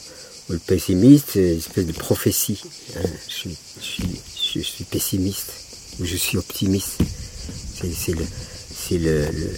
ou 0.49 0.53
le 0.55 0.59
pessimiste, 0.59 1.31
c'est 1.35 1.53
une 1.53 1.59
espèce 1.59 1.87
de 1.87 1.93
prophétie. 1.93 2.61
hein. 2.97 3.01
Je, 3.29 3.33
suis, 3.35 3.57
je, 3.81 3.85
suis, 3.85 4.09
je 4.57 4.61
suis 4.61 4.85
pessimiste, 4.85 5.53
ou 6.01 6.05
je 6.05 6.16
suis 6.16 6.37
optimiste. 6.39 6.99
C'est 7.81 8.12
le, 8.14 8.25
c'est 8.75 8.99
le, 8.99 9.23
le- 9.27 9.51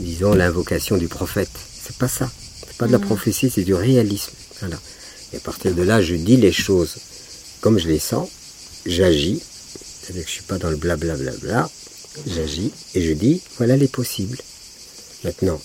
disons, 0.00 0.34
l'invocation 0.34 0.96
du 0.98 1.08
prophète. 1.08 1.48
C'est 1.82 1.96
pas 1.96 2.08
ça. 2.08 2.30
C'est 2.66 2.76
pas 2.76 2.86
de 2.86 2.92
la 2.92 2.98
prophétie, 2.98 3.50
c'est 3.50 3.62
du 3.64 3.74
réalisme. 3.74 4.32
Voilà. 4.60 4.78
Et 5.32 5.36
à 5.36 5.40
partir 5.40 5.74
de 5.74 5.82
là, 5.82 6.02
je 6.02 6.14
dis 6.14 6.36
les 6.36 6.52
choses 6.52 6.96
comme 7.60 7.78
je 7.78 7.88
les 7.88 7.98
sens, 7.98 8.28
j'agis, 8.84 9.40
c'est-à-dire 10.02 10.24
que 10.24 10.28
je 10.28 10.34
suis 10.34 10.42
pas 10.42 10.58
dans 10.58 10.68
le 10.68 10.76
blablabla, 10.76 11.70
j'agis 12.26 12.70
et 12.94 13.00
je 13.02 13.12
dis 13.14 13.40
voilà 13.56 13.76
les 13.78 13.88
possibles. 13.88 14.36
Maintenant, 15.24 15.58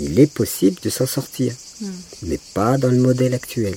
il 0.00 0.18
est 0.20 0.26
possible 0.32 0.80
de 0.82 0.90
s'en 0.90 1.06
sortir, 1.06 1.52
mais 2.22 2.38
pas 2.54 2.78
dans 2.78 2.88
le 2.90 2.98
modèle 2.98 3.34
actuel. 3.34 3.76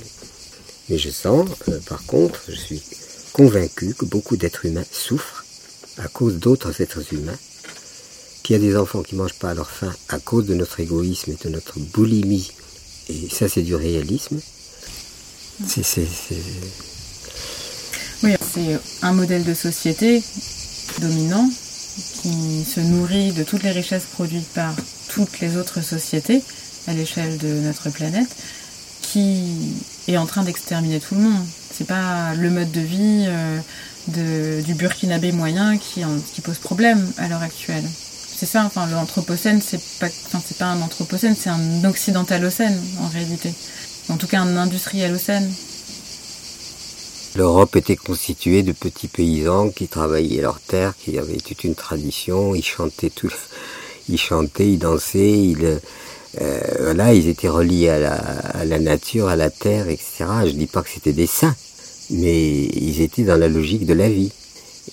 Mais 0.89 0.97
je 0.97 1.09
sens, 1.09 1.47
euh, 1.69 1.79
par 1.87 2.03
contre, 2.05 2.41
je 2.49 2.55
suis 2.55 2.81
convaincu 3.33 3.93
que 3.93 4.05
beaucoup 4.05 4.37
d'êtres 4.37 4.65
humains 4.65 4.83
souffrent 4.91 5.45
à 5.97 6.07
cause 6.07 6.35
d'autres 6.35 6.81
êtres 6.81 7.03
humains, 7.13 7.37
qu'il 8.43 8.55
y 8.55 8.59
a 8.59 8.61
des 8.61 8.75
enfants 8.75 9.03
qui 9.03 9.15
mangent 9.15 9.35
pas 9.39 9.51
à 9.51 9.53
leur 9.53 9.69
faim 9.69 9.93
à 10.09 10.19
cause 10.19 10.45
de 10.47 10.55
notre 10.55 10.79
égoïsme 10.79 11.31
et 11.31 11.37
de 11.43 11.49
notre 11.49 11.79
boulimie. 11.79 12.51
Et 13.09 13.29
ça, 13.29 13.47
c'est 13.47 13.61
du 13.61 13.75
réalisme. 13.75 14.39
C'est- 15.67 16.07
Oui, 18.23 18.35
c'est 18.53 18.79
un 19.01 19.13
modèle 19.13 19.43
de 19.43 19.53
société 19.53 20.21
dominant 20.99 21.49
qui 22.21 22.63
se 22.63 22.79
nourrit 22.79 23.31
de 23.31 23.43
toutes 23.43 23.63
les 23.63 23.71
richesses 23.71 24.05
produites 24.13 24.47
par 24.53 24.75
toutes 25.13 25.39
les 25.39 25.57
autres 25.57 25.81
sociétés 25.81 26.41
à 26.87 26.93
l'échelle 26.93 27.37
de 27.37 27.47
notre 27.47 27.89
planète, 27.89 28.29
qui 29.01 29.73
est 30.07 30.17
en 30.17 30.25
train 30.25 30.43
d'exterminer 30.43 30.99
tout 30.99 31.15
le 31.15 31.21
monde. 31.21 31.45
C'est 31.73 31.87
pas 31.87 32.33
le 32.35 32.49
mode 32.49 32.71
de 32.71 32.79
vie 32.81 33.25
euh, 33.27 33.59
de- 34.07 34.61
du 34.61 34.73
burkinabé 34.73 35.31
moyen 35.31 35.77
qui, 35.77 36.01
pose 36.41 36.57
problème 36.57 37.11
à 37.17 37.27
l'heure 37.27 37.41
actuelle. 37.41 37.83
C'est 38.37 38.45
ça, 38.45 38.63
enfin, 38.65 38.87
l'anthropocène, 38.87 39.61
c'est 39.61 39.81
pas, 39.99 40.07
enfin, 40.27 40.41
c'est 40.45 40.57
pas 40.57 40.65
un 40.65 40.81
anthropocène, 40.81 41.35
c'est 41.35 41.49
un 41.49 41.83
occidentalocène 41.83 42.79
en 42.99 43.07
réalité. 43.07 43.53
En 44.09 44.17
tout 44.17 44.27
cas, 44.27 44.39
un 44.41 44.57
industrialocène. 44.57 45.51
L'Europe 47.35 47.75
était 47.75 47.95
constituée 47.95 48.63
de 48.63 48.71
petits 48.73 49.07
paysans 49.07 49.69
qui 49.69 49.87
travaillaient 49.87 50.41
leur 50.41 50.59
terre, 50.59 50.93
qui 50.97 51.17
avaient 51.17 51.37
toute 51.37 51.63
une 51.63 51.75
tradition, 51.75 52.55
ils 52.55 52.63
chantaient 52.63 53.09
tout, 53.09 53.29
ils 54.11 54.17
chantaient, 54.19 54.69
ils 54.73 54.77
dansaient, 54.79 55.31
ils, 55.31 55.79
euh, 56.41 56.59
voilà, 56.81 57.13
ils 57.13 57.27
étaient 57.27 57.49
reliés 57.49 57.89
à 57.89 57.99
la, 57.99 58.13
à 58.13 58.65
la 58.65 58.79
nature, 58.79 59.27
à 59.27 59.35
la 59.35 59.49
terre, 59.49 59.87
etc. 59.89 60.25
Je 60.45 60.51
dis 60.51 60.67
pas 60.67 60.81
que 60.83 60.89
c'était 60.89 61.13
des 61.13 61.27
saints, 61.27 61.55
mais 62.11 62.65
ils 62.65 63.01
étaient 63.01 63.23
dans 63.23 63.37
la 63.37 63.47
logique 63.47 63.85
de 63.85 63.93
la 63.93 64.09
vie. 64.09 64.31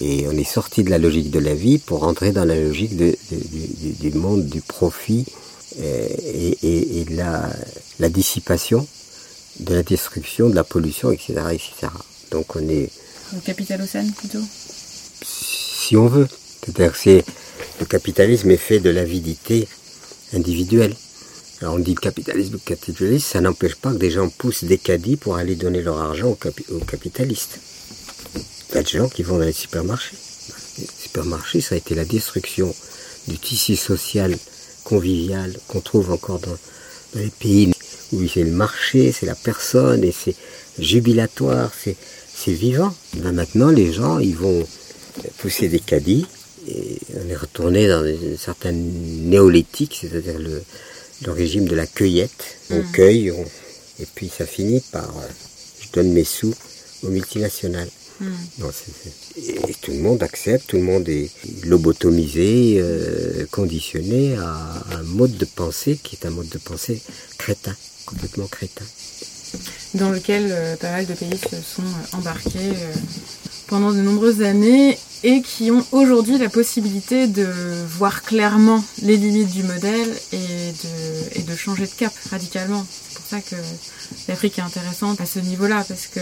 Et 0.00 0.26
on 0.28 0.32
est 0.32 0.44
sorti 0.44 0.84
de 0.84 0.90
la 0.90 0.98
logique 0.98 1.30
de 1.30 1.38
la 1.40 1.54
vie 1.54 1.78
pour 1.78 2.00
rentrer 2.00 2.30
dans 2.32 2.44
la 2.44 2.54
logique 2.60 2.96
de, 2.96 3.16
de- 3.32 4.10
du, 4.10 4.16
monde 4.16 4.46
du 4.46 4.60
profit 4.60 5.24
euh, 5.80 6.08
et, 6.34 6.58
et, 6.62 7.00
et 7.00 7.04
de 7.04 7.16
la, 7.16 7.48
la 7.98 8.08
dissipation, 8.08 8.86
de 9.60 9.74
la 9.74 9.82
destruction, 9.82 10.50
de 10.50 10.54
la 10.54 10.64
pollution, 10.64 11.10
etc., 11.10 11.32
etc. 11.52 11.72
Donc 12.30 12.54
on 12.56 12.68
est, 12.68 12.90
Le 13.34 13.40
capitalocène 13.40 14.12
plutôt? 14.12 14.42
Si 15.22 15.96
on 15.96 16.06
veut, 16.06 16.28
c'est-à-dire 16.64 16.92
que 16.92 16.98
c'est 16.98 17.24
le 17.80 17.86
capitalisme 17.86 18.50
est 18.50 18.56
fait 18.56 18.80
de 18.80 18.90
l'avidité 18.90 19.68
individuelle. 20.34 20.94
Alors 21.60 21.74
on 21.74 21.78
dit 21.78 21.94
capitalisme, 21.94 22.52
le 22.52 22.58
capitalisme, 22.58 23.26
ça 23.32 23.40
n'empêche 23.40 23.74
pas 23.74 23.92
que 23.92 23.98
des 23.98 24.10
gens 24.10 24.28
poussent 24.28 24.64
des 24.64 24.78
caddies 24.78 25.16
pour 25.16 25.36
aller 25.36 25.56
donner 25.56 25.82
leur 25.82 25.98
argent 25.98 26.28
aux, 26.28 26.36
capi- 26.36 26.70
aux 26.70 26.84
capitalistes. 26.84 27.58
Il 28.70 28.74
y 28.76 28.78
a 28.78 28.82
des 28.82 28.98
gens 28.98 29.08
qui 29.08 29.22
vont 29.22 29.38
dans 29.38 29.44
les 29.44 29.52
supermarchés. 29.52 30.16
Les 30.78 30.86
supermarchés, 31.02 31.60
ça 31.60 31.74
a 31.74 31.78
été 31.78 31.94
la 31.94 32.04
destruction 32.04 32.74
du 33.26 33.38
tissu 33.38 33.76
social 33.76 34.36
convivial 34.84 35.52
qu'on 35.66 35.80
trouve 35.80 36.12
encore 36.12 36.38
dans, 36.38 36.56
les 37.14 37.30
pays 37.30 37.72
où 38.12 38.26
c'est 38.28 38.44
le 38.44 38.50
marché, 38.50 39.12
c'est 39.12 39.26
la 39.26 39.34
personne 39.34 40.04
et 40.04 40.12
c'est 40.12 40.34
jubilatoire, 40.78 41.72
c'est 41.82 41.96
c'est 42.34 42.52
vivant. 42.52 42.94
Ben 43.14 43.32
maintenant, 43.32 43.70
les 43.70 43.92
gens, 43.92 44.20
ils 44.20 44.36
vont 44.36 44.64
pousser 45.38 45.68
des 45.68 45.80
caddies 45.80 46.26
et 46.68 46.98
on 47.24 47.28
est 47.28 47.36
retourné 47.36 47.88
dans 47.88 48.04
une 48.04 48.36
certaine 48.36 48.82
néolithique, 49.30 49.98
c'est-à-dire 50.00 50.38
le, 50.38 50.62
le 51.26 51.32
régime 51.32 51.66
de 51.66 51.74
la 51.74 51.86
cueillette. 51.86 52.44
On 52.70 52.82
cueille 52.92 53.30
on- 53.30 53.44
et 54.00 54.06
puis 54.14 54.28
ça 54.36 54.46
finit 54.46 54.82
par 54.92 55.08
euh, 55.18 55.22
je 55.80 55.88
donne 55.92 56.12
mes 56.12 56.24
sous 56.24 56.54
aux 57.02 57.08
multinationales. 57.08 57.88
Non, 58.58 58.70
c'est- 58.72 59.12
et 59.68 59.74
tout 59.80 59.92
le 59.92 59.98
monde 59.98 60.22
accepte, 60.24 60.66
tout 60.68 60.76
le 60.76 60.82
monde 60.82 61.08
est 61.08 61.30
lobotomisé, 61.64 62.76
euh, 62.78 63.46
conditionné 63.50 64.34
à 64.36 64.84
un 64.92 65.02
mode 65.04 65.36
de 65.36 65.44
pensée 65.44 65.98
qui 66.02 66.16
est 66.16 66.26
un 66.26 66.30
mode 66.30 66.48
de 66.48 66.58
pensée 66.58 67.00
crétin, 67.38 67.74
complètement 68.06 68.46
crétin. 68.48 68.84
dans 69.94 70.10
lequel 70.10 70.44
pas 70.78 70.90
mal 70.90 71.06
de 71.06 71.14
pays 71.14 71.38
se 71.38 71.56
sont 71.74 71.82
embarqués 72.12 72.74
pendant 73.68 73.92
de 73.92 74.00
nombreuses 74.00 74.42
années 74.42 74.98
et 75.24 75.42
qui 75.42 75.70
ont 75.70 75.84
aujourd'hui 75.92 76.38
la 76.38 76.48
possibilité 76.48 77.26
de 77.26 77.46
voir 77.98 78.22
clairement 78.22 78.84
les 79.02 79.16
limites 79.16 79.50
du 79.50 79.62
modèle 79.62 80.10
et 80.32 80.72
de, 80.82 81.38
et 81.40 81.42
de 81.42 81.56
changer 81.56 81.86
de 81.86 81.96
cap 81.96 82.12
radicalement. 82.30 82.84
C'est 83.08 83.14
pour 83.18 83.26
ça 83.28 83.40
que 83.40 83.56
l'Afrique 84.28 84.58
est 84.58 84.62
intéressante 84.62 85.20
à 85.20 85.26
ce 85.26 85.40
niveau-là, 85.40 85.84
parce 85.88 86.06
que 86.06 86.20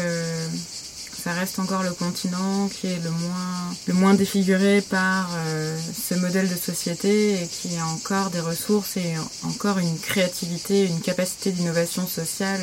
ça 1.22 1.32
reste 1.32 1.58
encore 1.58 1.82
le 1.82 1.92
continent 1.92 2.68
qui 2.68 2.86
est 2.86 3.02
le 3.02 3.10
moins, 3.10 3.74
le 3.88 3.94
moins 3.94 4.14
défiguré 4.14 4.80
par 4.80 5.28
euh, 5.34 5.76
ce 6.08 6.14
modèle 6.14 6.48
de 6.48 6.56
société 6.56 7.34
et 7.34 7.46
qui 7.46 7.76
a 7.76 7.86
encore 7.86 8.30
des 8.30 8.40
ressources 8.40 8.96
et 8.96 9.14
encore 9.44 9.78
une 9.78 9.98
créativité, 9.98 10.84
une 10.86 11.00
capacité 11.00 11.50
d'innovation 11.50 12.06
sociale 12.06 12.60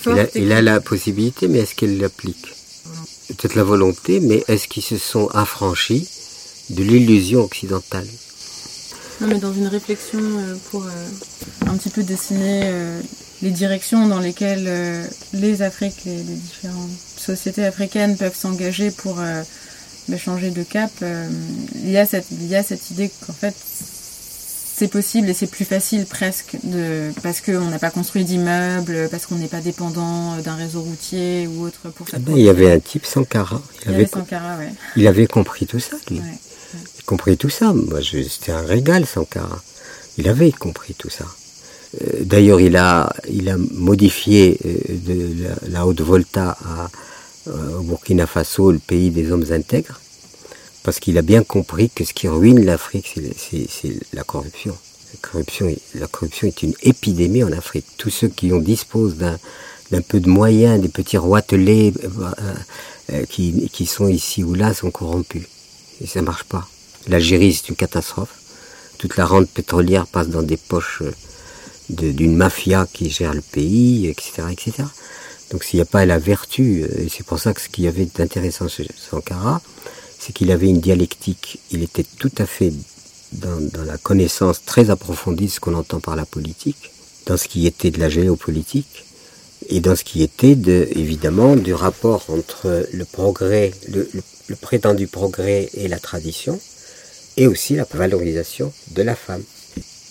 forte. 0.00 0.30
Il 0.34 0.42
a, 0.42 0.44
il 0.46 0.52
a 0.52 0.62
la 0.62 0.80
possibilité, 0.80 1.48
mais 1.48 1.60
est-ce 1.60 1.74
qu'il 1.74 1.98
l'applique? 1.98 2.54
Peut-être 3.28 3.54
la 3.54 3.64
volonté, 3.64 4.20
mais 4.20 4.44
est-ce 4.48 4.68
qu'ils 4.68 4.82
se 4.82 4.98
sont 4.98 5.28
affranchis 5.28 6.08
de 6.70 6.82
l'illusion 6.82 7.42
occidentale? 7.44 8.06
Non, 9.20 9.28
mais 9.28 9.38
dans 9.38 9.52
une 9.52 9.68
réflexion 9.68 10.18
euh, 10.20 10.56
pour 10.70 10.84
euh, 10.84 10.90
un 11.66 11.76
petit 11.76 11.90
peu 11.90 12.02
dessiner 12.02 12.62
euh, 12.64 13.00
les 13.42 13.50
directions 13.50 14.08
dans 14.08 14.18
lesquelles 14.18 15.08
les 15.32 15.62
Afriques, 15.62 16.04
les, 16.04 16.22
différentes 16.22 16.90
sociétés 17.16 17.64
africaines 17.64 18.16
peuvent 18.16 18.34
s'engager 18.34 18.90
pour 18.90 19.16
bah, 19.16 20.16
changer 20.16 20.50
de 20.50 20.62
cap, 20.62 20.90
il, 21.74 21.90
y 21.90 21.98
a 21.98 22.06
cette, 22.06 22.26
il 22.30 22.46
y 22.46 22.56
a 22.56 22.62
cette 22.62 22.90
idée 22.90 23.10
qu'en 23.26 23.34
fait, 23.34 23.54
c'est 24.76 24.88
possible 24.88 25.28
et 25.28 25.34
c'est 25.34 25.46
plus 25.46 25.64
facile 25.64 26.04
presque 26.04 26.56
de 26.64 27.12
parce 27.22 27.40
qu'on 27.40 27.66
n'a 27.70 27.78
pas 27.78 27.90
construit 27.90 28.24
d'immeubles, 28.24 29.08
parce 29.10 29.26
qu'on 29.26 29.36
n'est 29.36 29.46
pas 29.46 29.60
dépendant 29.60 30.36
d'un 30.38 30.56
réseau 30.56 30.80
routier 30.82 31.46
ou 31.46 31.64
autre 31.64 31.90
pour 31.94 32.06
ah 32.12 32.18
ben, 32.18 32.34
Il 32.36 32.42
y 32.42 32.48
avait 32.48 32.72
un 32.72 32.80
type 32.80 33.06
Sankara. 33.06 33.62
Il, 33.84 33.90
il 33.90 33.94
avait, 33.94 34.06
Sankara, 34.06 34.58
ouais. 34.58 34.72
Il 34.96 35.06
avait 35.06 35.28
compris 35.28 35.66
tout 35.66 35.78
ça, 35.78 35.96
lui. 36.10 36.18
Ouais, 36.18 36.38
Il 36.98 37.04
compris 37.04 37.36
tout 37.36 37.50
ça. 37.50 37.72
Moi, 37.72 38.00
c'était 38.02 38.50
un 38.50 38.62
régal, 38.62 39.06
Sankara. 39.06 39.62
Il 40.18 40.28
avait 40.28 40.50
compris 40.50 40.94
tout 40.94 41.10
ça. 41.10 41.24
Euh, 42.02 42.24
d'ailleurs, 42.24 42.60
il 42.60 42.76
a, 42.76 43.12
il 43.30 43.48
a 43.48 43.56
modifié 43.56 44.58
euh, 44.64 44.74
de 44.88 45.44
la, 45.44 45.54
la 45.70 45.86
Haute-Volta 45.86 46.56
à, 46.64 46.90
euh, 47.46 47.78
au 47.78 47.82
Burkina 47.82 48.26
Faso, 48.26 48.72
le 48.72 48.78
pays 48.80 49.10
des 49.10 49.30
hommes 49.30 49.46
intègres 49.52 50.00
parce 50.84 51.00
qu'il 51.00 51.16
a 51.18 51.22
bien 51.22 51.42
compris 51.42 51.90
que 51.90 52.04
ce 52.04 52.12
qui 52.12 52.28
ruine 52.28 52.64
l'Afrique, 52.64 53.18
c'est 53.36 53.96
la 54.12 54.22
corruption. 54.22 54.76
La 55.94 56.06
corruption, 56.08 56.46
est 56.46 56.62
une 56.62 56.74
épidémie 56.82 57.42
en 57.42 57.52
Afrique. 57.52 57.86
Tous 57.96 58.10
ceux 58.10 58.28
qui 58.28 58.52
en 58.52 58.58
disposent 58.58 59.16
d'un 59.16 60.02
peu 60.02 60.20
de 60.20 60.28
moyens, 60.28 60.80
des 60.80 60.88
petits 60.88 61.16
roitelets 61.16 61.94
euh, 62.04 62.30
euh, 63.12 63.24
qui, 63.24 63.70
qui, 63.72 63.86
sont 63.86 64.08
ici 64.08 64.44
ou 64.44 64.54
là 64.54 64.74
sont 64.74 64.90
corrompus. 64.90 65.44
Et 66.02 66.06
ça 66.06 66.20
marche 66.20 66.44
pas. 66.44 66.68
L'Algérie, 67.08 67.54
c'est 67.54 67.70
une 67.70 67.76
catastrophe. 67.76 68.34
Toute 68.98 69.16
la 69.16 69.24
rente 69.24 69.48
pétrolière 69.48 70.06
passe 70.06 70.28
dans 70.28 70.42
des 70.42 70.58
poches 70.58 71.02
euh, 71.02 72.12
d'une 72.12 72.36
mafia 72.36 72.86
qui 72.92 73.08
gère 73.08 73.32
le 73.32 73.40
pays, 73.40 74.06
etc., 74.08 74.48
etc. 74.50 74.72
Donc 75.50 75.64
s'il 75.64 75.78
n'y 75.78 75.82
a 75.82 75.86
pas 75.86 76.04
la 76.04 76.18
vertu, 76.18 76.82
et 76.82 77.08
c'est 77.08 77.24
pour 77.24 77.38
ça 77.38 77.54
que 77.54 77.60
ce 77.60 77.68
qu'il 77.68 77.84
y 77.84 77.88
avait 77.88 78.06
d'intéressant 78.06 78.68
chez 78.68 78.86
Sankara, 78.96 79.62
c'est 80.24 80.32
qu'il 80.32 80.50
avait 80.50 80.68
une 80.68 80.80
dialectique. 80.80 81.58
Il 81.70 81.82
était 81.82 82.06
tout 82.18 82.32
à 82.38 82.46
fait 82.46 82.72
dans, 83.32 83.60
la 83.84 83.98
connaissance 83.98 84.64
très 84.64 84.88
approfondie 84.88 85.46
de 85.46 85.50
ce 85.50 85.60
qu'on 85.60 85.74
entend 85.74 86.00
par 86.00 86.16
la 86.16 86.24
politique, 86.24 86.92
dans 87.26 87.36
ce 87.36 87.46
qui 87.46 87.66
était 87.66 87.90
de 87.90 88.00
la 88.00 88.08
géopolitique, 88.08 89.04
et 89.68 89.80
dans 89.80 89.94
ce 89.94 90.02
qui 90.02 90.22
était 90.22 90.54
de, 90.54 90.88
évidemment 90.92 91.56
du 91.56 91.74
rapport 91.74 92.24
entre 92.28 92.86
le 92.90 93.04
progrès, 93.04 93.72
le, 93.88 94.08
prétendu 94.62 95.08
progrès 95.08 95.68
et 95.74 95.88
la 95.88 95.98
tradition, 95.98 96.58
et 97.36 97.46
aussi 97.46 97.74
la 97.74 97.86
valorisation 97.92 98.72
de 98.92 99.02
la 99.02 99.16
femme. 99.16 99.42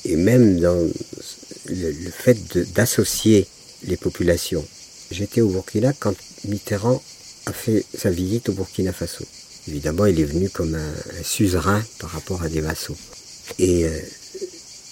Et 0.05 0.15
même 0.15 0.59
dans 0.59 0.87
le 1.69 2.11
fait 2.11 2.57
d'associer 2.73 3.47
les 3.87 3.97
populations. 3.97 4.65
J'étais 5.09 5.41
au 5.41 5.49
Burkina 5.49 5.91
quand 5.93 6.13
Mitterrand 6.45 7.01
a 7.47 7.53
fait 7.53 7.83
sa 7.97 8.11
visite 8.11 8.49
au 8.49 8.53
Burkina 8.53 8.91
Faso. 8.93 9.25
Évidemment, 9.67 10.05
il 10.05 10.19
est 10.19 10.25
venu 10.25 10.49
comme 10.49 10.75
un, 10.75 11.23
suzerain 11.23 11.81
par 11.99 12.11
rapport 12.11 12.43
à 12.43 12.49
des 12.49 12.61
vassaux. 12.61 12.97
Et 13.59 13.85
euh, 13.85 13.99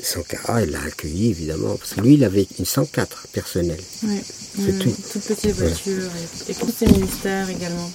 Sankara, 0.02 0.64
il 0.64 0.72
l'a 0.72 0.82
accueilli, 0.82 1.30
évidemment, 1.30 1.76
parce 1.76 1.94
que 1.94 2.02
lui, 2.02 2.14
il 2.14 2.24
avait 2.24 2.48
une 2.58 2.66
104 2.66 3.28
personnelle. 3.34 3.82
Oui, 4.04 4.22
c'est 4.56 4.80
tout. 4.80 4.96
Toute 5.12 5.24
petite 5.24 5.56
voiture, 5.56 6.10
et, 6.48 6.54
tous 6.54 6.74
ses 6.78 6.88
ministères 6.88 7.50
également. 7.50 7.90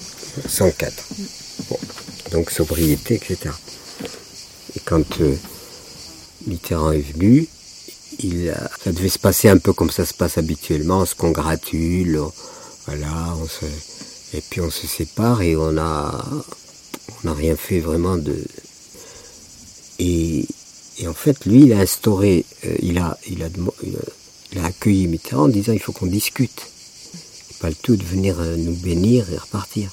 104. 0.47 0.93
Bon. 1.69 1.79
Donc, 2.31 2.51
sobriété, 2.51 3.15
etc. 3.15 3.53
Et 4.75 4.79
quand 4.85 5.21
euh, 5.21 5.35
Mitterrand 6.45 6.91
est 6.91 7.11
venu, 7.13 7.47
il 8.19 8.53
ça 8.83 8.91
devait 8.91 9.09
se 9.09 9.19
passer 9.19 9.49
un 9.49 9.57
peu 9.57 9.73
comme 9.73 9.91
ça 9.91 10.05
se 10.05 10.13
passe 10.13 10.37
habituellement, 10.37 10.99
on 10.99 11.05
se 11.05 11.15
congratule, 11.15 12.19
voilà, 12.85 13.35
on 13.41 13.47
se, 13.47 13.65
et 14.33 14.41
puis 14.41 14.61
on 14.61 14.69
se 14.69 14.87
sépare 14.87 15.41
et 15.41 15.55
on 15.55 15.77
a, 15.77 16.25
on 17.09 17.27
n'a 17.27 17.33
rien 17.33 17.55
fait 17.55 17.79
vraiment 17.79 18.17
de. 18.17 18.35
Et, 19.99 20.47
en 21.05 21.13
fait, 21.13 21.45
lui, 21.45 21.63
il 21.63 21.73
a 21.73 21.79
instauré, 21.79 22.45
euh, 22.65 22.75
il, 22.81 22.97
a, 22.97 23.17
il, 23.27 23.43
a, 23.43 23.49
il, 24.51 24.59
a, 24.59 24.65
accueilli 24.65 25.07
Mitterrand 25.07 25.45
en 25.45 25.47
disant 25.47 25.73
il 25.73 25.79
faut 25.79 25.91
qu'on 25.91 26.07
discute. 26.07 26.67
Pas 27.59 27.69
le 27.69 27.75
tout 27.75 27.95
de 27.95 28.03
venir 28.03 28.39
euh, 28.39 28.55
nous 28.55 28.75
bénir 28.75 29.31
et 29.31 29.37
repartir. 29.37 29.91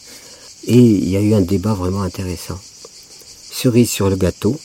Et 0.67 0.79
il 0.79 1.09
y 1.09 1.17
a 1.17 1.21
eu 1.21 1.35
un 1.35 1.41
débat 1.41 1.75
vraiment 1.75 2.03
intéressant. 2.03 2.59
Cerise 3.51 3.91
sur 3.91 4.11
le 4.11 4.17
gâteau, 4.17 4.59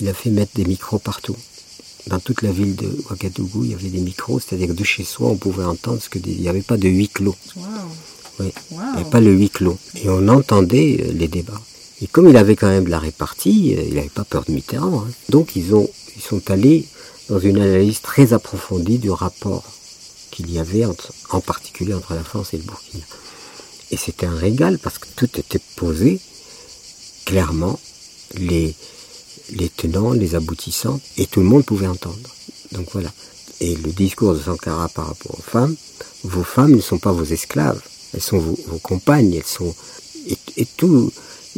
il 0.00 0.08
a 0.08 0.14
fait 0.14 0.30
mettre 0.30 0.52
des 0.54 0.64
micros 0.64 0.98
partout. 0.98 1.36
Dans 2.06 2.20
toute 2.20 2.42
la 2.42 2.52
ville 2.52 2.76
de 2.76 2.88
Ouagadougou, 3.08 3.64
il 3.64 3.70
y 3.70 3.74
avait 3.74 3.88
des 3.88 4.00
micros, 4.00 4.38
c'est-à-dire 4.38 4.68
que 4.68 4.72
de 4.72 4.84
chez 4.84 5.02
soi, 5.02 5.28
on 5.28 5.36
pouvait 5.36 5.64
entendre 5.64 6.00
ce 6.00 6.08
que 6.08 6.20
il 6.24 6.40
n'y 6.40 6.48
avait 6.48 6.62
pas 6.62 6.76
de 6.76 6.88
huis 6.88 7.08
clos. 7.08 7.34
Oui. 7.56 8.52
Il 8.70 8.76
n'y 8.76 8.82
avait 9.00 9.10
pas 9.10 9.20
le 9.20 9.32
huis 9.32 9.50
clos. 9.50 9.78
Et 9.96 10.08
on 10.08 10.28
entendait 10.28 11.00
euh, 11.00 11.12
les 11.12 11.28
débats. 11.28 11.60
Et 12.02 12.06
comme 12.06 12.28
il 12.28 12.36
avait 12.36 12.56
quand 12.56 12.68
même 12.68 12.84
de 12.84 12.90
la 12.90 12.98
répartie, 12.98 13.74
euh, 13.76 13.82
il 13.86 13.94
n'avait 13.94 14.08
pas 14.08 14.24
peur 14.24 14.44
de 14.46 14.52
Mitterrand. 14.52 15.00
Hein. 15.00 15.10
Donc 15.30 15.56
ils, 15.56 15.74
ont, 15.74 15.88
ils 16.16 16.22
sont 16.22 16.50
allés 16.50 16.86
dans 17.28 17.38
une 17.38 17.58
analyse 17.58 18.00
très 18.00 18.32
approfondie 18.32 18.98
du 18.98 19.10
rapport 19.10 19.64
qu'il 20.30 20.50
y 20.50 20.58
avait 20.58 20.84
entre, 20.84 21.12
en 21.30 21.40
particulier 21.40 21.94
entre 21.94 22.14
la 22.14 22.22
France 22.22 22.52
et 22.52 22.58
le 22.58 22.64
Burkina. 22.64 23.04
Et 23.90 23.96
c'était 23.96 24.26
un 24.26 24.34
régal 24.34 24.78
parce 24.78 24.98
que 24.98 25.06
tout 25.16 25.38
était 25.38 25.60
posé 25.76 26.20
clairement, 27.24 27.78
les, 28.34 28.74
les 29.50 29.68
tenants, 29.68 30.12
les 30.12 30.34
aboutissants, 30.34 31.00
et 31.16 31.26
tout 31.26 31.40
le 31.40 31.46
monde 31.46 31.64
pouvait 31.64 31.86
entendre. 31.86 32.16
Donc 32.72 32.88
voilà. 32.92 33.12
Et 33.60 33.74
le 33.74 33.92
discours 33.92 34.34
de 34.34 34.40
Sankara 34.40 34.88
par 34.88 35.08
rapport 35.08 35.38
aux 35.38 35.42
femmes, 35.42 35.74
vos 36.24 36.44
femmes 36.44 36.72
ne 36.72 36.80
sont 36.80 36.98
pas 36.98 37.12
vos 37.12 37.24
esclaves, 37.24 37.80
elles 38.14 38.22
sont 38.22 38.38
vos, 38.38 38.56
compagnes, 38.82 39.34
elles 39.34 39.44
sont... 39.44 39.74
Et 40.56 40.66
tout, 40.76 41.12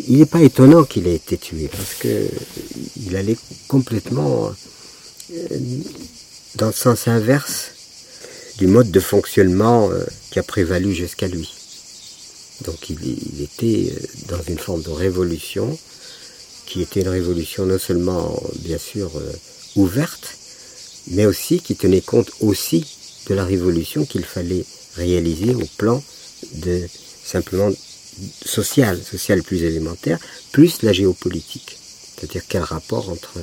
il 0.07 0.19
n'est 0.19 0.27
pas 0.27 0.43
étonnant 0.43 0.85
qu'il 0.85 1.07
ait 1.07 1.15
été 1.15 1.37
tué 1.37 1.69
parce 1.69 1.95
que 1.95 2.29
il 3.07 3.17
allait 3.17 3.37
complètement 3.67 4.53
euh, 5.33 5.59
dans 6.55 6.69
le 6.69 6.73
sens 6.73 7.09
inverse 7.09 7.73
du 8.59 8.67
mode 8.67 8.91
de 8.91 9.01
fonctionnement 9.01 9.91
euh, 9.91 10.05
qui 10.31 10.39
a 10.39 10.43
prévalu 10.43 10.95
jusqu'à 10.95 11.29
lui. 11.29 11.53
Donc 12.65 12.91
il, 12.91 13.43
était 13.43 13.93
euh, 13.93 14.01
dans 14.29 14.43
une 14.49 14.59
forme 14.59 14.83
de 14.83 14.91
révolution 14.91 15.79
qui 16.67 16.83
était 16.83 17.01
une 17.01 17.09
révolution 17.09 17.65
non 17.65 17.79
seulement 17.79 18.43
bien 18.57 18.79
sûr 18.79 19.11
ouverte, 19.75 20.37
mais 21.09 21.25
aussi 21.25 21.61
qui 21.61 21.77
tenait 21.77 22.03
compte 22.03 22.31
aussi 22.41 22.85
de 23.27 23.35
la 23.35 23.45
révolution 23.45 24.05
qu'il 24.05 24.25
fallait 24.25 24.67
réaliser 24.95 25.55
au 25.55 25.65
plan 25.79 26.03
de 26.57 26.83
simplement 27.25 27.71
social, 28.45 29.01
social 29.03 29.43
plus 29.43 29.63
élémentaire, 29.63 30.19
plus 30.53 30.83
la 30.83 30.93
géopolitique. 30.93 31.79
C'est-à-dire 32.15 32.43
quel 32.49 32.63
rapport 32.63 33.11
entre 33.11 33.39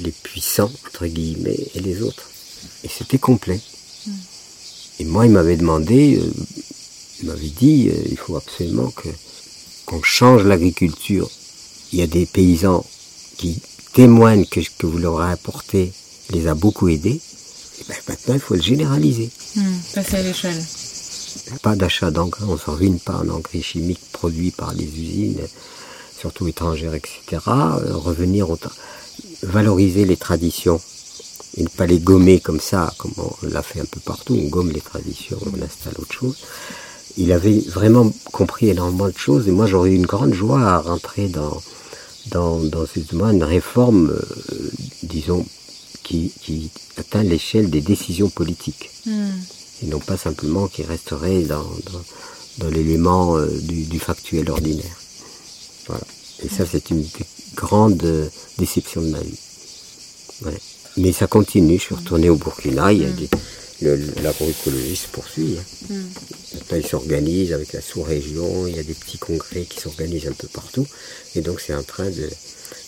les 0.00 0.10
puissants, 0.10 0.72
entre 0.86 1.06
guillemets, 1.06 1.58
et 1.74 1.80
les 1.80 2.02
autres. 2.02 2.28
Et 2.84 2.88
c'était 2.88 3.18
complet. 3.18 3.60
Hmm. 4.06 4.12
Et 5.00 5.04
moi, 5.04 5.26
il 5.26 5.32
m'avait 5.32 5.56
demandé, 5.56 6.18
euh, 6.18 6.30
il 7.20 7.28
m'avait 7.28 7.48
dit, 7.48 7.88
euh, 7.88 8.02
il 8.10 8.16
faut 8.16 8.36
absolument 8.36 8.90
que 8.90 9.08
qu'on 9.86 10.02
change 10.02 10.44
l'agriculture. 10.44 11.30
Il 11.92 11.98
y 11.98 12.02
a 12.02 12.06
des 12.06 12.26
paysans 12.26 12.84
qui 13.38 13.58
témoignent 13.94 14.44
que 14.44 14.60
ce 14.60 14.68
que 14.76 14.86
vous 14.86 14.98
leur 14.98 15.20
avez 15.20 15.32
apporté 15.32 15.92
les 16.30 16.46
a 16.46 16.54
beaucoup 16.54 16.88
aidés. 16.88 17.20
Et 17.80 17.84
ben, 17.88 17.96
maintenant, 18.06 18.34
il 18.34 18.40
faut 18.40 18.54
le 18.54 18.62
généraliser. 18.62 19.30
Hmm, 19.56 19.78
passer 19.94 20.16
à 20.16 20.22
l'échelle. 20.22 20.62
Pas 21.62 21.76
d'achat 21.76 22.10
d'engrais, 22.10 22.44
on 22.46 22.52
ne 22.52 22.76
ruine 22.76 22.98
pas 22.98 23.16
en 23.16 23.28
engrais 23.28 23.62
chimiques 23.62 24.12
produits 24.12 24.50
par 24.50 24.74
les 24.74 24.84
usines, 24.84 25.40
surtout 26.18 26.46
étrangères, 26.48 26.94
etc. 26.94 27.42
Euh, 27.46 27.96
revenir 27.96 28.50
au 28.50 28.58
valoriser 29.42 30.04
les 30.04 30.16
traditions 30.16 30.80
et 31.56 31.62
ne 31.62 31.68
pas 31.68 31.86
les 31.86 31.98
gommer 31.98 32.40
comme 32.40 32.60
ça, 32.60 32.92
comme 32.98 33.12
on 33.16 33.46
l'a 33.46 33.62
fait 33.62 33.80
un 33.80 33.84
peu 33.84 34.00
partout, 34.00 34.34
on 34.34 34.48
gomme 34.48 34.70
les 34.70 34.80
traditions, 34.80 35.38
on 35.46 35.62
installe 35.62 35.94
autre 35.98 36.12
chose. 36.12 36.36
Il 37.16 37.32
avait 37.32 37.60
vraiment 37.60 38.12
compris 38.32 38.68
énormément 38.68 39.08
de 39.08 39.16
choses 39.16 39.48
et 39.48 39.50
moi 39.50 39.66
j'aurais 39.66 39.90
eu 39.90 39.94
une 39.94 40.06
grande 40.06 40.34
joie 40.34 40.60
à 40.60 40.78
rentrer 40.78 41.28
dans, 41.28 41.60
dans, 42.26 42.60
une 42.62 43.42
réforme, 43.42 44.10
euh, 44.10 44.70
disons, 45.02 45.44
qui, 46.02 46.32
qui 46.42 46.70
atteint 46.96 47.22
l'échelle 47.22 47.70
des 47.70 47.80
décisions 47.80 48.28
politiques. 48.28 48.90
Et 49.82 49.86
non 49.86 50.00
pas 50.00 50.16
simplement 50.16 50.66
qui 50.68 50.82
resterait 50.82 51.42
dans, 51.42 51.62
dans, 51.62 52.04
dans 52.58 52.68
l'élément 52.70 53.36
euh, 53.36 53.46
du, 53.60 53.84
du 53.84 53.98
factuel 54.00 54.50
ordinaire. 54.50 54.96
Voilà. 55.86 56.04
Et 56.42 56.48
ça, 56.48 56.64
c'est 56.70 56.90
une 56.90 57.02
des 57.02 57.08
grandes 57.54 58.02
euh, 58.04 58.28
déceptions 58.58 59.02
de 59.02 59.08
ma 59.10 59.20
vie. 59.20 59.38
Ouais. 60.44 60.58
Mais 60.96 61.12
ça 61.12 61.26
continue. 61.26 61.78
Je 61.78 61.82
suis 61.84 61.94
retourné 61.94 62.28
au 62.28 62.36
Burkina. 62.36 62.92
Il 62.92 63.02
y 63.02 63.04
a 63.04 63.10
des, 63.10 63.28
le- 63.82 64.22
l'agroécologie 64.22 64.96
se 64.96 65.06
poursuit. 65.08 65.56
hein. 65.58 65.94
Maintenant, 66.54 66.76
il 66.78 66.86
s'organise 66.86 67.52
avec 67.52 67.72
la 67.72 67.80
sous-région. 67.80 68.66
Il 68.66 68.74
y 68.76 68.80
a 68.80 68.82
des 68.82 68.94
petits 68.94 69.18
congrès 69.18 69.62
qui 69.64 69.80
s'organisent 69.80 70.26
un 70.26 70.32
peu 70.32 70.48
partout. 70.48 70.86
Et 71.36 71.40
donc, 71.40 71.60
c'est 71.60 71.74
en 71.74 71.84
train 71.84 72.10
de, 72.10 72.28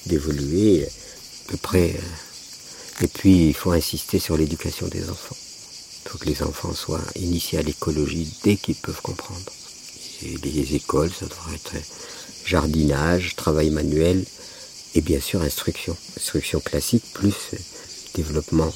d'évoluer 0.06 0.84
à 0.84 1.50
peu 1.52 1.56
près. 1.56 1.90
euh. 1.96 3.04
Et 3.04 3.08
puis, 3.08 3.48
il 3.48 3.54
faut 3.54 3.70
insister 3.70 4.18
sur 4.18 4.36
l'éducation 4.36 4.88
des 4.88 5.08
enfants. 5.08 5.36
Il 6.04 6.10
faut 6.10 6.18
que 6.18 6.26
les 6.26 6.42
enfants 6.42 6.74
soient 6.74 7.04
initiés 7.16 7.58
à 7.58 7.62
l'écologie 7.62 8.32
dès 8.42 8.56
qu'ils 8.56 8.74
peuvent 8.74 9.02
comprendre. 9.02 9.40
Et 10.22 10.36
les 10.42 10.74
écoles, 10.74 11.10
ça 11.12 11.26
devrait 11.26 11.54
être 11.54 11.74
jardinage, 12.44 13.36
travail 13.36 13.70
manuel 13.70 14.24
et 14.94 15.00
bien 15.00 15.20
sûr 15.20 15.42
instruction. 15.42 15.96
Instruction 16.16 16.60
classique 16.60 17.04
plus 17.14 17.34
euh, 17.54 17.58
développement 18.14 18.72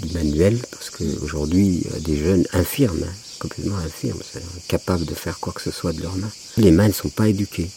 du 0.00 0.12
manuel 0.12 0.58
parce 0.70 0.90
qu'aujourd'hui, 0.90 1.86
a 1.94 2.00
des 2.00 2.18
jeunes 2.18 2.46
infirmes, 2.52 3.04
hein, 3.04 3.14
complètement 3.38 3.76
infirmes, 3.78 4.20
incapables 4.58 5.06
de 5.06 5.14
faire 5.14 5.38
quoi 5.40 5.52
que 5.52 5.62
ce 5.62 5.70
soit 5.70 5.92
de 5.92 6.02
leurs 6.02 6.16
mains. 6.16 6.30
Les 6.56 6.70
mains 6.70 6.88
ne 6.88 6.92
sont 6.92 7.08
pas 7.08 7.28
éduquées. 7.28 7.70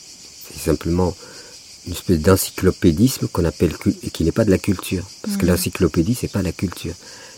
C'est 0.54 0.60
simplement 0.60 1.16
une 1.86 1.94
espèce 1.94 2.20
d'encyclopédisme 2.20 3.28
qu'on 3.28 3.46
appelle 3.46 3.74
et 4.04 4.10
qui 4.10 4.24
n'est 4.24 4.32
pas 4.32 4.46
de 4.46 4.52
la 4.52 4.58
culture. 4.58 5.06
Parce 5.22 5.38
que 5.38 5.46
l'encyclopédie, 5.46 6.16
c'est 6.16 6.28
pas 6.28 6.42
la 6.42 6.52
culture. 6.52 6.94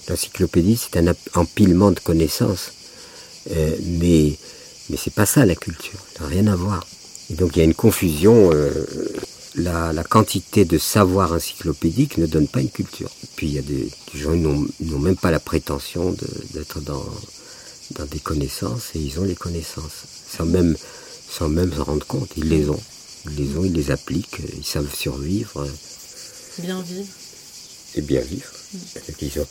L'encyclopédie, 0.10 0.78
c'est 0.78 0.98
un 1.00 1.14
empilement 1.36 1.92
de 1.92 2.00
connaissances. 2.00 2.72
Euh, 3.52 3.76
mais 4.00 4.34
mais 4.90 4.98
c'est 4.98 5.14
pas 5.14 5.26
ça 5.26 5.46
la 5.46 5.56
culture. 5.56 6.00
Ça 6.18 6.24
n'a 6.24 6.30
rien 6.30 6.48
à 6.48 6.56
voir. 6.56 6.86
Et 7.30 7.36
donc 7.36 7.56
il 7.56 7.60
y 7.60 7.62
a 7.62 7.66
une 7.66 7.76
confusion. 7.76 8.52
euh, 8.54 8.72
la, 9.56 9.92
la 9.94 10.04
quantité 10.04 10.64
de 10.64 10.78
savoir 10.78 11.34
encyclopédique 11.34 12.18
ne 12.20 12.28
donne 12.28 12.48
pas 12.48 12.62
une 12.62 12.70
culture. 12.70 13.10
Puis 13.36 13.48
il 13.48 13.54
y 13.54 13.60
a 13.60 13.64
des, 13.64 13.90
des 14.14 14.20
gens 14.20 14.32
qui 14.34 14.86
n'ont 14.86 15.00
même 15.00 15.16
pas 15.18 15.32
la 15.32 15.40
prétention 15.40 16.16
d'être 16.54 16.80
dans, 16.82 17.04
dans 17.96 18.06
des 18.06 18.20
connaissances 18.20 18.92
et 18.96 19.00
ils 19.00 19.20
ont 19.20 19.24
les 19.24 19.36
connaissances 19.36 20.06
sans 20.32 20.46
même 20.46 20.76
sans 21.30 21.50
même 21.50 21.74
s'en 21.74 21.84
rendre 21.84 22.06
compte. 22.06 22.30
Ils 22.38 22.48
les 22.50 22.70
ont. 22.70 22.80
Ils 23.26 23.36
les 23.36 23.58
ont, 23.58 23.66
ils 23.66 23.74
les 23.74 23.92
appliquent, 23.92 24.38
ils 24.58 24.66
savent 24.66 24.94
survivre 24.96 25.68
Bien 26.60 26.82
vivre. 26.82 27.08
et 27.96 28.02
bien 28.02 28.22
vivre. 28.22 28.50
Ont- 29.42 29.48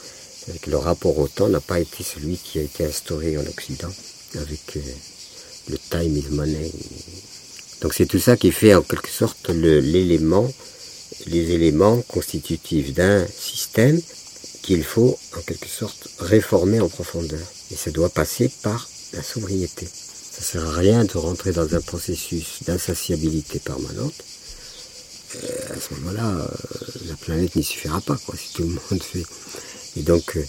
le 0.67 0.77
rapport 0.77 1.19
au 1.19 1.29
temps 1.29 1.49
n'a 1.49 1.61
pas 1.61 1.81
été 1.81 2.03
celui 2.03 2.37
qui 2.37 2.59
a 2.59 2.63
été 2.63 2.85
instauré 2.85 3.37
en 3.37 3.47
Occident 3.47 3.93
avec 4.37 4.77
euh, 4.77 4.81
le 5.71 5.79
time 5.91 6.17
is 6.17 6.29
money. 6.31 6.71
Donc 7.81 7.95
c'est 7.95 8.07
tout 8.07 8.19
ça 8.19 8.37
qui 8.37 8.51
fait 8.51 8.75
en 8.75 8.83
quelque 8.83 9.11
sorte 9.11 9.51
l'élément, 9.51 10.51
les 11.27 11.53
éléments 11.53 12.03
constitutifs 12.03 12.93
d'un 12.93 13.27
système 13.27 14.01
qu'il 14.63 14.85
faut 14.85 15.19
en 15.37 15.41
quelque 15.43 15.69
sorte 15.69 16.09
réformer 16.19 16.81
en 16.81 16.89
profondeur. 16.89 17.47
Et 17.71 17.77
ça 17.77 17.91
doit 17.91 18.09
passer 18.09 18.51
par 18.63 18.89
la 19.13 19.23
sobriété. 19.23 19.87
Ça 19.87 20.43
sert 20.43 20.67
à 20.67 20.73
rien 20.73 21.05
de 21.05 21.17
rentrer 21.17 21.53
dans 21.53 21.75
un 21.75 21.81
processus 21.81 22.63
d'insatiabilité 22.65 23.59
permanente. 23.59 24.15
Euh, 25.37 25.75
à 25.75 25.81
ce 25.81 25.95
moment-là, 25.95 26.29
euh, 26.29 26.47
la 27.07 27.15
planète 27.15 27.55
n'y 27.57 27.63
suffira 27.63 28.01
pas, 28.01 28.17
quoi, 28.25 28.35
si 28.37 28.55
tout 28.55 28.63
le 28.63 28.69
monde 28.69 29.03
fait. 29.03 29.25
Et 29.99 30.03
donc, 30.03 30.37
euh, 30.37 30.45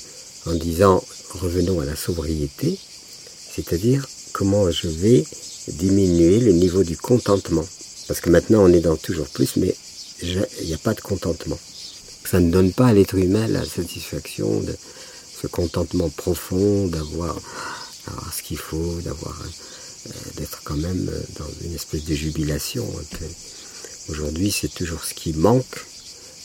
en 0.45 0.53
disant, 0.53 1.03
revenons 1.31 1.79
à 1.81 1.85
la 1.85 1.95
sobriété, 1.95 2.77
c'est-à-dire 3.55 4.07
comment 4.31 4.69
je 4.69 4.87
vais 4.87 5.25
diminuer 5.67 6.39
le 6.39 6.51
niveau 6.51 6.83
du 6.83 6.95
contentement. 6.95 7.65
Parce 8.07 8.21
que 8.21 8.29
maintenant, 8.29 8.63
on 8.63 8.71
est 8.71 8.79
dans 8.79 8.95
toujours 8.95 9.27
plus, 9.27 9.55
mais 9.55 9.75
il 10.21 10.45
n'y 10.65 10.73
a 10.73 10.77
pas 10.77 10.93
de 10.93 11.01
contentement. 11.01 11.59
Ça 12.25 12.39
ne 12.39 12.51
donne 12.51 12.71
pas 12.73 12.87
à 12.87 12.93
l'être 12.93 13.15
humain 13.15 13.47
la 13.47 13.65
satisfaction 13.65 14.59
de 14.61 14.75
ce 15.41 15.47
contentement 15.47 16.09
profond 16.09 16.87
d'avoir 16.87 17.39
ce 18.35 18.41
qu'il 18.43 18.57
faut, 18.57 18.99
euh, 19.05 20.11
d'être 20.35 20.61
quand 20.63 20.75
même 20.75 21.09
euh, 21.09 21.21
dans 21.37 21.49
une 21.65 21.75
espèce 21.75 22.05
de 22.05 22.13
jubilation. 22.13 22.85
peu. 23.11 23.25
Aujourd'hui, 24.09 24.51
c'est 24.51 24.73
toujours 24.73 25.03
ce 25.03 25.13
qui 25.13 25.33
manque 25.33 25.85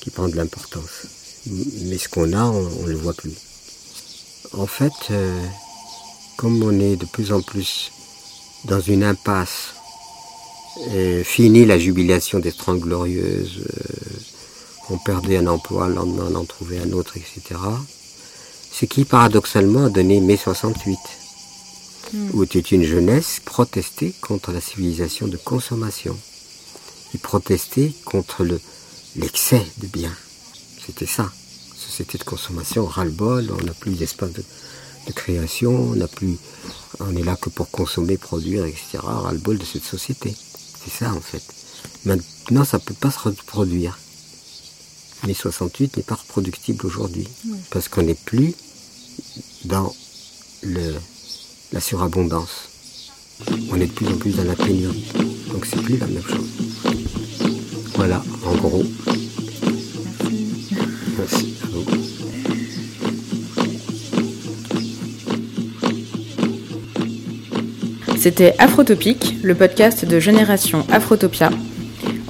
qui 0.01 0.11
prend 0.11 0.29
de 0.29 0.37
l'importance. 0.37 1.07
Mais 1.47 1.99
ce 1.99 2.09
qu'on 2.09 2.33
a, 2.33 2.45
on 2.45 2.83
ne 2.83 2.89
le 2.89 2.97
voit 2.97 3.13
plus. 3.13 3.35
En 4.53 4.67
fait, 4.67 4.93
euh, 5.11 5.43
comme 6.37 6.63
on 6.63 6.79
est 6.81 6.97
de 6.97 7.07
plus 7.07 7.33
en 7.33 7.43
plus 7.43 7.91
dans 8.65 8.81
une 8.81 9.05
impasse, 9.05 9.75
euh, 10.89 11.23
fini 11.23 11.65
la 11.65 11.79
jubilation 11.79 12.39
des 12.39 12.53
Trente 12.53 12.81
Glorieuses, 12.81 13.61
euh, 13.61 14.21
on 14.91 14.99
perdait 14.99 15.37
un 15.37 15.47
emploi, 15.47 15.89
le 15.89 15.95
lendemain 15.95 16.29
on 16.31 16.35
en 16.37 16.45
trouvait 16.45 16.79
un 16.79 16.93
autre, 16.93 17.17
etc. 17.17 17.61
Ce 18.73 18.85
qui 18.87 19.05
paradoxalement 19.05 19.87
a 19.87 19.91
donné 19.91 20.21
mai 20.21 20.37
68, 20.37 20.99
où 22.33 22.43
était 22.43 22.61
une 22.61 22.85
jeunesse 22.85 23.41
protestée 23.45 24.15
contre 24.21 24.53
la 24.53 24.61
civilisation 24.61 25.27
de 25.27 25.37
consommation. 25.37 26.17
Ils 27.13 27.21
protestaient 27.21 27.93
contre 28.05 28.45
le, 28.45 28.61
l'excès 29.17 29.65
de 29.79 29.87
biens. 29.87 30.17
C'était 30.85 31.07
ça. 31.07 31.31
Société 31.77 32.19
de 32.19 32.25
consommation, 32.25 32.87
ras-le-bol, 32.87 33.53
on 33.59 33.65
n'a 33.65 33.73
plus 33.73 33.93
d'espace 33.93 34.33
de, 34.33 34.43
de 35.07 35.13
création, 35.13 35.75
on 35.75 35.97
n'a 35.97 36.09
plus, 36.09 36.37
on 37.01 37.15
est 37.17 37.23
là 37.23 37.37
que 37.37 37.51
pour 37.51 37.71
consommer, 37.71 38.17
produire, 38.17 38.65
etc. 38.65 38.99
Ras-le-bol 39.03 39.59
de 39.59 39.65
cette 39.65 39.85
société. 39.85 40.35
C'est 40.85 40.91
ça 40.91 41.13
en 41.13 41.21
fait. 41.21 41.43
Maintenant, 42.05 42.65
ça 42.65 42.79
peut 42.79 42.95
pas 42.95 43.11
se 43.11 43.19
reproduire. 43.19 43.99
Mais 45.27 45.35
68 45.35 45.97
n'est 45.97 46.03
pas 46.03 46.17
reproductible 46.17 46.85
aujourd'hui 46.85 47.27
parce 47.71 47.89
qu'on 47.89 48.03
n'est 48.03 48.15
plus 48.15 48.55
dans 49.65 49.95
le, 50.63 50.95
la 51.73 51.81
surabondance. 51.81 52.69
On 53.71 53.81
est 53.81 53.87
de 53.87 53.93
plus 53.93 54.07
en 54.09 54.19
plus 54.19 54.37
dans 54.37 54.45
la 54.45 54.55
pénurie. 54.55 55.07
Donc 55.51 55.65
c'est 55.65 55.81
plus 55.81 55.97
la 55.97 56.07
même 56.07 56.23
chose. 56.23 56.49
Voilà, 57.95 58.23
en 58.45 58.55
gros. 58.57 58.85
C'était 68.17 68.55
Afrotopique, 68.59 69.37
le 69.43 69.55
podcast 69.55 70.05
de 70.07 70.19
Génération 70.19 70.87
Afrotopia. 70.91 71.51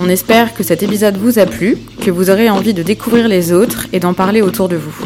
On 0.01 0.09
espère 0.09 0.55
que 0.55 0.65
cet 0.65 0.83
épisode 0.83 1.17
vous 1.17 1.39
a 1.39 1.47
plu, 1.47 1.79
que 2.05 2.11
vous 2.11 2.31
aurez 2.31 2.51
envie 2.51 2.75
de 2.75 2.83
découvrir 2.83 3.29
les 3.29 3.53
autres 3.53 3.87
et 3.93 4.01
d'en 4.01 4.13
parler 4.13 4.43
autour 4.43 4.69
de 4.69 4.77
vous. 4.77 4.97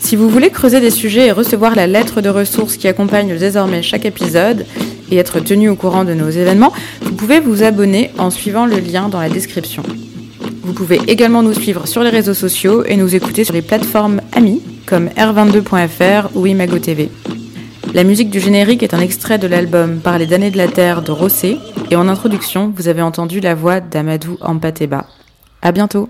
Si 0.00 0.14
vous 0.14 0.28
voulez 0.28 0.50
creuser 0.50 0.80
des 0.80 0.90
sujets 0.90 1.28
et 1.28 1.32
recevoir 1.32 1.74
la 1.74 1.86
lettre 1.86 2.20
de 2.20 2.28
ressources 2.28 2.76
qui 2.76 2.88
accompagne 2.88 3.38
désormais 3.38 3.82
chaque 3.82 4.04
épisode 4.04 4.66
et 5.10 5.16
être 5.16 5.40
tenu 5.40 5.70
au 5.70 5.76
courant 5.76 6.04
de 6.04 6.12
nos 6.12 6.28
événements, 6.28 6.74
vous 7.00 7.14
pouvez 7.14 7.40
vous 7.40 7.62
abonner 7.62 8.10
en 8.18 8.30
suivant 8.30 8.66
le 8.66 8.78
lien 8.78 9.08
dans 9.08 9.20
la 9.20 9.30
description. 9.30 9.82
Vous 10.62 10.74
pouvez 10.74 11.00
également 11.08 11.42
nous 11.42 11.54
suivre 11.54 11.86
sur 11.86 12.02
les 12.02 12.10
réseaux 12.10 12.34
sociaux 12.34 12.84
et 12.84 12.96
nous 12.96 13.16
écouter 13.16 13.42
sur 13.42 13.54
les 13.54 13.62
plateformes 13.62 14.20
amies 14.32 14.62
comme 14.86 15.08
r22.fr 15.08 16.28
ou 16.34 16.46
Imago 16.46 16.78
TV. 16.78 17.10
La 17.94 18.04
musique 18.04 18.30
du 18.30 18.38
générique 18.38 18.82
est 18.82 18.94
un 18.94 19.00
extrait 19.00 19.38
de 19.38 19.48
l'album 19.48 19.98
Par 19.98 20.18
les 20.18 20.26
damnés 20.26 20.52
de 20.52 20.56
la 20.56 20.68
terre 20.68 21.02
de 21.02 21.10
Rossé 21.10 21.58
et 21.90 21.96
en 21.96 22.08
introduction, 22.08 22.72
vous 22.74 22.88
avez 22.88 23.02
entendu 23.02 23.40
la 23.40 23.54
voix 23.54 23.80
d'Amadou 23.80 24.38
Ampateba. 24.40 25.06
À 25.62 25.72
bientôt! 25.72 26.08